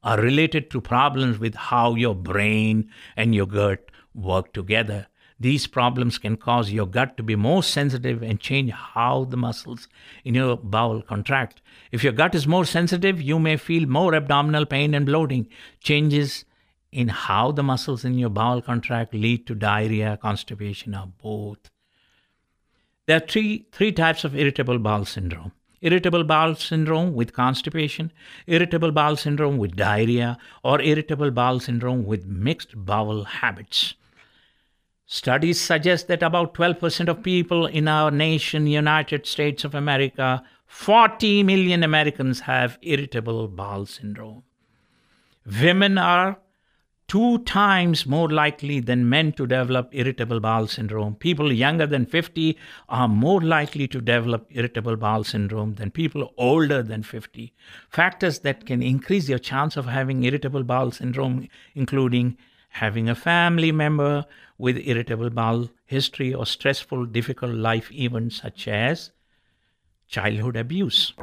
are 0.03 0.21
related 0.21 0.69
to 0.69 0.79
problems 0.79 1.39
with 1.39 1.55
how 1.55 1.95
your 1.95 2.13
brain 2.13 2.89
and 3.17 3.33
your 3.33 3.47
gut 3.47 3.89
work 4.13 4.53
together. 4.53 5.07
These 5.39 5.67
problems 5.67 6.17
can 6.17 6.37
cause 6.37 6.71
your 6.71 6.85
gut 6.85 7.17
to 7.17 7.23
be 7.23 7.35
more 7.35 7.63
sensitive 7.63 8.21
and 8.21 8.39
change 8.39 8.71
how 8.71 9.25
the 9.25 9.35
muscles 9.35 9.89
in 10.23 10.35
your 10.35 10.55
bowel 10.55 11.01
contract. 11.01 11.61
If 11.91 12.03
your 12.03 12.13
gut 12.13 12.35
is 12.35 12.47
more 12.47 12.65
sensitive, 12.65 13.21
you 13.21 13.39
may 13.39 13.57
feel 13.57 13.87
more 13.87 14.13
abdominal 14.13 14.65
pain 14.65 14.93
and 14.93 15.05
bloating. 15.05 15.47
Changes 15.81 16.45
in 16.91 17.09
how 17.09 17.51
the 17.51 17.63
muscles 17.63 18.05
in 18.05 18.17
your 18.17 18.29
bowel 18.29 18.61
contract 18.61 19.13
lead 19.13 19.45
to 19.47 19.55
diarrhea, 19.55 20.17
constipation, 20.21 20.95
or 20.95 21.11
both. 21.21 21.69
There 23.07 23.17
are 23.17 23.27
three, 23.27 23.67
three 23.71 23.91
types 23.91 24.23
of 24.23 24.35
irritable 24.35 24.79
bowel 24.79 25.05
syndrome 25.05 25.51
irritable 25.81 26.23
bowel 26.23 26.55
syndrome 26.55 27.13
with 27.13 27.33
constipation, 27.33 28.11
irritable 28.47 28.91
bowel 28.91 29.15
syndrome 29.15 29.57
with 29.57 29.75
diarrhea, 29.75 30.37
or 30.63 30.81
irritable 30.81 31.29
bowel 31.29 31.59
syndrome 31.59 32.05
with 32.05 32.25
mixed 32.25 32.73
bowel 32.75 33.23
habits. 33.23 33.93
Studies 35.05 35.61
suggest 35.61 36.07
that 36.07 36.23
about 36.23 36.55
12% 36.55 37.07
of 37.07 37.21
people 37.21 37.67
in 37.67 37.87
our 37.87 38.09
nation, 38.09 38.65
United 38.65 39.27
States 39.27 39.63
of 39.63 39.75
America, 39.75 40.43
40 40.65 41.43
million 41.43 41.83
Americans 41.83 42.39
have 42.41 42.79
irritable 42.81 43.47
bowel 43.47 43.85
syndrome. 43.85 44.41
Women 45.45 45.99
are 45.99 46.39
two 47.07 47.39
times 47.39 48.05
more 48.05 48.29
likely 48.29 48.79
than 48.79 49.07
men 49.09 49.31
to 49.33 49.45
develop 49.45 49.89
irritable 49.91 50.39
bowel 50.39 50.67
syndrome. 50.67 51.15
People 51.15 51.51
younger 51.51 51.85
than 51.85 52.05
50 52.05 52.57
are 52.89 53.07
more 53.07 53.41
likely 53.41 53.87
to 53.87 54.01
develop 54.01 54.47
irritable 54.49 54.95
bowel 54.95 55.23
syndrome 55.23 55.75
than 55.75 55.91
people 55.91 56.33
older 56.37 56.81
than 56.81 57.03
50. 57.03 57.53
Factors 57.89 58.39
that 58.39 58.65
can 58.65 58.81
increase 58.81 59.29
your 59.29 59.39
chance 59.39 59.77
of 59.77 59.85
having 59.85 60.23
irritable 60.23 60.63
bowel 60.63 60.91
syndrome, 60.91 61.47
including 61.75 62.37
having 62.69 63.07
a 63.07 63.15
family 63.15 63.71
member 63.71 64.25
with 64.57 64.77
irritable 64.77 65.29
bowel 65.29 65.69
history 65.85 66.33
or 66.33 66.45
stressful, 66.45 67.05
difficult 67.05 67.53
life 67.53 67.91
events 67.91 68.41
such 68.41 68.67
as 68.67 69.11
childhood 70.07 70.55
abuse. 70.55 71.13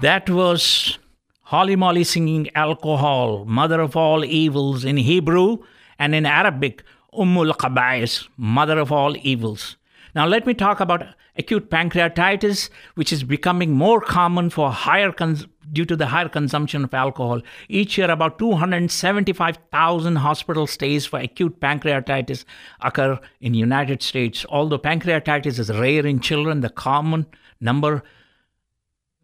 That 0.00 0.30
was 0.30 0.96
Holly 1.42 1.74
Molly 1.74 2.04
singing 2.04 2.50
Alcohol, 2.54 3.44
Mother 3.46 3.80
of 3.80 3.96
All 3.96 4.24
Evils 4.24 4.84
in 4.84 4.96
Hebrew, 4.96 5.58
and 5.98 6.14
in 6.14 6.24
Arabic, 6.24 6.84
Ummul 7.12 7.52
Qabais, 7.56 8.28
Mother 8.36 8.78
of 8.78 8.92
All 8.92 9.16
Evils. 9.22 9.76
Now, 10.14 10.24
let 10.24 10.46
me 10.46 10.54
talk 10.54 10.78
about 10.78 11.04
acute 11.36 11.68
pancreatitis, 11.68 12.70
which 12.94 13.12
is 13.12 13.24
becoming 13.24 13.72
more 13.72 14.00
common 14.00 14.50
for 14.50 14.70
higher 14.70 15.10
cons- 15.10 15.48
due 15.72 15.84
to 15.86 15.96
the 15.96 16.06
higher 16.06 16.28
consumption 16.28 16.84
of 16.84 16.94
alcohol. 16.94 17.40
Each 17.68 17.98
year, 17.98 18.08
about 18.08 18.38
275,000 18.38 20.16
hospital 20.16 20.68
stays 20.68 21.06
for 21.06 21.18
acute 21.18 21.58
pancreatitis 21.58 22.44
occur 22.82 23.18
in 23.40 23.54
United 23.54 24.04
States. 24.04 24.46
Although 24.48 24.78
pancreatitis 24.78 25.58
is 25.58 25.70
rare 25.70 26.06
in 26.06 26.20
children, 26.20 26.60
the 26.60 26.70
common 26.70 27.26
number 27.60 28.04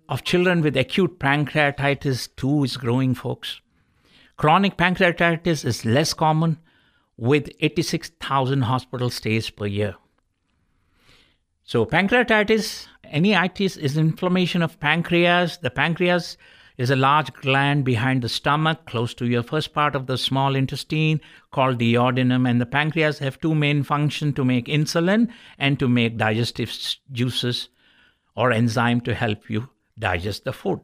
of 0.09 0.25
children 0.25 0.61
with 0.61 0.77
acute 0.77 1.19
pancreatitis 1.19 2.29
too 2.37 2.65
is 2.65 2.77
growing, 2.77 3.15
folks. 3.15 3.61
Chronic 4.37 4.77
pancreatitis 4.77 5.65
is 5.65 5.85
less 5.85 6.13
common 6.13 6.59
with 7.17 7.49
86,000 7.61 8.63
hospital 8.63 9.11
stays 9.11 9.49
per 9.51 9.67
year. 9.67 9.95
So, 11.63 11.87
pancreatitis, 11.87 12.87
any 13.05 13.35
itis, 13.35 13.77
is 13.77 13.97
inflammation 13.97 14.61
of 14.61 14.79
pancreas. 14.81 15.59
The 15.59 15.71
pancreas 15.71 16.37
is 16.77 16.91
a 16.91 16.97
large 16.97 17.33
gland 17.35 17.85
behind 17.85 18.23
the 18.23 18.29
stomach, 18.29 18.85
close 18.87 19.15
to 19.15 19.27
your 19.27 19.45
first 19.45 19.73
part 19.73 19.95
of 19.95 20.07
the 20.07 20.19
small 20.19 20.57
intestine, 20.57 21.21
called 21.53 21.79
the 21.79 21.95
duodenum. 21.95 22.51
And 22.51 22.61
the 22.61 22.67
pancreas 22.67 23.21
have 23.21 23.41
two 23.41 23.55
main 23.55 23.85
functions 23.85 24.35
to 24.35 24.45
make 24.45 24.67
insulin 24.67 25.31
and 25.59 25.79
to 25.79 25.89
make 25.89 26.19
digestive 26.19 26.77
juices 27.13 27.69
or 28.37 28.51
enzyme 28.51 29.01
to 29.03 29.15
help 29.15 29.49
you 29.49 29.69
digest 29.99 30.45
the 30.45 30.53
food. 30.53 30.81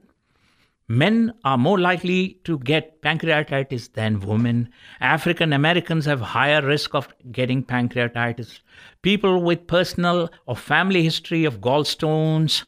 Men 0.89 1.35
are 1.45 1.57
more 1.57 1.79
likely 1.79 2.41
to 2.43 2.59
get 2.59 3.01
pancreatitis 3.01 3.93
than 3.93 4.19
women. 4.19 4.71
African 5.01 5.53
Americans 5.53 6.05
have 6.07 6.21
higher 6.21 6.61
risk 6.61 6.97
of 6.97 7.09
getting 7.31 7.63
pancreatitis. 7.63 8.59
People 9.03 9.41
with 9.41 9.69
personal 9.69 10.31
or 10.47 10.57
family 10.57 11.05
history 11.05 11.45
of 11.45 11.61
gallstones, 11.61 12.65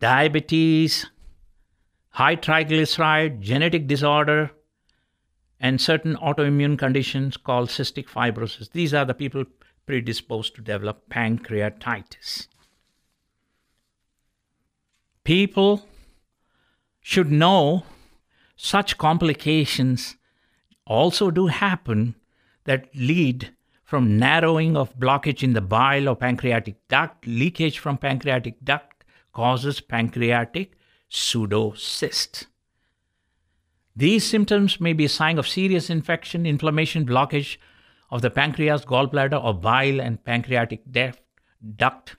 diabetes, 0.00 1.06
high 2.10 2.36
triglyceride, 2.36 3.40
genetic 3.40 3.86
disorder, 3.86 4.50
and 5.58 5.80
certain 5.80 6.16
autoimmune 6.16 6.78
conditions 6.78 7.38
called 7.38 7.70
cystic 7.70 8.06
fibrosis. 8.06 8.70
These 8.72 8.92
are 8.92 9.06
the 9.06 9.14
people 9.14 9.44
predisposed 9.86 10.56
to 10.56 10.60
develop 10.60 11.08
pancreatitis. 11.08 12.48
People 15.24 15.86
should 17.00 17.30
know 17.30 17.84
such 18.56 18.98
complications 18.98 20.16
also 20.86 21.30
do 21.30 21.46
happen 21.46 22.14
that 22.64 22.88
lead 22.94 23.54
from 23.84 24.18
narrowing 24.18 24.76
of 24.76 24.98
blockage 24.98 25.42
in 25.42 25.52
the 25.52 25.60
bile 25.60 26.08
or 26.08 26.16
pancreatic 26.16 26.76
duct. 26.88 27.26
Leakage 27.26 27.78
from 27.78 27.98
pancreatic 27.98 28.64
duct 28.64 29.04
causes 29.32 29.80
pancreatic 29.80 30.72
pseudocyst. 31.10 32.46
These 33.94 34.24
symptoms 34.24 34.80
may 34.80 34.94
be 34.94 35.04
a 35.04 35.08
sign 35.10 35.38
of 35.38 35.46
serious 35.46 35.90
infection, 35.90 36.46
inflammation, 36.46 37.04
blockage 37.04 37.58
of 38.10 38.22
the 38.22 38.30
pancreas, 38.30 38.84
gallbladder, 38.84 39.42
or 39.42 39.54
bile 39.54 40.00
and 40.00 40.24
pancreatic 40.24 40.82
duct. 40.90 42.16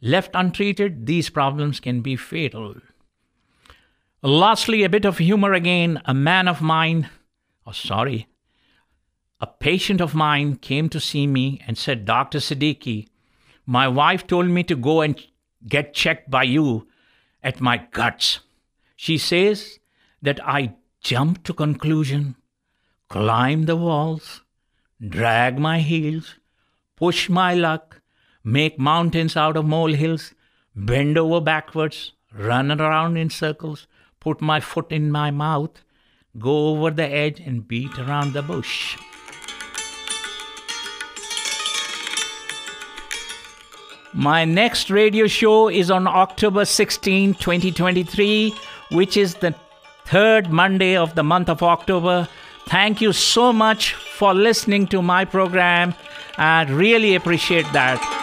Left 0.00 0.30
untreated, 0.34 1.06
these 1.06 1.30
problems 1.30 1.80
can 1.80 2.00
be 2.00 2.16
fatal. 2.16 2.76
Lastly, 4.22 4.84
a 4.84 4.88
bit 4.88 5.04
of 5.04 5.18
humor 5.18 5.52
again. 5.52 6.00
A 6.04 6.14
man 6.14 6.48
of 6.48 6.60
mine, 6.60 7.08
oh, 7.66 7.72
sorry, 7.72 8.28
a 9.40 9.46
patient 9.46 10.00
of 10.00 10.14
mine 10.14 10.56
came 10.56 10.88
to 10.88 11.00
see 11.00 11.26
me 11.26 11.60
and 11.66 11.78
said, 11.78 12.04
Dr. 12.04 12.38
Siddiqui, 12.38 13.08
my 13.66 13.86
wife 13.86 14.26
told 14.26 14.48
me 14.48 14.64
to 14.64 14.74
go 14.74 15.00
and 15.00 15.20
get 15.66 15.94
checked 15.94 16.30
by 16.30 16.42
you 16.44 16.88
at 17.42 17.60
my 17.60 17.76
guts. 17.92 18.40
She 18.96 19.18
says 19.18 19.78
that 20.22 20.40
I 20.44 20.74
jump 21.00 21.44
to 21.44 21.54
conclusion, 21.54 22.34
climb 23.08 23.66
the 23.66 23.76
walls, 23.76 24.42
drag 25.06 25.58
my 25.58 25.78
heels, 25.80 26.34
push 26.96 27.28
my 27.28 27.54
luck, 27.54 27.97
make 28.52 28.78
mountains 28.78 29.36
out 29.36 29.56
of 29.56 29.66
molehills, 29.66 30.34
bend 30.74 31.18
over 31.18 31.40
backwards, 31.40 32.12
run 32.34 32.70
around 32.80 33.16
in 33.16 33.28
circles, 33.28 33.86
put 34.20 34.40
my 34.40 34.58
foot 34.58 34.90
in 34.90 35.10
my 35.12 35.30
mouth, 35.30 35.82
go 36.38 36.68
over 36.68 36.90
the 36.90 37.06
edge, 37.06 37.40
and 37.40 37.68
beat 37.68 37.98
around 37.98 38.32
the 38.32 38.42
bush. 38.42 38.96
My 44.14 44.44
next 44.46 44.90
radio 44.90 45.26
show 45.26 45.68
is 45.68 45.90
on 45.90 46.06
October 46.06 46.64
16, 46.64 47.34
2023, 47.34 48.54
which 48.92 49.18
is 49.18 49.34
the 49.34 49.54
third 50.06 50.50
Monday 50.50 50.96
of 50.96 51.14
the 51.14 51.22
month 51.22 51.50
of 51.50 51.62
October. 51.62 52.26
Thank 52.66 53.02
you 53.02 53.12
so 53.12 53.52
much 53.52 53.92
for 53.92 54.32
listening 54.32 54.86
to 54.88 55.02
my 55.02 55.26
program. 55.26 55.94
I 56.38 56.62
really 56.64 57.14
appreciate 57.14 57.70
that. 57.72 58.17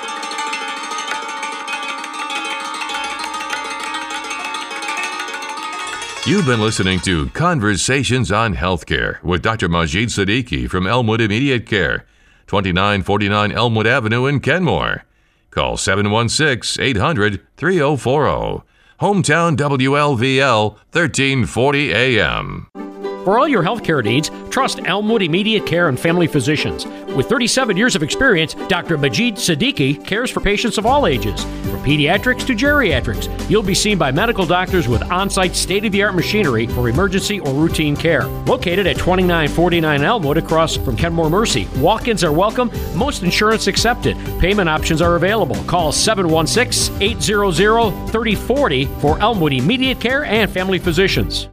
You've 6.28 6.48
been 6.48 6.60
listening 6.60 7.02
to 7.02 7.30
Conversations 7.30 8.32
on 8.32 8.56
Healthcare 8.56 9.22
with 9.22 9.44
Dr. 9.44 9.70
Majid 9.70 10.10
Siddiqui 10.10 10.68
from 10.68 10.88
Elmwood 10.88 11.22
Immediate 11.22 11.68
Care, 11.68 12.08
2949 12.48 13.52
Elmwood 13.52 13.86
Avenue 13.86 14.26
in 14.26 14.40
Kenmore. 14.40 15.06
Call 15.52 15.78
716 15.78 16.84
800 16.84 17.46
3040. 17.58 18.64
Hometown 19.02 19.56
WLVL 19.56 20.72
1340 20.92 21.94
AM. 21.94 22.85
For 23.26 23.40
all 23.40 23.48
your 23.48 23.64
healthcare 23.64 24.04
needs, 24.04 24.30
trust 24.52 24.80
Elmwood 24.86 25.24
Immediate 25.24 25.66
Care 25.66 25.90
and 25.90 26.00
Family 26.00 26.28
Physicians. 26.28 26.86
With 27.16 27.28
37 27.28 27.76
years 27.76 27.96
of 27.96 28.04
experience, 28.04 28.54
Dr. 28.68 29.00
Majid 29.00 29.38
Siddiqui 29.38 30.06
cares 30.06 30.30
for 30.30 30.42
patients 30.42 30.78
of 30.78 30.86
all 30.86 31.08
ages, 31.08 31.44
from 31.44 31.80
pediatrics 31.84 32.46
to 32.46 32.54
geriatrics. 32.54 33.28
You'll 33.50 33.64
be 33.64 33.74
seen 33.74 33.98
by 33.98 34.12
medical 34.12 34.46
doctors 34.46 34.88
with 34.88 35.02
on 35.12 35.32
site 35.32 35.56
state 35.56 35.86
of 35.86 35.92
the 35.92 36.04
art 36.04 36.14
machinery 36.14 36.68
for 36.68 36.88
emergency 36.88 37.40
or 37.40 37.52
routine 37.52 37.96
care. 37.96 38.26
Located 38.46 38.86
at 38.86 38.98
2949 38.98 40.04
Elmwood 40.04 40.38
across 40.38 40.78
from 40.78 40.96
Kenmore 40.96 41.32
Mercy. 41.32 41.68
Walk 41.78 42.08
ins 42.08 42.24
are 42.24 42.32
welcome, 42.32 42.70
most 42.94 43.24
insurance 43.24 43.66
accepted. 43.66 44.16
Payment 44.40 44.70
options 44.70 45.02
are 45.02 45.16
available. 45.16 45.56
Call 45.64 45.92
716 45.92 47.02
800 47.02 48.12
3040 48.12 48.86
for 49.00 49.18
Elmwood 49.20 49.54
Immediate 49.54 50.00
Care 50.00 50.26
and 50.26 50.52
Family 50.52 50.78
Physicians. 50.78 51.50